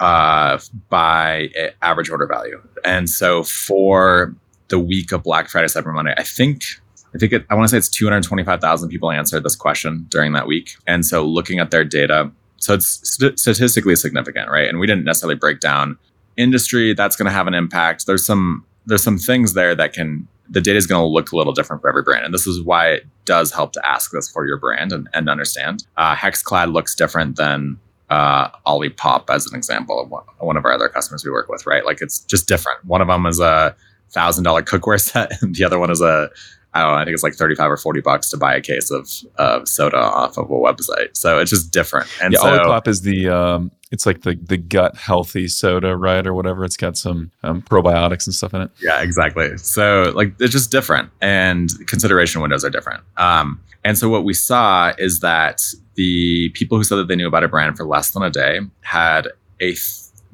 uh, 0.00 0.58
by 0.88 1.50
average 1.82 2.10
order 2.10 2.26
value. 2.26 2.60
And 2.84 3.08
so 3.08 3.42
for 3.42 4.34
the 4.68 4.78
week 4.78 5.12
of 5.12 5.22
Black 5.22 5.48
Friday, 5.48 5.68
Cyber 5.68 5.94
Monday, 5.94 6.14
I 6.16 6.22
think 6.22 6.64
I 7.14 7.18
think 7.18 7.32
it, 7.32 7.46
I 7.48 7.54
want 7.54 7.66
to 7.66 7.70
say 7.70 7.78
it's 7.78 7.88
225,000 7.88 8.90
people 8.90 9.10
answered 9.10 9.42
this 9.42 9.56
question 9.56 10.06
during 10.10 10.32
that 10.34 10.46
week. 10.46 10.76
And 10.86 11.06
so 11.06 11.24
looking 11.24 11.60
at 11.60 11.70
their 11.70 11.84
data, 11.84 12.30
so 12.58 12.74
it's 12.74 13.00
st- 13.08 13.38
statistically 13.38 13.96
significant, 13.96 14.50
right? 14.50 14.68
And 14.68 14.78
we 14.78 14.86
didn't 14.86 15.04
necessarily 15.04 15.36
break 15.36 15.60
down 15.60 15.96
industry 16.36 16.94
that's 16.94 17.16
going 17.16 17.26
to 17.26 17.32
have 17.32 17.46
an 17.46 17.54
impact. 17.54 18.06
There's 18.06 18.24
some 18.24 18.64
there's 18.86 19.02
some 19.02 19.18
things 19.18 19.54
there 19.54 19.74
that 19.74 19.92
can 19.92 20.28
the 20.48 20.60
data 20.60 20.76
is 20.76 20.86
going 20.86 21.02
to 21.02 21.06
look 21.06 21.32
a 21.32 21.36
little 21.36 21.52
different 21.52 21.82
for 21.82 21.88
every 21.88 22.02
brand. 22.02 22.24
And 22.24 22.32
this 22.32 22.46
is 22.46 22.62
why 22.62 22.88
it 22.88 23.06
does 23.24 23.52
help 23.52 23.72
to 23.72 23.88
ask 23.88 24.12
this 24.12 24.30
for 24.30 24.46
your 24.46 24.58
brand 24.58 24.92
and, 24.92 25.08
and 25.12 25.28
understand. 25.28 25.84
Uh, 25.96 26.14
HexClad 26.14 26.72
looks 26.72 26.94
different 26.94 27.36
than 27.36 27.80
uh, 28.10 28.50
Olipop 28.66 29.28
as 29.28 29.46
an 29.46 29.56
example 29.56 30.00
of 30.00 30.08
one, 30.08 30.22
one 30.38 30.56
of 30.56 30.64
our 30.64 30.72
other 30.72 30.88
customers 30.88 31.24
we 31.24 31.32
work 31.32 31.48
with 31.48 31.66
right? 31.66 31.84
Like 31.84 32.00
it's 32.00 32.20
just 32.20 32.46
different. 32.46 32.84
One 32.84 33.00
of 33.00 33.08
them 33.08 33.26
is 33.26 33.40
a 33.40 33.74
thousand 34.10 34.44
dollar 34.44 34.62
cookware 34.62 35.00
set 35.00 35.32
and 35.42 35.54
the 35.54 35.64
other 35.64 35.78
one 35.78 35.90
is 35.90 36.00
a 36.00 36.30
I 36.76 36.82
don't 36.82 36.92
know, 36.92 36.98
I 36.98 37.04
think 37.04 37.14
it's 37.14 37.22
like 37.22 37.34
35 37.34 37.70
or 37.70 37.76
40 37.76 38.00
bucks 38.00 38.30
to 38.30 38.36
buy 38.36 38.54
a 38.54 38.60
case 38.60 38.90
of, 38.90 39.08
of 39.36 39.68
soda 39.68 39.98
off 39.98 40.36
of 40.36 40.50
a 40.50 40.54
website. 40.54 41.16
So 41.16 41.38
it's 41.38 41.50
just 41.50 41.72
different. 41.72 42.08
And 42.22 42.32
yeah, 42.32 42.40
so, 42.40 42.58
Olipop 42.58 42.86
is 42.88 43.02
the, 43.02 43.28
um, 43.28 43.70
it's 43.90 44.04
like 44.04 44.22
the, 44.22 44.34
the 44.34 44.56
gut 44.56 44.96
healthy 44.96 45.48
soda, 45.48 45.96
right? 45.96 46.26
Or 46.26 46.34
whatever. 46.34 46.64
It's 46.64 46.76
got 46.76 46.96
some 46.96 47.30
um, 47.42 47.62
probiotics 47.62 48.26
and 48.26 48.34
stuff 48.34 48.52
in 48.52 48.62
it. 48.62 48.70
Yeah, 48.82 49.00
exactly. 49.00 49.56
So 49.58 50.12
like 50.14 50.34
it's 50.40 50.52
just 50.52 50.70
different 50.70 51.10
and 51.20 51.70
consideration 51.86 52.40
windows 52.40 52.64
are 52.64 52.70
different. 52.70 53.02
Um, 53.16 53.60
and 53.84 53.96
so 53.96 54.08
what 54.08 54.24
we 54.24 54.34
saw 54.34 54.92
is 54.98 55.20
that 55.20 55.62
the 55.94 56.50
people 56.50 56.76
who 56.76 56.84
said 56.84 56.96
that 56.96 57.08
they 57.08 57.16
knew 57.16 57.28
about 57.28 57.44
a 57.44 57.48
brand 57.48 57.76
for 57.76 57.86
less 57.86 58.10
than 58.10 58.22
a 58.22 58.30
day 58.30 58.60
had 58.80 59.28
a 59.62 59.74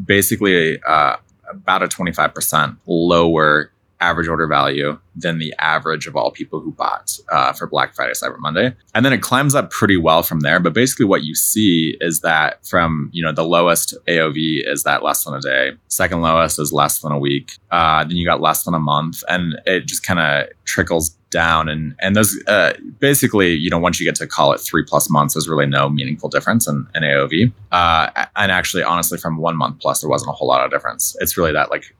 basically 0.05 0.74
a, 0.74 0.81
uh, 0.88 1.16
about 1.50 1.83
a 1.83 1.87
25% 1.87 2.78
lower 2.87 3.70
average 4.03 4.29
order 4.29 4.47
value 4.47 4.99
than 5.15 5.38
the 5.38 5.55
average 5.59 6.07
of 6.07 6.17
all 6.17 6.31
people 6.31 6.61
who 6.61 6.73
bought 6.73 7.17
uh, 7.31 7.53
for 7.53 7.67
Black 7.67 7.95
Friday, 7.95 8.12
Cyber 8.12 8.38
Monday. 8.38 8.75
And 8.95 9.05
then 9.05 9.12
it 9.12 9.23
climbs 9.23 9.55
up 9.55 9.71
pretty 9.71 9.97
well 9.97 10.23
from 10.23 10.41
there. 10.41 10.59
But 10.59 10.75
basically, 10.75 11.07
what 11.07 11.23
you 11.23 11.35
see 11.35 11.97
is 12.01 12.21
that 12.21 12.67
from 12.67 13.11
you 13.12 13.23
know 13.23 13.33
the 13.33 13.45
lowest 13.45 13.95
AOV 14.09 14.69
is 14.69 14.83
that 14.83 15.03
less 15.03 15.25
than 15.25 15.35
a 15.35 15.41
day. 15.41 15.73
Second 15.88 16.21
lowest 16.21 16.59
is 16.59 16.73
less 16.73 16.99
than 16.99 17.12
a 17.12 17.19
week. 17.19 17.53
Uh, 17.71 18.05
then 18.05 18.17
you 18.17 18.27
got 18.27 18.41
less 18.41 18.65
than 18.65 18.75
a 18.75 18.81
month, 18.81 19.23
and 19.29 19.61
it 19.67 19.87
just 19.87 20.03
kind 20.03 20.19
of 20.19 20.49
trickles 20.65 21.17
down. 21.33 21.68
And 21.68 21.97
and 21.99 22.14
those 22.14 22.40
uh, 22.47 22.75
basically, 23.01 23.55
you 23.55 23.68
know, 23.68 23.79
once 23.79 23.99
you 23.99 24.07
get 24.07 24.14
to 24.16 24.27
call 24.27 24.53
it 24.53 24.61
three 24.61 24.85
plus 24.87 25.11
months, 25.11 25.35
there's 25.35 25.49
really 25.49 25.66
no 25.66 25.88
meaningful 25.88 26.29
difference 26.29 26.68
in, 26.68 26.87
in 26.95 27.03
AOV. 27.03 27.53
Uh, 27.73 28.27
and 28.37 28.53
actually, 28.53 28.85
honestly, 28.85 29.18
from 29.18 29.38
one 29.38 29.57
month 29.57 29.81
plus, 29.81 30.01
there 30.01 30.11
wasn't 30.11 30.29
a 30.29 30.33
whole 30.33 30.47
lot 30.47 30.64
of 30.64 30.71
difference. 30.71 31.16
It's 31.21 31.37
really 31.37 31.53
that 31.53 31.71
like 31.71 31.97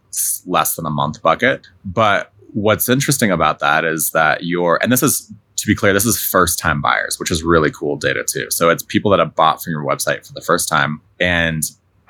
less 0.47 0.77
than 0.77 0.87
a 0.87 0.91
month 0.91 1.21
bucket. 1.23 1.67
But 1.85 2.33
what's 2.53 2.89
interesting 2.89 3.31
about 3.33 3.59
that 3.59 3.85
is 3.85 4.11
that 4.11 4.45
you're, 4.45 4.79
and 4.83 4.93
this 4.93 5.03
is 5.03 5.33
to 5.57 5.67
be 5.67 5.75
clear, 5.75 5.93
this 5.93 6.05
is 6.05 6.21
first 6.21 6.59
time 6.59 6.81
buyers, 6.81 7.19
which 7.19 7.31
is 7.31 7.43
really 7.43 7.71
cool 7.71 7.97
data 7.97 8.25
too. 8.27 8.47
So 8.51 8.69
it's 8.69 8.83
people 8.83 9.11
that 9.11 9.21
have 9.21 9.35
bought 9.35 9.63
from 9.63 9.73
your 9.73 9.85
website 9.85 10.27
for 10.27 10.33
the 10.33 10.41
first 10.41 10.69
time 10.69 11.01
and 11.21 11.63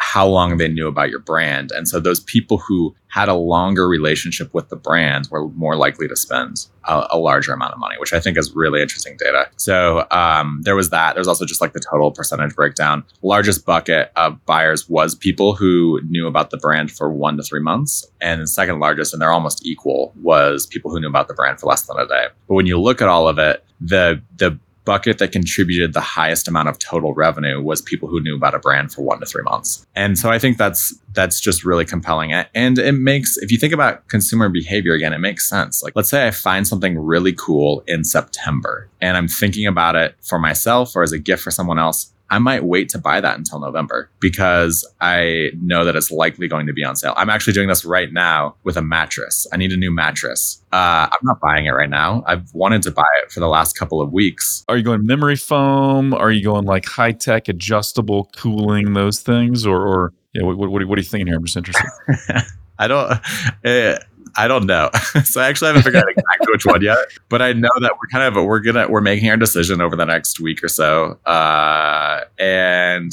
how 0.03 0.27
long 0.27 0.57
they 0.57 0.67
knew 0.67 0.88
about 0.88 1.11
your 1.11 1.21
brand. 1.21 1.71
And 1.71 1.87
so 1.87 2.01
those 2.01 2.19
people 2.19 2.59
who 2.59 2.93
had 3.07 3.29
a 3.29 3.35
longer 3.35 3.88
relationship 3.88 4.53
with 4.53 4.69
the 4.69 4.75
brand 4.75 5.29
were 5.31 5.49
more 5.51 5.77
likely 5.77 6.09
to 6.09 6.17
spend 6.17 6.67
a, 6.88 7.07
a 7.11 7.19
larger 7.19 7.53
amount 7.53 7.73
of 7.73 7.79
money, 7.79 7.95
which 7.99 8.12
I 8.12 8.19
think 8.19 8.37
is 8.37 8.53
really 8.53 8.83
interesting 8.83 9.17
data. 9.17 9.49
So 9.57 10.05
um, 10.11 10.61
there 10.65 10.75
was 10.75 10.91
that. 10.91 11.15
There's 11.15 11.29
also 11.29 11.45
just 11.45 11.61
like 11.61 11.73
the 11.73 11.81
total 11.81 12.11
percentage 12.11 12.57
breakdown. 12.57 13.05
Largest 13.23 13.65
bucket 13.65 14.11
of 14.17 14.45
buyers 14.45 14.88
was 14.88 15.15
people 15.15 15.55
who 15.55 16.01
knew 16.09 16.27
about 16.27 16.51
the 16.51 16.57
brand 16.57 16.91
for 16.91 17.12
one 17.12 17.37
to 17.37 17.45
three 17.45 17.62
months. 17.62 18.05
And 18.21 18.49
second 18.49 18.81
largest, 18.81 19.12
and 19.12 19.23
they're 19.23 19.33
almost 19.33 19.65
equal, 19.65 20.12
was 20.21 20.67
people 20.67 20.91
who 20.91 20.99
knew 20.99 21.09
about 21.09 21.29
the 21.29 21.35
brand 21.35 21.61
for 21.61 21.67
less 21.67 21.83
than 21.83 21.97
a 21.97 22.09
day. 22.09 22.27
But 22.49 22.55
when 22.55 22.67
you 22.67 22.81
look 22.81 23.01
at 23.01 23.09
all 23.09 23.29
of 23.29 23.38
it, 23.38 23.65
the 23.81 24.21
the 24.37 24.59
bucket 24.85 25.18
that 25.18 25.33
contributed 25.33 25.92
the 25.92 26.01
highest 26.01 26.49
amount 26.49 26.68
of 26.68 26.79
total 26.79 27.14
revenue 27.14 27.61
was 27.61 27.81
people 27.81 28.09
who 28.09 28.21
knew 28.21 28.37
about 28.37 28.55
a 28.55 28.59
brand 28.59 28.92
for 28.92 29.03
one 29.03 29.21
to 29.21 29.27
three 29.27 29.42
months. 29.42 29.87
And 29.95 30.18
so 30.18 30.31
I 30.31 30.38
think 30.38 30.59
that's 30.59 30.95
that's 31.12 31.40
just 31.40 31.64
really 31.64 31.85
compelling. 31.85 32.33
And 32.33 32.79
it 32.79 32.92
makes 32.92 33.37
if 33.38 33.53
you 33.53 33.59
think 33.59 33.73
about 33.73 34.09
consumer 34.09 34.49
behavior 34.49 34.95
again, 34.95 35.12
it 35.12 35.18
makes 35.18 35.49
sense. 35.49 35.83
Like 35.83 35.95
let's 35.95 36.11
say 36.11 36.27
I 36.27 36.31
find 36.31 36.66
something 36.66 36.99
really 36.99 37.33
cool 37.33 37.85
in 37.87 38.05
September 38.05 38.88
and 39.01 39.16
I'm 39.16 39.29
thinking 39.29 39.66
about 39.66 39.97
it 39.97 40.16
for 40.21 40.38
myself 40.38 40.97
or 40.97 41.03
as 41.03 41.12
a 41.12 41.18
gift 41.18 41.42
for 41.42 41.51
someone 41.51 41.79
else. 41.79 42.12
I 42.33 42.38
might 42.38 42.64
wait 42.64 42.88
to 42.88 42.99
buy 42.99 43.21
that 43.21 43.37
until 43.37 43.61
November 43.61 44.11
because 44.18 44.90
I 45.03 45.51
know 45.61 45.85
that 45.85 45.97
it's 45.97 46.11
likely 46.11 46.49
going 46.49 46.66
to 46.66 46.73
be 46.73 46.83
on 46.83 46.97
sale. 46.97 47.12
I'm 47.18 47.29
actually 47.29 47.53
doing 47.53 47.68
this 47.68 47.85
right 47.85 48.11
now 48.11 48.57
with 48.64 48.79
a 48.79 48.83
mattress. 48.83 49.47
I 49.53 49.59
need 49.59 49.71
a 49.71 49.77
new 49.77 49.95
mattress. 49.95 50.64
Uh, 50.73 51.09
I'm 51.12 51.18
not 51.25 51.40
buying 51.40 51.66
it 51.66 51.73
right 51.73 51.90
now. 51.90 52.25
I've 52.27 52.51
wanted 52.55 52.81
to 52.85 52.90
buy 52.90 53.09
it 53.23 53.31
for 53.31 53.40
the 53.40 53.49
last 53.49 53.79
couple 53.79 54.01
of 54.01 54.14
weeks. 54.14 54.64
Are 54.66 54.79
you 54.79 54.83
going 54.83 55.05
memory 55.05 55.37
foam? 55.37 56.14
Are 56.14 56.31
you 56.31 56.42
going 56.42 56.64
like 56.64 56.87
high 56.87 57.12
tech 57.12 57.49
adjustable 57.49 58.31
cooling, 58.35 58.95
those 58.95 59.21
things? 59.21 59.66
Or, 59.66 59.87
or 59.87 60.14
yeah, 60.33 60.42
what, 60.45 60.57
what, 60.57 60.71
what 60.71 60.99
are 60.99 61.03
you 61.03 61.07
thinking 61.07 61.27
here? 61.27 61.37
I'm 61.37 61.45
just 61.45 61.59
interested. 61.59 61.87
I 62.79 62.88
don't. 62.88 63.12
Uh, 63.62 63.99
I 64.37 64.49
don't 64.49 64.66
know. 64.66 64.90
so 65.25 65.40
I 65.40 65.49
actually 65.49 65.68
haven't 65.68 65.83
figured 65.83 66.03
out 66.03 66.11
exactly 66.16 66.47
which 66.53 66.66
one 66.66 66.83
yet, 66.83 66.99
but 67.29 67.42
I 67.42 67.53
know 67.53 67.71
that 67.81 67.92
we're 67.92 68.09
kind 68.11 68.37
of 68.37 68.45
we're 68.45 68.61
gonna 68.61 68.88
we're 68.88 69.01
making 69.01 69.31
our 69.31 69.37
decision 69.37 69.81
over 69.81 69.97
the 69.97 70.05
next 70.05 70.40
week 70.40 70.62
or 70.62 70.68
so, 70.68 71.18
uh, 71.27 72.25
and 72.38 73.12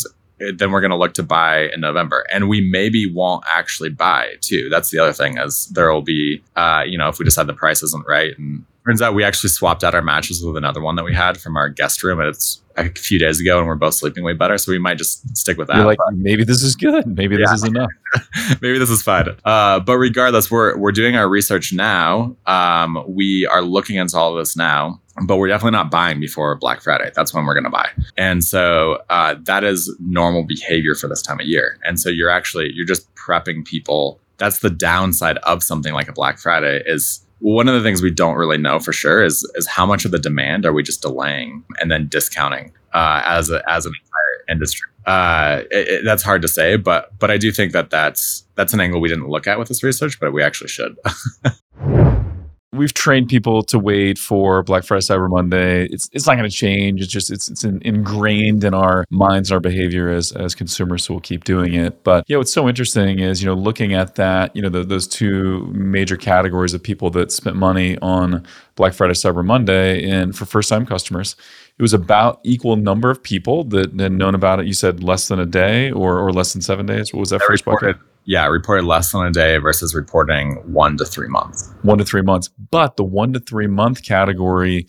then 0.58 0.71
we're 0.71 0.82
gonna 0.82 0.97
look 0.97 1.13
to 1.15 1.23
buy 1.23 1.69
in 1.73 1.82
November, 1.82 2.25
and 2.32 2.49
we 2.49 2.62
maybe 2.62 3.05
won't 3.12 3.43
actually 3.47 3.89
buy 3.89 4.36
too. 4.41 4.69
That's 4.69 4.89
the 4.91 4.99
other 4.99 5.13
thing 5.13 5.38
is 5.38 5.67
there 5.67 5.91
will 5.91 6.01
be, 6.01 6.43
uh, 6.55 6.84
you 6.86 6.97
know, 6.97 7.10
if 7.10 7.19
we 7.19 7.25
decide 7.25 7.47
the 7.47 7.53
price 7.53 7.84
isn't 7.84 8.08
right 8.08 8.38
and 8.38 8.65
Turns 8.89 9.03
out 9.03 9.13
we 9.13 9.23
actually 9.23 9.49
swapped 9.49 9.84
out 9.84 9.93
our 9.93 10.01
matches 10.01 10.43
with 10.43 10.58
another 10.58 10.82
one 10.82 10.95
that 10.95 11.03
we 11.03 11.13
had 11.13 11.39
from 11.39 11.58
our 11.58 11.69
guest 11.69 12.01
room. 12.01 12.19
And 12.19 12.29
it's 12.29 12.60
a 12.80 12.89
few 13.00 13.20
days 13.20 13.39
ago, 13.39 13.58
and 13.60 13.68
we're 13.68 13.76
both 13.76 13.94
sleeping 13.94 14.24
way 14.24 14.34
better. 14.34 14.58
So 14.58 14.72
we 14.72 14.80
might 14.80 14.98
just 14.98 15.38
stick 15.38 15.58
with 15.58 15.68
that. 15.68 15.78
You're 15.78 15.86
like, 15.86 15.98
maybe 16.13 16.44
this 16.44 16.63
is 16.63 16.76
good. 16.76 17.06
Maybe 17.08 17.36
yeah. 17.36 17.46
this 17.46 17.52
is 17.52 17.63
enough. 17.63 17.89
maybe 18.62 18.78
this 18.78 18.89
is 18.89 19.02
fine. 19.02 19.30
Uh, 19.46 19.80
but 19.80 19.98
regardless, 19.98 20.50
we're 20.50 20.78
we're 20.78 20.92
doing 20.92 21.15
our 21.15 21.28
research 21.28 21.74
now. 21.74 22.36
Um, 22.46 23.04
we 23.08 23.46
are 23.46 23.62
looking 23.62 23.98
into 23.98 24.18
all 24.18 24.34
of 24.34 24.39
this 24.39 24.56
now, 24.56 25.00
but 25.26 25.38
we're 25.38 25.48
definitely 25.48 25.78
not 25.78 25.92
buying 25.92 26.20
before 26.20 26.56
Black 26.56 26.82
Friday. 26.82 27.12
That's 27.15 27.34
when 27.34 27.46
we're 27.46 27.54
going 27.54 27.65
to 27.65 27.70
buy. 27.70 27.89
And 28.18 28.44
so 28.44 29.02
uh, 29.10 29.36
that 29.44 29.63
is 29.63 29.96
normal 30.00 30.44
behavior 30.44 30.96
for 30.96 31.08
this 31.08 31.22
time 31.22 31.39
of 31.39 31.46
year. 31.46 31.78
And 31.84 32.00
so 32.00 32.10
you're 32.10 32.30
actually 32.30 32.72
you're 32.74 32.88
just 32.88 33.13
prepping 33.15 33.65
people. 33.65 34.20
That's 34.38 34.60
the 34.60 34.70
downside 34.70 35.38
of 35.39 35.63
something 35.63 35.94
like 35.94 36.08
a 36.08 36.13
Black 36.13 36.39
Friday 36.39 36.82
is 36.86 37.26
one 37.39 37.67
of 37.67 37.73
the 37.73 37.82
things 37.82 38.02
we 38.02 38.12
don't 38.12 38.36
really 38.36 38.58
know 38.58 38.80
for 38.80 38.93
sure 38.93 39.23
is 39.23 39.49
is 39.56 39.67
how 39.67 39.86
much 39.86 40.06
of 40.06 40.12
the 40.12 40.19
demand 40.19 40.65
are 40.65 40.73
we 40.73 40.84
just 40.84 41.02
delaying 41.02 41.63
and 41.80 41.89
then 41.89 42.08
discounting 42.08 42.71
uh, 42.93 43.21
as 43.25 43.49
a, 43.49 43.63
as 43.69 43.86
an 43.86 43.93
entire 44.02 44.54
industry. 44.56 44.89
Uh, 45.06 45.63
it, 45.71 45.88
it, 45.88 46.06
that's 46.06 46.23
hard 46.23 46.42
to 46.42 46.48
say, 46.48 46.75
but 46.75 47.17
but 47.19 47.31
I 47.31 47.37
do 47.37 47.52
think 47.52 47.71
that 47.73 47.90
that's 47.90 48.46
that's 48.56 48.73
an 48.73 48.79
angle 48.79 49.02
we 49.02 49.10
didn't 49.10 49.29
look 49.29 49.48
at 49.48 49.58
with 49.58 49.67
this 49.67 49.83
research, 49.83 50.19
but 50.19 50.33
we 50.33 50.44
actually 50.44 50.69
should. 50.69 50.98
we've 52.80 52.94
trained 52.94 53.27
people 53.27 53.62
to 53.62 53.77
wait 53.77 54.17
for 54.17 54.63
Black 54.63 54.86
Friday, 54.86 55.02
Cyber 55.02 55.30
Monday. 55.30 55.86
It's 55.88 56.10
it's 56.13 56.25
not 56.25 56.38
going 56.38 56.50
to 56.50 56.56
change. 56.56 57.02
It's 57.02 57.12
just 57.12 57.30
it's 57.30 57.50
it's 57.50 57.63
in, 57.65 57.82
ingrained 57.84 58.63
in 58.63 58.73
our 58.73 59.06
minds, 59.10 59.52
and 59.52 59.56
our 59.56 59.60
behavior 59.60 60.10
as 60.10 60.32
as 60.32 60.56
consumers. 60.56 61.04
So 61.04 61.13
we'll 61.13 61.21
keep 61.21 61.44
doing 61.44 61.73
it. 61.73 62.04
But 62.04 62.23
yeah, 62.27 62.38
what's 62.38 62.54
so 62.54 62.67
interesting 62.69 63.19
is 63.19 63.44
you 63.44 63.48
know 63.48 63.54
looking 63.54 63.94
at 63.94 64.15
that, 64.15 64.56
you 64.56 64.62
know, 64.62 64.69
the, 64.69 64.84
those 64.84 65.08
two 65.08 65.67
major 65.73 66.15
categories 66.15 66.73
of 66.73 66.82
people 66.82 67.10
that 67.12 67.32
spent 67.32 67.58
money 67.58 67.98
on 68.02 68.46
Black 68.75 68.94
Friday, 68.94 69.13
Cyber 69.13 69.46
Monday, 69.46 70.10
and 70.10 70.36
for 70.36 70.46
first 70.46 70.69
time 70.69 70.86
customers, 70.86 71.36
it 71.80 71.82
was 71.82 71.94
about 71.94 72.40
equal 72.44 72.75
number 72.75 73.10
of 73.10 73.23
people 73.23 73.63
that 73.63 73.98
had 74.00 74.12
known 74.12 74.36
about 74.36 74.60
it. 74.60 74.67
You 74.67 74.73
said 74.73 75.02
less 75.02 75.30
than 75.30 75.40
a 75.40 75.46
day 75.46 75.92
or 75.92 76.19
or 76.19 76.32
less 76.34 76.52
than 76.54 76.62
seven 76.62 76.86
days. 76.86 77.13
What 77.13 77.21
was 77.21 77.30
that, 77.30 77.40
That 77.40 77.48
first 77.48 77.63
bucket? 77.65 77.96
yeah, 78.25 78.46
reported 78.48 78.86
less 78.86 79.12
than 79.13 79.25
a 79.25 79.32
day 79.32 79.58
versus 79.58 79.96
reporting 79.96 80.56
one 80.71 80.98
to 80.98 81.06
three 81.06 81.30
months. 81.30 81.73
one 81.82 81.98
to 81.98 82.06
three 82.06 82.21
months. 82.21 82.50
But 82.69 82.98
the 82.98 83.04
one 83.04 83.34
to 83.34 83.40
three 83.40 83.67
month 83.67 84.04
category 84.04 84.88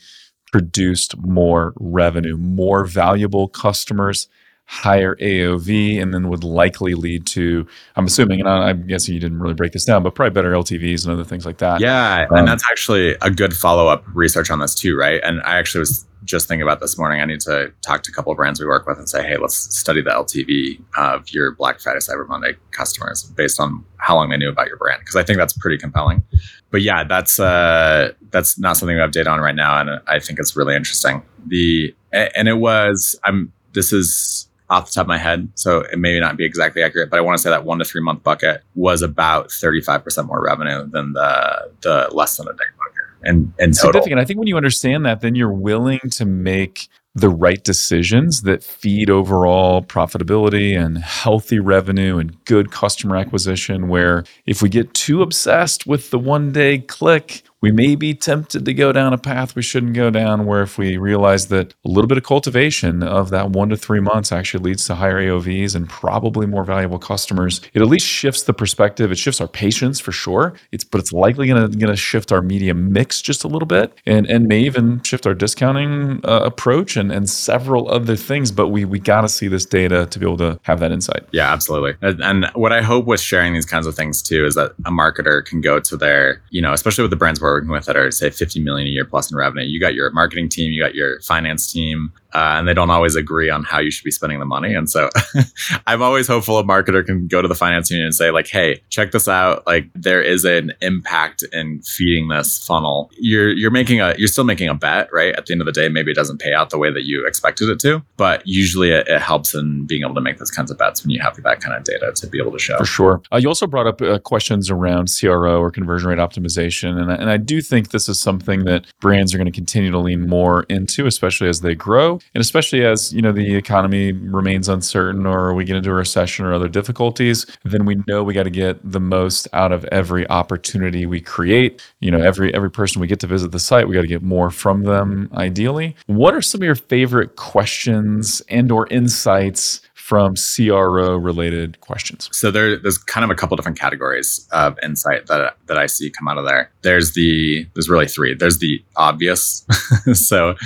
produced 0.53 1.17
more 1.19 1.73
revenue, 1.79 2.37
more 2.37 2.85
valuable 2.85 3.47
customers, 3.49 4.29
higher 4.71 5.17
AOV, 5.17 6.01
and 6.01 6.15
then 6.15 6.29
would 6.29 6.45
likely 6.45 6.95
lead 6.95 7.27
to, 7.27 7.67
I'm 7.97 8.07
assuming, 8.07 8.39
and 8.39 8.49
I'm 8.49 8.87
guessing 8.87 9.15
you 9.15 9.21
didn't 9.21 9.41
really 9.41 9.53
break 9.53 9.73
this 9.73 9.85
down, 9.85 10.05
but 10.05 10.15
probably 10.15 10.31
better 10.31 10.53
LTVs 10.53 11.05
and 11.05 11.13
other 11.13 11.25
things 11.25 11.45
like 11.45 11.59
that. 11.59 11.81
Yeah, 11.81 12.27
Um, 12.31 12.39
and 12.39 12.49
that's 12.49 12.63
actually 12.71 13.17
a 13.21 13.33
good 13.33 13.53
follow 13.53 13.89
up 13.89 14.05
research 14.15 14.49
on 14.49 14.61
this 14.61 14.77
too, 14.77 14.97
right? 14.97 15.21
And 15.25 15.43
I 15.43 15.57
actually 15.59 15.81
was 15.81 16.07
just 16.25 16.47
thinking 16.47 16.63
about 16.63 16.79
this 16.79 16.97
morning. 16.97 17.21
I 17.21 17.25
need 17.25 17.41
to 17.41 17.73
talk 17.85 18.05
to 18.05 18.13
a 18.13 18.15
couple 18.15 18.31
of 18.31 18.37
brands 18.37 18.61
we 18.61 18.67
work 18.67 18.87
with 18.87 18.97
and 18.97 19.09
say, 19.09 19.27
hey, 19.27 19.39
let's 19.39 19.57
study 19.57 20.03
the 20.03 20.11
LTV 20.11 20.81
of 20.97 21.29
your 21.31 21.53
Black 21.57 21.81
Friday, 21.81 21.99
Cyber 21.99 22.29
Monday 22.29 22.53
customers 22.71 23.25
based 23.25 23.59
on 23.59 23.85
how 23.97 24.15
long 24.15 24.29
they 24.29 24.37
knew 24.37 24.51
about 24.51 24.69
your 24.69 24.77
brand, 24.77 25.01
because 25.01 25.17
I 25.17 25.25
think 25.25 25.39
that's 25.39 25.53
pretty 25.53 25.79
compelling. 25.79 26.23
But 26.71 26.83
yeah, 26.83 27.03
that's 27.03 27.41
uh, 27.41 28.13
that's 28.31 28.57
not 28.57 28.77
something 28.77 28.95
we 28.95 29.01
have 29.01 29.11
data 29.11 29.31
on 29.31 29.41
right 29.41 29.57
now, 29.57 29.81
and 29.81 30.01
I 30.07 30.21
think 30.21 30.39
it's 30.39 30.55
really 30.55 30.77
interesting. 30.77 31.25
The 31.49 31.93
and 32.13 32.47
it 32.47 32.59
was 32.59 33.19
I'm 33.25 33.53
this 33.73 33.93
is 33.93 34.47
off 34.71 34.87
the 34.87 34.93
top 34.93 35.03
of 35.03 35.09
my 35.09 35.19
head, 35.19 35.49
so 35.55 35.81
it 35.81 35.99
may 35.99 36.19
not 36.21 36.37
be 36.37 36.45
exactly 36.45 36.83
accurate, 36.83 37.11
but 37.11 37.19
I 37.19 37.21
want 37.21 37.37
to 37.37 37.43
say 37.43 37.51
that 37.51 37.65
one 37.65 37.79
to 37.79 37.85
three 37.85 38.01
month 38.01 38.23
bucket 38.23 38.63
was 38.75 39.03
about 39.03 39.49
35% 39.49 40.27
more 40.27 40.43
revenue 40.43 40.87
than 40.89 41.13
the 41.13 41.71
the 41.83 42.09
less 42.13 42.37
than 42.37 42.47
a 42.47 42.53
day 42.53 42.65
bucket. 42.79 43.01
And 43.23 43.53
total. 43.75 44.01
significant. 44.01 44.21
I 44.21 44.25
think 44.25 44.39
when 44.39 44.49
you 44.49 44.57
understand 44.57 45.05
that, 45.05 45.21
then 45.21 45.35
you're 45.35 45.53
willing 45.53 46.01
to 46.13 46.25
make 46.25 46.89
the 47.15 47.29
right 47.29 47.63
decisions 47.65 48.43
that 48.43 48.63
feed 48.63 49.11
overall 49.11 49.83
profitability 49.83 50.81
and 50.81 50.99
healthy 50.99 51.59
revenue 51.59 52.19
and 52.19 52.43
good 52.45 52.71
customer 52.71 53.17
acquisition. 53.17 53.89
Where 53.89 54.25
if 54.47 54.63
we 54.63 54.69
get 54.69 54.95
too 54.95 55.23
obsessed 55.23 55.87
with 55.87 56.11
the 56.11 56.19
one 56.19 56.53
day 56.53 56.79
click, 56.79 57.43
we 57.63 57.71
may 57.71 57.95
be 57.95 58.15
tempted 58.15 58.65
to 58.65 58.75
go 58.75 58.93
down 58.93 59.13
a 59.13 59.19
path 59.19 59.55
we 59.55 59.63
shouldn't 59.63 59.93
go 59.95 60.11
down. 60.11 60.47
Where 60.47 60.63
if 60.63 60.79
we 60.79 60.97
realize 60.97 61.49
that 61.49 61.75
a 61.85 61.89
little 61.89 62.09
bit 62.09 62.19
of 62.19 62.25
cultivation 62.25 63.03
of 63.03 63.31
that 63.31 63.51
one 63.51 63.69
to 63.69 63.77
three 63.77 64.01
months 64.01 64.33
actually 64.33 64.65
leads 64.65 64.87
to 64.87 64.95
higher 64.95 65.21
AOVs 65.21 65.75
and 65.75 65.89
probably 65.89 66.47
more 66.47 66.65
valuable 66.65 66.99
customers, 66.99 67.61
it 67.75 67.83
at 67.83 67.89
least 67.89 68.07
shifts 68.07 68.45
the 68.45 68.55
perspective. 68.55 69.13
It 69.13 69.19
shifts 69.19 69.41
our 69.41 69.49
patience 69.49 70.01
for 70.01 70.13
sure. 70.13 70.55
It's 70.73 70.85
but 70.85 71.01
it's 71.01 71.13
likely 71.13 71.47
gonna 71.49 71.69
gonna 71.69 71.97
shift 71.97 72.33
our 72.33 72.43
media 72.43 72.75
mix 72.75 73.21
just 73.21 73.45
a 73.45 73.49
little 73.49 73.67
bit, 73.67 73.93
and 74.07 74.27
and 74.27 74.47
may 74.47 74.61
even 74.61 75.03
shift 75.03 75.27
our 75.27 75.35
discounting 75.35 76.21
uh, 76.25 76.41
approach 76.45 76.97
and 76.97 77.13
and 77.13 77.29
several 77.29 77.91
other 77.91 78.17
things. 78.17 78.51
But 78.51 78.69
we 78.69 78.85
we 78.85 78.99
got 78.99 79.23
to 79.23 79.29
see 79.29 79.49
this 79.49 79.67
data 79.67 80.07
to 80.07 80.19
be 80.19 80.25
able 80.25 80.39
to 80.39 80.59
have 80.63 80.81
that 80.81 80.93
insight. 80.93 81.25
Yeah, 81.33 81.53
absolutely. 81.53 81.95
And, 82.01 82.23
and 82.23 82.47
what 82.55 82.73
I 82.73 82.83
hope 82.83 83.05
with 83.05 83.21
sharing 83.21 83.53
these 83.53 83.67
kinds 83.67 83.87
of 83.87 83.95
things 83.95 84.23
too 84.23 84.47
is 84.47 84.55
that 84.55 84.73
a 84.87 84.91
marketer 84.91 85.45
can 85.45 85.61
go 85.61 85.79
to 85.81 85.97
their, 85.97 86.43
you 86.51 86.63
know, 86.63 86.73
especially 86.73 87.03
with 87.03 87.11
the 87.11 87.17
brands 87.17 87.41
we're 87.41 87.50
working 87.55 87.71
with 87.71 87.85
that 87.87 87.97
are 87.97 88.11
say 88.11 88.31
50 88.31 88.61
million 88.61 88.87
a 88.87 88.91
year 88.91 89.05
plus 89.05 89.31
in 89.31 89.37
revenue. 89.37 89.67
You 89.67 89.81
got 89.81 89.95
your 89.95 90.11
marketing 90.11 90.49
team, 90.49 90.73
you 90.73 90.83
got 90.83 90.95
your 90.95 91.21
finance 91.21 91.73
team, 91.73 92.13
uh, 92.33 92.57
and 92.59 92.69
they 92.69 92.75
don't 92.75 92.91
always 92.91 93.17
agree 93.17 93.51
on 93.51 93.65
how 93.65 93.79
you 93.81 93.91
should 93.91 94.05
be 94.05 94.11
spending 94.11 94.39
the 94.39 94.45
money. 94.45 94.75
And 94.75 94.89
so 94.89 95.09
I'm 95.87 96.03
always 96.03 96.27
hopeful 96.27 96.59
a 96.59 96.65
marketer 96.65 97.05
can 97.05 97.27
go 97.27 97.43
to 97.43 97.49
the 97.49 97.55
finance 97.55 97.91
union 97.91 98.07
and 98.07 98.15
say, 98.15 98.31
like, 98.31 98.49
hey, 98.49 98.83
check 98.91 99.13
this 99.13 99.29
out. 99.29 99.67
Like 99.67 99.89
there 99.95 100.23
is 100.23 100.45
an 100.45 100.73
impact 100.81 101.45
in 101.53 101.83
feeding 101.83 102.29
this 102.29 102.65
funnel. 102.67 103.11
You're 103.19 103.51
you're 103.51 103.71
making 103.71 104.01
a 104.01 104.15
you're 104.19 104.29
still 104.29 104.45
making 104.45 104.69
a 104.69 104.75
bet, 104.75 105.09
right? 105.13 105.35
At 105.35 105.47
the 105.47 105.53
end 105.55 105.61
of 105.61 105.67
the 105.67 105.73
day, 105.73 105.89
maybe 105.89 106.11
it 106.11 106.15
doesn't 106.15 106.39
pay 106.41 106.53
out 106.53 106.71
the 106.71 106.79
way 106.79 106.93
that 106.93 107.05
you 107.05 107.27
expected 107.27 107.69
it 107.69 107.79
to, 107.81 108.03
but 108.17 108.43
usually 108.47 108.91
it, 108.91 109.09
it 109.09 109.21
helps 109.21 109.55
in 109.55 109.87
being 109.87 110.03
able 110.03 110.15
to 110.15 110.21
make 110.21 110.39
those 110.39 110.51
kinds 110.51 110.71
of 110.71 110.79
bets 110.79 111.03
when 111.03 111.11
you 111.11 111.21
have 111.21 111.37
that 111.43 111.61
kind 111.61 111.77
of 111.77 111.85
data 111.85 112.13
to 112.15 112.27
be 112.27 112.39
able 112.39 112.53
to 112.53 112.59
show. 112.59 112.77
For 112.79 112.85
sure. 112.85 113.23
Uh, 113.33 113.39
you 113.39 113.49
also 113.49 113.67
brought 113.67 113.87
up 113.87 114.03
uh, 114.03 114.19
questions 114.19 114.71
around 114.71 115.09
CRO 115.19 115.61
or 115.61 115.71
conversion 115.71 116.09
rate 116.11 116.19
optimization. 116.19 117.01
And, 117.01 117.11
I- 117.11 117.17
and 117.17 117.31
I 117.31 117.37
do 117.39 117.61
think 117.61 117.91
this 117.91 118.09
is 118.09 118.21
something 118.21 118.65
that 118.65 118.87
brands 119.01 119.35
are 119.35 119.39
going 119.39 119.47
to 119.47 119.53
continue 119.53 119.91
to 119.91 119.99
lean 119.99 120.29
more 120.29 120.65
into, 120.65 121.07
especially 121.07 121.49
as 121.49 121.61
they 121.61 121.75
grow 121.75 122.20
and 122.35 122.41
especially 122.41 122.85
as, 122.85 123.13
you 123.13 123.23
know, 123.23 123.33
the 123.33 123.55
economy 123.55 124.13
remains 124.13 124.69
uncertain 124.69 125.27
or 125.27 125.55
we 125.55 125.65
get 125.65 125.77
into 125.77 125.91
a 125.91 125.95
recession 125.95 126.45
or 126.45 126.55
other 126.55 126.69
difficulties, 126.69 127.47
then 127.65 127.85
we 127.85 127.97
know 128.07 128.23
we 128.23 128.35
got 128.35 128.45
to 128.45 128.51
get 128.51 128.79
the 128.91 129.01
most 129.01 129.49
out 129.53 129.73
of 129.73 129.85
every 129.87 130.29
opportunity 130.29 131.07
we 131.07 131.21
create. 131.21 131.83
You 132.01 132.11
know, 132.11 132.21
every 132.21 132.55
every 132.55 132.71
person 132.71 133.01
we 133.01 133.07
get 133.07 133.21
to 133.21 133.27
visit 133.27 133.53
the 133.53 133.59
site, 133.59 133.89
we 133.89 133.95
got 133.95 134.03
to 134.03 134.07
get 134.07 134.23
more 134.23 134.51
from 134.51 134.85
them 134.85 135.31
ideally. 135.35 135.97
What 136.07 136.35
are 136.35 136.43
some 136.43 136.61
of 136.61 136.65
your 136.65 136.75
favorite 136.75 137.37
questions 137.37 138.43
and 138.49 138.71
or 138.71 138.87
insights 138.89 139.81
from 140.11 140.35
CRO 140.35 141.17
related 141.17 141.81
questions? 141.83 142.29
So 142.33 142.51
there, 142.51 142.77
there's 142.77 142.99
kind 142.99 143.23
of 143.23 143.31
a 143.31 143.37
couple 143.37 143.57
different 143.57 143.79
categories 143.79 144.45
of 144.51 144.77
insight 144.83 145.29
that 145.29 145.57
that 145.67 145.79
I 145.79 145.87
see 145.87 146.11
come 146.11 146.27
out 146.27 146.37
of 146.37 146.45
there. 146.45 146.69
There's 146.83 147.13
the 147.13 147.65
there's 147.75 147.89
really 147.89 148.09
three. 148.09 148.35
There's 148.35 148.59
the 148.59 148.83
obvious. 148.97 149.65
so, 150.13 150.57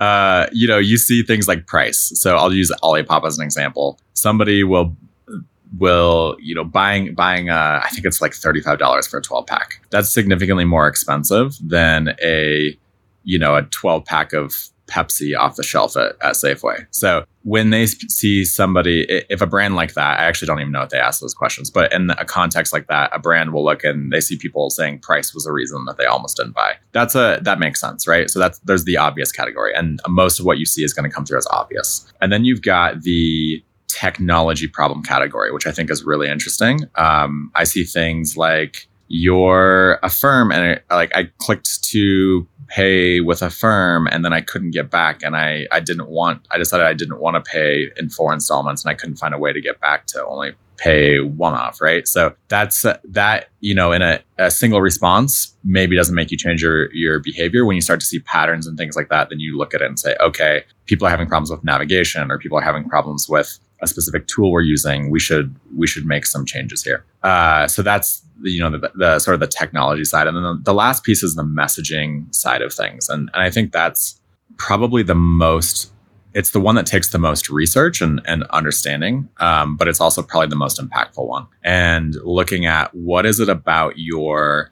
uh, 0.00 0.46
you 0.52 0.66
know, 0.66 0.78
you 0.78 0.96
see 0.96 1.22
things 1.22 1.46
like 1.46 1.66
price. 1.66 2.12
So 2.14 2.34
I'll 2.36 2.54
use 2.54 2.72
Olipop 2.82 3.26
as 3.26 3.36
an 3.36 3.44
example. 3.44 3.98
Somebody 4.14 4.64
will 4.64 4.96
will 5.78 6.38
you 6.40 6.54
know 6.54 6.64
buying 6.64 7.14
buying 7.14 7.50
uh, 7.50 7.82
I 7.84 7.90
think 7.90 8.06
it's 8.06 8.22
like 8.22 8.32
thirty 8.32 8.62
five 8.62 8.78
dollars 8.78 9.06
for 9.06 9.18
a 9.18 9.22
twelve 9.22 9.46
pack. 9.46 9.80
That's 9.90 10.10
significantly 10.10 10.64
more 10.64 10.88
expensive 10.88 11.58
than 11.60 12.16
a 12.24 12.74
you 13.22 13.38
know 13.38 13.54
a 13.54 13.64
twelve 13.64 14.06
pack 14.06 14.32
of 14.32 14.70
Pepsi 14.86 15.36
off 15.36 15.56
the 15.56 15.62
shelf 15.62 15.96
at, 15.96 16.16
at 16.20 16.34
Safeway. 16.34 16.86
So 16.90 17.24
when 17.42 17.70
they 17.70 17.86
see 17.86 18.44
somebody, 18.44 19.06
if 19.08 19.40
a 19.40 19.46
brand 19.46 19.76
like 19.76 19.94
that, 19.94 20.20
I 20.20 20.24
actually 20.24 20.46
don't 20.46 20.60
even 20.60 20.72
know 20.72 20.82
if 20.82 20.90
they 20.90 20.98
ask 20.98 21.20
those 21.20 21.34
questions, 21.34 21.70
but 21.70 21.92
in 21.92 22.10
a 22.10 22.24
context 22.24 22.72
like 22.72 22.86
that, 22.88 23.10
a 23.12 23.18
brand 23.18 23.52
will 23.52 23.64
look 23.64 23.84
and 23.84 24.12
they 24.12 24.20
see 24.20 24.36
people 24.36 24.70
saying 24.70 25.00
price 25.00 25.34
was 25.34 25.46
a 25.46 25.52
reason 25.52 25.84
that 25.86 25.96
they 25.96 26.06
almost 26.06 26.36
didn't 26.36 26.54
buy. 26.54 26.74
That's 26.92 27.14
a 27.14 27.38
that 27.42 27.58
makes 27.58 27.80
sense, 27.80 28.06
right? 28.06 28.30
So 28.30 28.38
that's 28.38 28.58
there's 28.60 28.84
the 28.84 28.96
obvious 28.96 29.32
category, 29.32 29.74
and 29.74 30.00
most 30.08 30.38
of 30.38 30.46
what 30.46 30.58
you 30.58 30.66
see 30.66 30.84
is 30.84 30.92
going 30.92 31.08
to 31.08 31.14
come 31.14 31.24
through 31.24 31.38
as 31.38 31.46
obvious. 31.50 32.10
And 32.20 32.32
then 32.32 32.44
you've 32.44 32.62
got 32.62 33.02
the 33.02 33.62
technology 33.88 34.66
problem 34.66 35.02
category, 35.02 35.52
which 35.52 35.66
I 35.66 35.72
think 35.72 35.90
is 35.90 36.04
really 36.04 36.28
interesting. 36.28 36.80
Um, 36.96 37.50
I 37.54 37.64
see 37.64 37.84
things 37.84 38.36
like 38.36 38.88
you're 39.08 39.98
Affirm 40.02 40.50
and 40.50 40.80
like 40.90 41.14
I 41.14 41.30
clicked 41.38 41.84
to 41.84 42.46
pay 42.68 43.20
with 43.20 43.42
Affirm 43.42 44.06
and 44.06 44.24
then 44.24 44.32
I 44.32 44.40
couldn't 44.40 44.70
get 44.70 44.90
back 44.90 45.22
and 45.22 45.36
I 45.36 45.66
I 45.72 45.80
didn't 45.80 46.08
want 46.08 46.46
I 46.50 46.58
decided 46.58 46.86
I 46.86 46.94
didn't 46.94 47.20
want 47.20 47.42
to 47.42 47.50
pay 47.50 47.90
in 47.96 48.08
four 48.08 48.32
installments 48.32 48.84
and 48.84 48.90
I 48.90 48.94
couldn't 48.94 49.16
find 49.16 49.34
a 49.34 49.38
way 49.38 49.52
to 49.52 49.60
get 49.60 49.80
back 49.80 50.06
to 50.08 50.24
only 50.24 50.52
pay 50.76 51.20
one 51.20 51.54
off 51.54 51.80
right? 51.80 52.06
So 52.08 52.34
that's 52.48 52.84
that 53.04 53.48
you 53.60 53.74
know 53.74 53.92
in 53.92 54.02
a, 54.02 54.20
a 54.38 54.50
single 54.50 54.80
response 54.80 55.56
maybe 55.64 55.96
doesn't 55.96 56.14
make 56.14 56.30
you 56.30 56.36
change 56.36 56.62
your 56.62 56.92
your 56.92 57.20
behavior. 57.20 57.64
When 57.64 57.76
you 57.76 57.82
start 57.82 58.00
to 58.00 58.06
see 58.06 58.20
patterns 58.20 58.66
and 58.66 58.76
things 58.76 58.96
like 58.96 59.08
that 59.08 59.28
then 59.30 59.40
you 59.40 59.56
look 59.56 59.74
at 59.74 59.82
it 59.82 59.86
and 59.86 59.98
say 59.98 60.16
okay 60.20 60.64
people 60.86 61.06
are 61.06 61.10
having 61.10 61.26
problems 61.26 61.50
with 61.50 61.64
navigation 61.64 62.30
or 62.30 62.38
people 62.38 62.58
are 62.58 62.62
having 62.62 62.88
problems 62.88 63.28
with 63.28 63.58
a 63.82 63.86
specific 63.86 64.26
tool 64.26 64.50
we're 64.52 64.60
using 64.60 65.10
we 65.10 65.20
should 65.20 65.54
we 65.76 65.86
should 65.86 66.06
make 66.06 66.26
some 66.26 66.44
changes 66.46 66.82
here. 66.82 67.04
Uh, 67.22 67.66
so 67.66 67.82
that's 67.82 68.22
you 68.42 68.60
know 68.60 68.70
the, 68.70 68.90
the 68.94 69.18
sort 69.18 69.34
of 69.34 69.40
the 69.40 69.46
technology 69.46 70.04
side. 70.04 70.26
And 70.26 70.36
then 70.36 70.42
the, 70.42 70.60
the 70.64 70.74
last 70.74 71.04
piece 71.04 71.22
is 71.22 71.34
the 71.34 71.44
messaging 71.44 72.34
side 72.34 72.62
of 72.62 72.72
things. 72.72 73.08
And, 73.08 73.30
and 73.34 73.42
i 73.42 73.50
think 73.50 73.72
that's 73.72 74.20
probably 74.56 75.02
the 75.02 75.14
most 75.14 75.90
it's 76.34 76.50
the 76.50 76.60
one 76.60 76.74
that 76.74 76.84
takes 76.84 77.10
the 77.10 77.18
most 77.18 77.48
research 77.48 78.00
and, 78.00 78.20
and 78.24 78.42
understanding 78.50 79.28
um, 79.38 79.76
but 79.76 79.86
it's 79.86 80.00
also 80.00 80.20
probably 80.20 80.48
the 80.48 80.56
most 80.56 80.80
impactful 80.80 81.26
one. 81.26 81.46
And 81.62 82.16
looking 82.24 82.66
at 82.66 82.94
what 82.94 83.24
is 83.24 83.40
it 83.40 83.48
about 83.48 83.94
your 83.96 84.70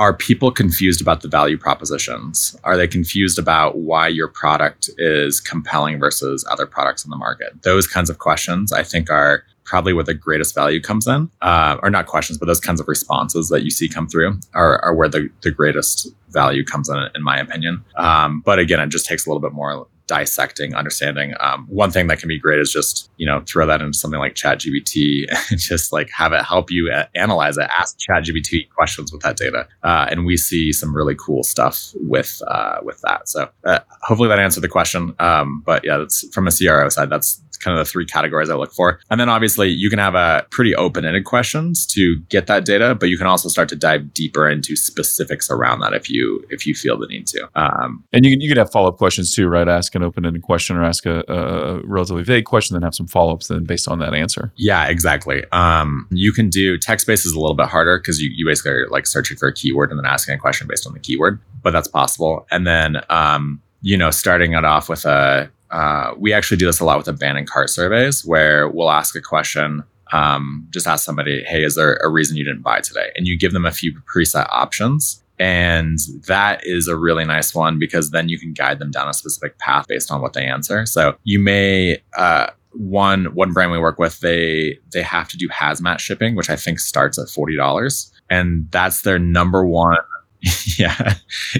are 0.00 0.14
people 0.14 0.50
confused 0.50 1.02
about 1.02 1.20
the 1.20 1.28
value 1.28 1.58
propositions? 1.58 2.56
Are 2.64 2.78
they 2.78 2.88
confused 2.88 3.38
about 3.38 3.76
why 3.76 4.08
your 4.08 4.28
product 4.28 4.88
is 4.96 5.40
compelling 5.40 5.98
versus 6.00 6.42
other 6.50 6.64
products 6.64 7.04
in 7.04 7.10
the 7.10 7.18
market? 7.18 7.62
Those 7.64 7.86
kinds 7.86 8.08
of 8.08 8.18
questions, 8.18 8.72
I 8.72 8.82
think, 8.82 9.10
are 9.10 9.44
probably 9.64 9.92
where 9.92 10.02
the 10.02 10.14
greatest 10.14 10.54
value 10.54 10.80
comes 10.80 11.06
in, 11.06 11.30
uh, 11.42 11.76
or 11.82 11.90
not 11.90 12.06
questions, 12.06 12.38
but 12.38 12.46
those 12.46 12.60
kinds 12.60 12.80
of 12.80 12.88
responses 12.88 13.50
that 13.50 13.62
you 13.62 13.70
see 13.70 13.88
come 13.88 14.08
through 14.08 14.40
are, 14.54 14.82
are 14.82 14.94
where 14.94 15.08
the, 15.08 15.28
the 15.42 15.50
greatest 15.50 16.08
value 16.30 16.64
comes 16.64 16.88
in, 16.88 16.96
in 17.14 17.22
my 17.22 17.38
opinion. 17.38 17.84
Um, 17.96 18.40
but 18.40 18.58
again, 18.58 18.80
it 18.80 18.88
just 18.88 19.04
takes 19.04 19.26
a 19.26 19.28
little 19.28 19.42
bit 19.42 19.52
more 19.52 19.86
dissecting, 20.10 20.74
understanding. 20.74 21.34
Um, 21.38 21.66
one 21.68 21.92
thing 21.92 22.08
that 22.08 22.18
can 22.18 22.26
be 22.28 22.38
great 22.38 22.58
is 22.58 22.72
just 22.72 23.10
you 23.16 23.24
know 23.24 23.42
throw 23.46 23.64
that 23.64 23.80
into 23.80 23.96
something 23.96 24.18
like 24.18 24.34
ChatGPT 24.34 25.24
and 25.50 25.60
just 25.60 25.92
like 25.92 26.10
have 26.10 26.32
it 26.32 26.42
help 26.42 26.70
you 26.70 26.92
analyze 27.14 27.56
it. 27.56 27.68
Ask 27.78 27.96
ChatGPT 27.98 28.68
questions 28.70 29.12
with 29.12 29.22
that 29.22 29.36
data, 29.36 29.68
uh, 29.84 30.06
and 30.10 30.26
we 30.26 30.36
see 30.36 30.72
some 30.72 30.94
really 30.94 31.14
cool 31.14 31.44
stuff 31.44 31.92
with 31.94 32.42
uh, 32.48 32.78
with 32.82 33.00
that. 33.02 33.28
So 33.28 33.48
uh, 33.64 33.78
hopefully 34.02 34.28
that 34.28 34.40
answered 34.40 34.62
the 34.62 34.68
question. 34.68 35.14
Um, 35.20 35.62
but 35.64 35.84
yeah, 35.84 35.98
that's 35.98 36.26
from 36.34 36.48
a 36.48 36.50
CRO 36.50 36.88
side. 36.88 37.08
That's 37.08 37.40
kind 37.60 37.78
of 37.78 37.84
the 37.84 37.90
three 37.90 38.06
categories 38.06 38.50
I 38.50 38.54
look 38.54 38.72
for. 38.72 39.00
And 39.10 39.20
then 39.20 39.28
obviously 39.28 39.68
you 39.68 39.90
can 39.90 39.98
have 39.98 40.14
a 40.14 40.46
pretty 40.50 40.74
open-ended 40.74 41.24
questions 41.24 41.86
to 41.88 42.18
get 42.28 42.46
that 42.46 42.64
data, 42.64 42.94
but 42.94 43.08
you 43.08 43.18
can 43.18 43.26
also 43.26 43.48
start 43.48 43.68
to 43.70 43.76
dive 43.76 44.12
deeper 44.14 44.48
into 44.48 44.76
specifics 44.76 45.50
around 45.50 45.80
that 45.80 45.92
if 45.92 46.10
you 46.10 46.44
if 46.50 46.66
you 46.66 46.74
feel 46.74 46.98
the 46.98 47.06
need 47.06 47.26
to. 47.28 47.48
Um, 47.54 48.04
And 48.12 48.24
you 48.24 48.30
can 48.32 48.40
you 48.40 48.48
can 48.48 48.58
have 48.58 48.70
follow 48.72 48.88
up 48.88 48.96
questions 48.96 49.34
too, 49.34 49.46
right? 49.48 49.68
Ask 49.68 49.94
an 49.94 50.02
open 50.02 50.26
ended 50.26 50.42
question 50.42 50.76
or 50.76 50.84
ask 50.84 51.06
a, 51.06 51.22
a 51.28 51.80
relatively 51.86 52.22
vague 52.22 52.44
question, 52.44 52.74
then 52.74 52.82
have 52.82 52.94
some 52.94 53.06
follow 53.06 53.32
ups 53.34 53.48
then 53.48 53.64
based 53.64 53.88
on 53.88 53.98
that 54.00 54.14
answer. 54.14 54.52
yeah, 54.56 54.86
exactly. 54.86 55.44
Um, 55.52 56.08
you 56.10 56.32
can 56.32 56.48
do 56.48 56.78
text 56.78 57.06
based 57.06 57.26
is 57.26 57.32
a 57.32 57.40
little 57.40 57.56
bit 57.56 57.66
harder 57.66 57.98
because 57.98 58.20
you, 58.20 58.30
you 58.34 58.46
basically 58.46 58.72
are 58.72 58.88
like 58.88 59.06
searching 59.06 59.36
for 59.36 59.48
a 59.48 59.52
keyword 59.52 59.90
and 59.90 59.98
then 59.98 60.06
asking 60.06 60.34
a 60.34 60.38
question 60.38 60.66
based 60.68 60.86
on 60.86 60.92
the 60.92 61.00
keyword, 61.00 61.40
but 61.62 61.72
that's 61.72 61.88
possible. 61.88 62.46
And 62.50 62.66
then 62.66 63.00
um, 63.10 63.60
you 63.82 63.96
know, 63.96 64.10
starting 64.10 64.52
it 64.52 64.64
off 64.64 64.88
with 64.88 65.04
a 65.06 65.50
uh, 65.70 66.14
we 66.18 66.32
actually 66.32 66.56
do 66.56 66.66
this 66.66 66.80
a 66.80 66.84
lot 66.84 66.98
with 66.98 67.08
abandoned 67.08 67.48
cart 67.48 67.70
surveys 67.70 68.24
where 68.24 68.68
we'll 68.68 68.90
ask 68.90 69.14
a 69.16 69.20
question 69.20 69.84
um, 70.12 70.66
just 70.70 70.86
ask 70.86 71.04
somebody, 71.04 71.44
hey, 71.44 71.64
is 71.64 71.76
there 71.76 71.96
a 72.02 72.08
reason 72.08 72.36
you 72.36 72.44
didn't 72.44 72.62
buy 72.62 72.80
today? 72.80 73.10
And 73.16 73.26
you 73.26 73.38
give 73.38 73.52
them 73.52 73.64
a 73.64 73.70
few 73.70 73.94
preset 74.12 74.46
options. 74.50 75.22
And 75.38 75.98
that 76.26 76.60
is 76.64 76.86
a 76.86 76.96
really 76.96 77.24
nice 77.24 77.54
one 77.54 77.78
because 77.78 78.10
then 78.10 78.28
you 78.28 78.38
can 78.38 78.52
guide 78.52 78.78
them 78.78 78.90
down 78.90 79.08
a 79.08 79.14
specific 79.14 79.58
path 79.58 79.86
based 79.88 80.10
on 80.10 80.20
what 80.20 80.34
they 80.34 80.44
answer. 80.44 80.84
So 80.84 81.16
you 81.24 81.38
may, 81.38 82.02
uh, 82.16 82.48
one 82.72 83.34
one 83.34 83.52
brand 83.52 83.72
we 83.72 83.78
work 83.78 83.98
with, 83.98 84.20
they 84.20 84.78
they 84.92 85.02
have 85.02 85.28
to 85.30 85.36
do 85.36 85.48
hazmat 85.48 85.98
shipping, 85.98 86.36
which 86.36 86.48
I 86.48 86.54
think 86.54 86.78
starts 86.78 87.18
at 87.18 87.28
forty 87.28 87.56
dollars, 87.56 88.12
and 88.28 88.68
that's 88.70 89.02
their 89.02 89.18
number 89.18 89.66
one 89.66 89.96
yeah, 90.78 91.14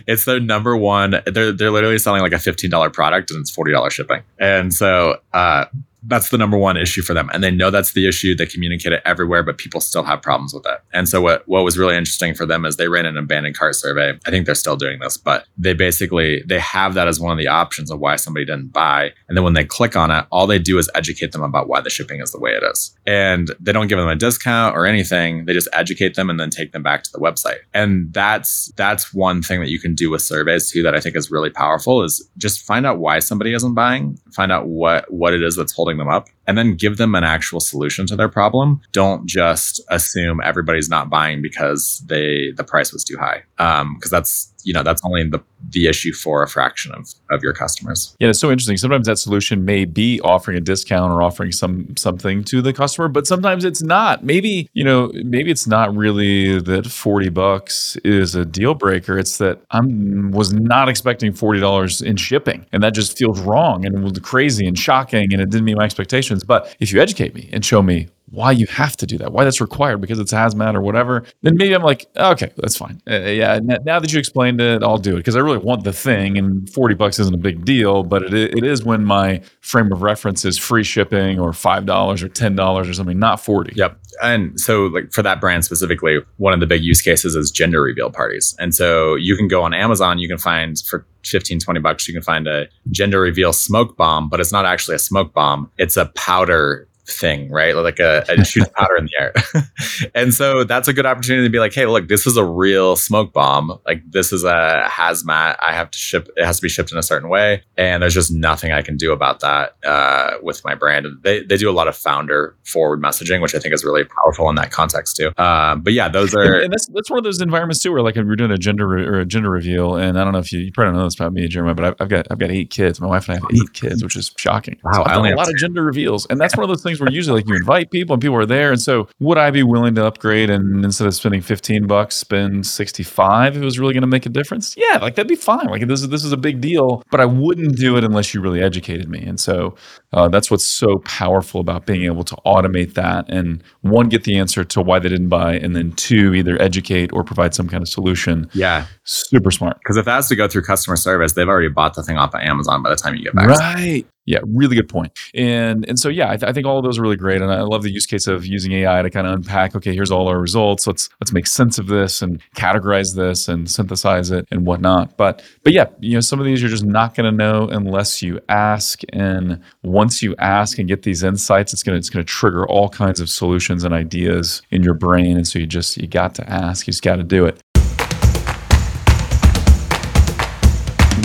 it's 0.06 0.24
their 0.24 0.40
number 0.40 0.76
one. 0.76 1.20
They're 1.26 1.52
they're 1.52 1.70
literally 1.70 1.98
selling 1.98 2.22
like 2.22 2.32
a 2.32 2.38
fifteen 2.38 2.70
dollar 2.70 2.90
product 2.90 3.30
and 3.30 3.40
it's 3.40 3.50
forty 3.50 3.72
dollars 3.72 3.92
shipping. 3.92 4.22
And 4.38 4.72
so 4.72 5.20
uh, 5.32 5.66
that's 6.02 6.30
the 6.30 6.38
number 6.38 6.56
one 6.56 6.76
issue 6.76 7.02
for 7.02 7.14
them, 7.14 7.30
and 7.32 7.42
they 7.42 7.50
know 7.50 7.70
that's 7.70 7.92
the 7.92 8.08
issue. 8.08 8.34
They 8.34 8.46
communicate 8.46 8.92
it 8.92 9.02
everywhere, 9.04 9.42
but 9.42 9.58
people 9.58 9.80
still 9.80 10.02
have 10.02 10.22
problems 10.22 10.54
with 10.54 10.66
it. 10.66 10.80
And 10.92 11.08
so 11.08 11.20
what 11.20 11.46
what 11.46 11.64
was 11.64 11.78
really 11.78 11.96
interesting 11.96 12.34
for 12.34 12.46
them 12.46 12.64
is 12.64 12.76
they 12.76 12.88
ran 12.88 13.06
an 13.06 13.16
abandoned 13.16 13.56
cart 13.56 13.74
survey. 13.74 14.18
I 14.26 14.30
think 14.30 14.46
they're 14.46 14.54
still 14.54 14.76
doing 14.76 14.98
this, 15.00 15.16
but 15.16 15.46
they 15.58 15.74
basically 15.74 16.42
they 16.46 16.58
have 16.58 16.94
that 16.94 17.08
as 17.08 17.20
one 17.20 17.32
of 17.32 17.38
the 17.38 17.48
options 17.48 17.90
of 17.90 18.00
why 18.00 18.16
somebody 18.16 18.46
didn't 18.46 18.72
buy. 18.72 19.12
And 19.28 19.36
then 19.36 19.44
when 19.44 19.54
they 19.54 19.64
click 19.64 19.96
on 19.96 20.10
it, 20.10 20.26
all 20.30 20.46
they 20.46 20.58
do 20.58 20.78
is 20.78 20.90
educate 20.94 21.32
them 21.32 21.42
about 21.42 21.68
why 21.68 21.80
the 21.80 21.90
shipping 21.90 22.20
is 22.20 22.32
the 22.32 22.40
way 22.40 22.52
it 22.52 22.62
is, 22.62 22.96
and 23.06 23.50
they 23.60 23.72
don't 23.72 23.88
give 23.88 23.98
them 23.98 24.08
a 24.08 24.16
discount 24.16 24.76
or 24.76 24.86
anything. 24.86 25.44
They 25.44 25.52
just 25.52 25.68
educate 25.72 26.14
them 26.14 26.30
and 26.30 26.40
then 26.40 26.50
take 26.50 26.72
them 26.72 26.82
back 26.82 27.02
to 27.04 27.10
the 27.12 27.18
website. 27.18 27.58
And 27.74 28.12
that's 28.12 28.72
that's 28.76 29.12
one 29.12 29.42
thing 29.42 29.60
that 29.60 29.70
you 29.70 29.80
can 29.80 29.94
do 29.94 30.10
with 30.10 30.22
surveys 30.22 30.70
too 30.70 30.82
that 30.82 30.94
I 30.94 31.00
think 31.00 31.16
is 31.16 31.30
really 31.30 31.50
powerful 31.50 32.02
is 32.02 32.26
just 32.38 32.64
find 32.64 32.86
out 32.86 32.98
why 32.98 33.18
somebody 33.18 33.54
isn't 33.54 33.74
buying, 33.74 34.18
find 34.34 34.52
out 34.52 34.66
what 34.66 35.10
what 35.12 35.34
it 35.34 35.42
is 35.42 35.56
that's 35.56 35.72
holding 35.72 35.89
them 35.96 36.08
up 36.08 36.28
and 36.46 36.56
then 36.58 36.74
give 36.74 36.96
them 36.96 37.14
an 37.14 37.24
actual 37.24 37.60
solution 37.60 38.06
to 38.06 38.16
their 38.16 38.28
problem. 38.28 38.80
Don't 38.92 39.26
just 39.26 39.80
assume 39.88 40.40
everybody's 40.42 40.88
not 40.88 41.10
buying 41.10 41.42
because 41.42 42.02
they 42.06 42.52
the 42.56 42.64
price 42.64 42.92
was 42.92 43.04
too 43.04 43.16
high. 43.18 43.42
Um, 43.58 43.94
because 43.94 44.10
that's 44.10 44.49
you 44.64 44.72
know 44.72 44.82
that's 44.82 45.02
only 45.04 45.28
the 45.28 45.40
the 45.70 45.86
issue 45.86 46.12
for 46.12 46.42
a 46.42 46.48
fraction 46.48 46.92
of 46.92 47.08
of 47.30 47.42
your 47.42 47.52
customers. 47.52 48.16
Yeah, 48.18 48.28
it's 48.28 48.40
so 48.40 48.50
interesting. 48.50 48.76
Sometimes 48.76 49.06
that 49.06 49.18
solution 49.18 49.64
may 49.64 49.84
be 49.84 50.20
offering 50.20 50.56
a 50.56 50.60
discount 50.60 51.12
or 51.12 51.22
offering 51.22 51.52
some 51.52 51.96
something 51.96 52.44
to 52.44 52.62
the 52.62 52.72
customer, 52.72 53.08
but 53.08 53.26
sometimes 53.26 53.64
it's 53.64 53.82
not. 53.82 54.24
Maybe, 54.24 54.68
you 54.72 54.84
know, 54.84 55.10
maybe 55.14 55.50
it's 55.50 55.66
not 55.66 55.94
really 55.94 56.60
that 56.60 56.86
40 56.86 57.28
bucks 57.30 57.96
is 58.04 58.34
a 58.34 58.44
deal 58.44 58.74
breaker. 58.74 59.18
It's 59.18 59.38
that 59.38 59.60
I'm 59.70 60.30
was 60.30 60.52
not 60.52 60.88
expecting 60.88 61.32
$40 61.32 62.02
in 62.02 62.16
shipping. 62.16 62.66
And 62.72 62.82
that 62.82 62.94
just 62.94 63.16
feels 63.16 63.40
wrong 63.40 63.84
and 63.84 64.22
crazy 64.22 64.66
and 64.66 64.78
shocking 64.78 65.32
and 65.32 65.40
it 65.40 65.50
didn't 65.50 65.64
meet 65.64 65.76
my 65.76 65.84
expectations. 65.84 66.44
But 66.44 66.74
if 66.80 66.92
you 66.92 67.00
educate 67.00 67.34
me 67.34 67.48
and 67.52 67.64
show 67.64 67.82
me 67.82 68.08
why 68.30 68.52
you 68.52 68.66
have 68.66 68.96
to 68.98 69.06
do 69.06 69.18
that, 69.18 69.32
why 69.32 69.44
that's 69.44 69.60
required 69.60 70.00
because 70.00 70.18
it's 70.18 70.32
hazmat 70.32 70.74
or 70.74 70.80
whatever, 70.80 71.24
then 71.42 71.56
maybe 71.56 71.74
I'm 71.74 71.82
like, 71.82 72.06
okay, 72.16 72.52
that's 72.56 72.76
fine. 72.76 73.00
Uh, 73.08 73.16
yeah, 73.16 73.58
now 73.84 73.98
that 73.98 74.12
you 74.12 74.18
explained 74.18 74.60
it, 74.60 74.82
I'll 74.82 74.98
do 74.98 75.14
it 75.14 75.18
because 75.18 75.36
I 75.36 75.40
really 75.40 75.58
want 75.58 75.84
the 75.84 75.92
thing, 75.92 76.38
and 76.38 76.68
40 76.70 76.94
bucks 76.94 77.18
isn't 77.18 77.34
a 77.34 77.38
big 77.38 77.64
deal, 77.64 78.04
but 78.04 78.22
it, 78.22 78.32
it 78.32 78.64
is 78.64 78.84
when 78.84 79.04
my 79.04 79.42
frame 79.60 79.92
of 79.92 80.02
reference 80.02 80.44
is 80.44 80.58
free 80.58 80.84
shipping 80.84 81.40
or 81.40 81.50
$5 81.50 82.22
or 82.22 82.28
$10 82.28 82.90
or 82.90 82.92
something, 82.92 83.18
not 83.18 83.40
40. 83.40 83.72
Yep. 83.74 83.98
And 84.22 84.60
so 84.60 84.86
like 84.86 85.12
for 85.12 85.22
that 85.22 85.40
brand 85.40 85.64
specifically, 85.64 86.18
one 86.36 86.52
of 86.52 86.60
the 86.60 86.66
big 86.66 86.84
use 86.84 87.00
cases 87.00 87.34
is 87.34 87.50
gender 87.50 87.82
reveal 87.82 88.10
parties. 88.10 88.54
And 88.58 88.74
so 88.74 89.14
you 89.14 89.36
can 89.36 89.48
go 89.48 89.62
on 89.62 89.74
Amazon, 89.74 90.18
you 90.18 90.28
can 90.28 90.38
find 90.38 90.78
for 90.78 91.06
15, 91.24 91.60
20 91.60 91.80
bucks, 91.80 92.06
you 92.06 92.14
can 92.14 92.22
find 92.22 92.46
a 92.46 92.66
gender 92.90 93.20
reveal 93.20 93.52
smoke 93.52 93.96
bomb, 93.96 94.28
but 94.28 94.40
it's 94.40 94.52
not 94.52 94.64
actually 94.64 94.94
a 94.96 95.00
smoke 95.00 95.32
bomb. 95.32 95.70
It's 95.78 95.96
a 95.96 96.06
powder 96.14 96.88
thing, 97.10 97.50
right? 97.50 97.74
Like 97.74 97.98
a, 97.98 98.24
a 98.28 98.44
shoots 98.44 98.70
powder 98.76 98.96
in 98.96 99.06
the 99.06 99.12
air. 99.18 99.32
and 100.14 100.34
so 100.34 100.64
that's 100.64 100.88
a 100.88 100.92
good 100.92 101.06
opportunity 101.06 101.46
to 101.46 101.50
be 101.50 101.58
like, 101.58 101.74
hey, 101.74 101.86
look, 101.86 102.08
this 102.08 102.26
is 102.26 102.36
a 102.36 102.44
real 102.44 102.96
smoke 102.96 103.32
bomb. 103.32 103.78
Like 103.86 104.02
this 104.10 104.32
is 104.32 104.44
a 104.44 104.86
hazmat. 104.88 105.56
I 105.60 105.72
have 105.72 105.90
to 105.90 105.98
ship, 105.98 106.28
it 106.36 106.44
has 106.44 106.56
to 106.56 106.62
be 106.62 106.68
shipped 106.68 106.92
in 106.92 106.98
a 106.98 107.02
certain 107.02 107.28
way. 107.28 107.62
And 107.76 108.02
there's 108.02 108.14
just 108.14 108.32
nothing 108.32 108.72
I 108.72 108.82
can 108.82 108.96
do 108.96 109.12
about 109.12 109.40
that 109.40 109.76
uh, 109.84 110.34
with 110.42 110.64
my 110.64 110.74
brand. 110.74 111.06
And 111.06 111.22
They, 111.22 111.42
they 111.42 111.56
do 111.56 111.70
a 111.70 111.72
lot 111.72 111.88
of 111.88 111.96
founder 111.96 112.56
forward 112.64 113.02
messaging, 113.02 113.40
which 113.40 113.54
I 113.54 113.58
think 113.58 113.74
is 113.74 113.84
really 113.84 114.04
powerful 114.04 114.48
in 114.48 114.56
that 114.56 114.70
context 114.70 115.16
too. 115.16 115.32
Um, 115.36 115.82
but 115.82 115.92
yeah, 115.92 116.08
those 116.08 116.34
are 116.34 116.60
and 116.60 116.72
that's 116.72 116.86
that's 116.88 117.10
one 117.10 117.18
of 117.18 117.24
those 117.24 117.40
environments 117.40 117.80
too, 117.80 117.92
where 117.92 118.02
like 118.02 118.16
we're 118.16 118.36
doing 118.36 118.50
a 118.50 118.58
gender 118.58 118.86
re- 118.86 119.06
or 119.06 119.20
a 119.20 119.24
gender 119.24 119.50
reveal, 119.50 119.96
and 119.96 120.18
I 120.18 120.24
don't 120.24 120.32
know 120.32 120.38
if 120.38 120.52
you, 120.52 120.60
you 120.60 120.72
probably 120.72 120.92
don't 120.92 121.00
know 121.00 121.04
this 121.04 121.14
about 121.14 121.32
me, 121.32 121.46
Jeremiah, 121.48 121.74
but 121.74 121.84
I've, 121.84 121.94
I've 122.00 122.08
got 122.08 122.26
I've 122.30 122.38
got 122.38 122.50
eight 122.50 122.70
kids. 122.70 123.00
My 123.00 123.06
wife 123.06 123.28
and 123.28 123.38
I 123.38 123.40
have 123.40 123.50
eight 123.54 123.72
kids, 123.72 124.02
which 124.02 124.16
is 124.16 124.32
shocking. 124.36 124.78
Wow, 124.84 124.92
so 124.92 125.02
I've 125.02 125.22
done 125.22 125.32
a 125.32 125.36
lot 125.36 125.48
of 125.48 125.56
gender 125.56 125.82
reveals, 125.82 126.26
and 126.26 126.40
that's 126.40 126.56
one 126.56 126.64
of 126.64 126.68
those 126.68 126.82
things 126.82 126.99
where 127.00 127.10
usually 127.10 127.40
like 127.40 127.48
you 127.48 127.56
invite 127.56 127.90
people 127.90 128.14
and 128.14 128.22
people 128.22 128.36
are 128.36 128.46
there, 128.46 128.70
and 128.72 128.80
so 128.80 129.08
would 129.18 129.38
I 129.38 129.50
be 129.50 129.62
willing 129.62 129.94
to 129.96 130.06
upgrade 130.06 130.50
and 130.50 130.84
instead 130.84 131.06
of 131.06 131.14
spending 131.14 131.40
fifteen 131.40 131.86
bucks, 131.86 132.16
spend 132.16 132.66
sixty 132.66 133.02
five 133.02 133.56
if 133.56 133.62
it 133.62 133.64
was 133.64 133.78
really 133.78 133.94
going 133.94 134.02
to 134.02 134.06
make 134.06 134.26
a 134.26 134.30
difference? 134.30 134.74
Yeah, 134.76 134.98
like 134.98 135.14
that'd 135.14 135.28
be 135.28 135.36
fine. 135.36 135.66
Like 135.66 135.86
this 135.86 136.02
is 136.02 136.08
this 136.08 136.24
is 136.24 136.32
a 136.32 136.36
big 136.36 136.60
deal, 136.60 137.02
but 137.10 137.20
I 137.20 137.24
wouldn't 137.26 137.76
do 137.76 137.96
it 137.96 138.04
unless 138.04 138.34
you 138.34 138.40
really 138.40 138.62
educated 138.62 139.08
me, 139.08 139.22
and 139.22 139.40
so 139.40 139.74
uh, 140.12 140.28
that's 140.28 140.50
what's 140.50 140.64
so 140.64 140.98
powerful 141.04 141.60
about 141.60 141.86
being 141.86 142.04
able 142.04 142.24
to 142.24 142.36
automate 142.46 142.94
that 142.94 143.28
and 143.28 143.62
one 143.82 144.08
get 144.08 144.24
the 144.24 144.36
answer 144.38 144.64
to 144.64 144.82
why 144.82 144.98
they 144.98 145.08
didn't 145.08 145.28
buy, 145.28 145.54
and 145.54 145.74
then 145.74 145.92
two 145.92 146.34
either 146.34 146.60
educate 146.60 147.12
or 147.12 147.24
provide 147.24 147.54
some 147.54 147.68
kind 147.68 147.82
of 147.82 147.88
solution. 147.88 148.48
yeah. 148.52 148.86
Super 149.04 149.50
smart. 149.50 149.78
Because 149.78 149.96
if 149.96 150.04
that 150.04 150.14
has 150.14 150.28
to 150.28 150.36
go 150.36 150.46
through 150.46 150.62
customer 150.62 150.96
service, 150.96 151.32
they've 151.32 151.48
already 151.48 151.68
bought 151.68 151.94
the 151.94 152.02
thing 152.02 152.16
off 152.16 152.34
of 152.34 152.40
Amazon 152.40 152.82
by 152.82 152.90
the 152.90 152.96
time 152.96 153.14
you 153.14 153.24
get 153.24 153.34
back. 153.34 153.48
Right. 153.48 154.06
Yeah, 154.26 154.40
really 154.46 154.76
good 154.76 154.88
point. 154.88 155.18
And 155.34 155.88
and 155.88 155.98
so 155.98 156.08
yeah, 156.08 156.30
I, 156.30 156.36
th- 156.36 156.48
I 156.48 156.52
think 156.52 156.66
all 156.66 156.78
of 156.78 156.84
those 156.84 156.98
are 156.98 157.02
really 157.02 157.16
great, 157.16 157.40
and 157.40 157.50
I 157.50 157.62
love 157.62 157.82
the 157.82 157.90
use 157.90 158.06
case 158.06 158.26
of 158.26 158.46
using 158.46 158.72
AI 158.72 159.02
to 159.02 159.10
kind 159.10 159.26
of 159.26 159.32
unpack. 159.32 159.74
Okay, 159.74 159.94
here's 159.94 160.10
all 160.10 160.28
our 160.28 160.38
results. 160.38 160.86
Let's 160.86 161.08
let's 161.20 161.32
make 161.32 161.46
sense 161.46 161.78
of 161.78 161.86
this 161.86 162.22
and 162.22 162.40
categorize 162.54 163.16
this 163.16 163.48
and 163.48 163.70
synthesize 163.70 164.30
it 164.30 164.46
and 164.50 164.66
whatnot. 164.66 165.16
But 165.16 165.42
but 165.64 165.72
yeah, 165.72 165.86
you 166.00 166.14
know, 166.14 166.20
some 166.20 166.38
of 166.38 166.46
these 166.46 166.60
you're 166.60 166.70
just 166.70 166.84
not 166.84 167.14
going 167.14 167.30
to 167.30 167.36
know 167.36 167.68
unless 167.68 168.22
you 168.22 168.40
ask. 168.48 169.00
And 169.12 169.60
once 169.82 170.22
you 170.22 170.36
ask 170.36 170.78
and 170.78 170.86
get 170.86 171.02
these 171.02 171.22
insights, 171.22 171.72
it's 171.72 171.82
gonna 171.82 171.98
it's 171.98 172.10
gonna 172.10 172.24
trigger 172.24 172.68
all 172.68 172.88
kinds 172.88 173.20
of 173.20 173.30
solutions 173.30 173.84
and 173.84 173.94
ideas 173.94 174.62
in 174.70 174.82
your 174.82 174.94
brain. 174.94 175.36
And 175.36 175.46
so 175.46 175.58
you 175.58 175.66
just 175.66 175.96
you 175.96 176.06
got 176.06 176.34
to 176.36 176.48
ask. 176.48 176.86
You 176.86 176.92
just 176.92 177.02
got 177.02 177.16
to 177.16 177.24
do 177.24 177.46
it. 177.46 177.60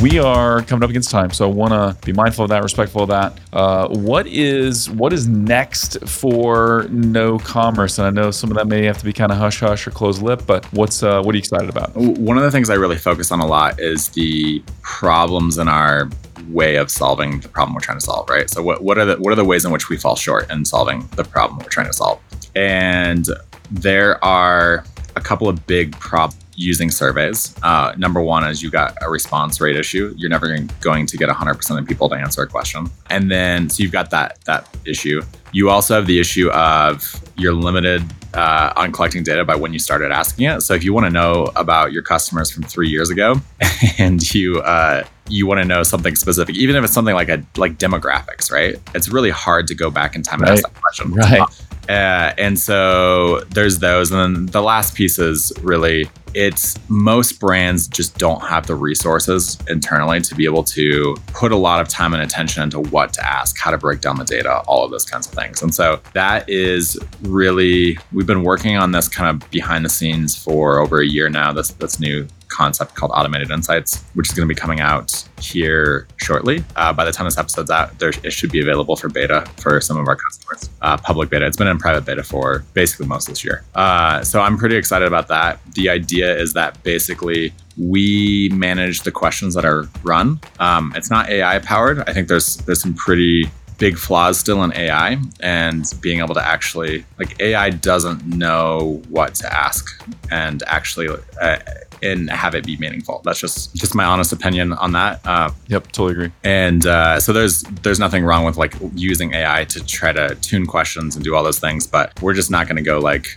We 0.06 0.20
are 0.20 0.62
coming 0.62 0.84
up 0.84 0.92
against 0.92 1.10
time, 1.10 1.32
so 1.32 1.50
I 1.50 1.52
want 1.52 1.72
to 1.72 1.98
be 2.06 2.14
mindful 2.14 2.44
of 2.44 2.50
that, 2.50 2.62
respectful 2.62 3.02
of 3.02 3.10
that. 3.10 3.40
Uh, 3.52 3.88
what 3.88 4.28
is 4.28 4.88
what 4.88 5.12
is 5.14 5.28
next 5.28 5.98
for 6.08 6.86
KNO 6.92 7.40
Commerce? 7.40 7.98
And 7.98 8.06
I 8.06 8.12
know 8.12 8.30
some 8.30 8.52
of 8.52 8.58
that 8.58 8.68
may 8.68 8.84
have 8.86 9.00
to 9.00 9.04
be 9.04 9.12
kind 9.12 9.32
of 9.32 9.40
hush 9.40 9.62
hush 9.62 9.88
or 9.88 9.90
closed 9.90 10.22
lip, 10.22 10.44
but 10.46 10.64
what's 10.74 11.02
uh, 11.02 11.24
what 11.24 11.34
are 11.34 11.38
you 11.38 11.40
excited 11.40 11.70
about? 11.70 11.96
One 11.96 12.38
of 12.38 12.44
the 12.44 12.52
things 12.52 12.70
I 12.70 12.76
really 12.76 12.98
focus 12.98 13.32
on 13.32 13.40
a 13.40 13.48
lot 13.48 13.80
is 13.80 14.10
the 14.10 14.62
problems 14.84 15.58
in 15.58 15.68
our 15.68 16.08
way 16.50 16.76
of 16.76 16.92
solving 16.92 17.40
the 17.40 17.50
problem 17.50 17.74
we're 17.74 17.82
trying 17.82 17.98
to 17.98 18.06
solve, 18.06 18.30
right? 18.30 18.48
So 18.48 18.62
what, 18.62 18.84
what 18.84 19.00
are 19.00 19.06
the 19.06 19.16
what 19.16 19.34
are 19.34 19.36
the 19.36 19.44
ways 19.44 19.66
in 19.66 19.72
which 19.72 19.90
we 19.90 19.98
fall 19.98 20.16
short 20.16 20.52
in 20.52 20.66
solving 20.66 21.08
the 21.16 21.24
problem 21.24 21.58
we're 21.58 21.70
trying 21.70 21.88
to 21.88 21.94
solve? 21.94 22.20
And 22.56 23.28
there 23.72 24.24
are 24.24 24.86
a 25.16 25.22
couple 25.22 25.50
of 25.50 25.66
big 25.66 25.94
problems 25.94 26.45
using 26.56 26.90
surveys. 26.92 27.54
Uh, 27.64 27.94
number 27.98 28.22
one 28.22 28.44
is 28.48 28.64
you 28.64 28.70
got 28.72 28.98
a 29.02 29.10
response 29.10 29.60
rate 29.62 29.76
issue. 29.76 30.14
You're 30.18 30.30
never 30.30 30.48
going- 30.82 31.06
to 31.08 31.18
get 31.18 31.30
100% 31.30 31.80
of 31.80 31.86
people 31.88 32.08
to 32.10 32.16
answer 32.16 32.42
a 32.44 32.48
question. 32.48 32.90
And 33.10 33.30
then, 33.30 33.70
so 33.70 33.82
you've 33.84 33.92
got 33.92 34.10
that 34.12 34.40
that 34.46 34.68
issue. 34.86 35.22
You 35.52 35.70
also 35.70 35.96
have 35.96 36.06
the 36.08 36.20
issue 36.20 36.50
of 36.52 37.22
you're 37.38 37.54
limited 37.54 38.04
uh, 38.34 38.72
on 38.76 38.92
collecting 38.92 39.24
data 39.24 39.44
by 39.46 39.56
when 39.56 39.72
you 39.74 39.80
started 39.80 40.12
asking 40.12 40.48
it. 40.48 40.62
So 40.62 40.74
if 40.74 40.84
you 40.84 40.94
want 40.94 41.06
to 41.06 41.10
know 41.10 41.52
about 41.56 41.92
your 41.92 42.02
customers 42.04 42.52
from 42.52 42.64
three 42.64 42.90
years 42.90 43.10
ago, 43.10 43.36
and 43.98 44.34
you 44.34 44.60
uh, 44.62 45.04
you 45.28 45.48
want 45.48 45.60
to 45.62 45.66
know 45.68 45.84
something 45.84 46.16
specific, 46.16 46.56
even 46.56 46.76
if 46.76 46.84
it's 46.84 46.94
something 46.94 47.16
like 47.16 47.30
a 47.30 47.44
like 47.58 47.78
demographics, 47.78 48.52
right? 48.52 48.76
It's 48.94 49.10
really 49.10 49.32
hard 49.32 49.68
to 49.68 49.76
go 49.76 49.90
back 49.90 50.16
in 50.16 50.22
time 50.24 50.42
and 50.42 50.50
Right. 50.50 50.60
ask 50.60 50.64
that 50.64 50.82
question. 50.82 51.14
Right. 51.14 51.42
Uh, 51.90 52.34
and 52.38 52.58
so 52.60 53.42
there's 53.52 53.80
those. 53.80 54.12
And 54.12 54.20
then 54.38 54.46
the 54.48 54.62
last 54.62 54.96
piece 54.96 55.20
is 55.20 55.52
really 55.62 56.10
it's 56.36 56.78
most 56.90 57.40
brands 57.40 57.88
just 57.88 58.18
don't 58.18 58.42
have 58.42 58.68
the 58.68 58.76
resources 58.76 59.58
internally 59.70 60.20
to 60.22 60.36
be 60.36 60.46
able 60.46 60.64
to 60.64 61.16
put 61.28 61.52
a 61.52 61.56
lot 61.56 61.80
of 61.80 61.88
time 61.88 62.14
and 62.14 62.22
attention 62.22 62.62
into 62.62 62.80
what 62.80 63.14
to 63.14 63.26
ask, 63.26 63.58
how 63.58 63.72
to 63.72 63.78
break 63.78 64.02
down 64.02 64.18
the 64.18 64.26
data, 64.26 64.60
all 64.68 64.84
of 64.84 64.92
those 64.92 65.06
kinds 65.06 65.28
of 65.28 65.34
things. 65.34 65.62
And 65.62 65.74
so 65.74 66.02
that 66.14 66.48
is 66.50 67.00
really 67.22 67.98
we've 68.12 68.28
been 68.28 68.44
working 68.44 68.76
on 68.76 68.92
this 68.92 69.08
kind 69.08 69.30
of 69.42 69.50
behind 69.50 69.86
the 69.86 69.90
scenes 69.90 70.36
for 70.36 70.80
over 70.80 71.02
a 71.02 71.08
year 71.08 71.30
now. 71.30 71.54
This 71.54 71.70
this 71.70 72.00
new 72.00 72.28
concept 72.48 72.96
called 72.96 73.12
automated 73.14 73.52
insights 73.52 74.04
which 74.14 74.30
is 74.30 74.36
going 74.36 74.48
to 74.48 74.54
be 74.54 74.58
coming 74.58 74.80
out 74.80 75.28
here 75.42 76.08
shortly 76.18 76.64
uh, 76.76 76.94
by 76.94 77.04
the 77.04 77.12
time 77.12 77.26
this 77.26 77.38
episode's 77.38 77.70
out 77.70 77.98
there 78.00 78.12
it 78.24 78.32
should 78.32 78.52
be 78.52 78.62
available 78.62 78.96
for 78.96 79.10
beta 79.10 79.46
for 79.58 79.82
some 79.82 79.98
of 79.98 80.08
our 80.08 80.16
customers 80.16 80.70
uh, 80.82 80.98
public 80.98 81.30
beta 81.30 81.46
it's 81.46 81.58
been 81.58 81.68
in 81.68 81.78
private 81.78 82.06
beta 82.06 82.24
for 82.24 82.64
basically 82.74 83.06
most 83.08 83.28
of 83.28 83.34
this 83.34 83.44
year 83.44 83.64
uh, 83.76 84.24
so 84.24 84.42
i'm 84.42 84.58
pretty 84.58 84.76
excited 84.76 85.06
about 85.06 85.28
that 85.28 85.60
the 85.74 85.90
idea 85.90 86.25
is 86.30 86.54
that 86.54 86.82
basically 86.84 87.54
we 87.78 88.50
manage 88.54 89.02
the 89.02 89.12
questions 89.12 89.54
that 89.54 89.66
are 89.66 89.88
run. 90.04 90.40
Um, 90.60 90.94
it's 90.96 91.10
not 91.10 91.30
ai 91.30 91.60
powered. 91.60 92.00
I 92.08 92.14
think 92.14 92.28
there's 92.28 92.58
there's 92.58 92.82
some 92.82 92.94
pretty 92.94 93.50
big 93.78 93.98
flaws 93.98 94.38
still 94.40 94.64
in 94.64 94.74
AI 94.74 95.18
and 95.42 95.86
being 96.02 96.20
able 96.20 96.34
to 96.36 96.46
actually 96.46 97.06
like 97.20 97.40
AI 97.42 97.70
doesn't 97.72 98.26
know 98.26 99.02
what 99.10 99.36
to 99.36 99.54
ask 99.54 99.86
and 100.32 100.64
actually 100.68 101.08
uh, 101.42 101.58
and 102.04 102.30
have 102.30 102.54
it 102.56 102.66
be 102.66 102.78
meaningful. 102.78 103.22
That's 103.24 103.40
just 103.40 103.74
just 103.76 103.96
my 103.96 104.04
honest 104.04 104.32
opinion 104.34 104.74
on 104.74 104.92
that. 104.92 105.22
Uh, 105.26 105.50
Yep, 105.68 105.88
totally 105.88 106.12
agree. 106.12 106.32
and 106.44 106.86
uh, 106.86 107.20
so 107.20 107.34
there's 107.34 107.64
there's 107.84 108.00
nothing 108.00 108.24
wrong 108.24 108.46
with 108.46 108.58
like 108.58 108.76
using 108.94 109.34
AI 109.34 109.64
to 109.66 109.84
try 109.86 110.12
to 110.12 110.36
tune 110.36 110.66
questions 110.66 111.16
and 111.16 111.24
do 111.26 111.34
all 111.36 111.44
those 111.44 111.60
things, 111.60 111.88
but 111.88 112.12
we're 112.22 112.34
just 112.34 112.52
not 112.52 112.68
going 112.68 112.76
to 112.76 112.82
go 112.84 113.00
like 113.00 113.28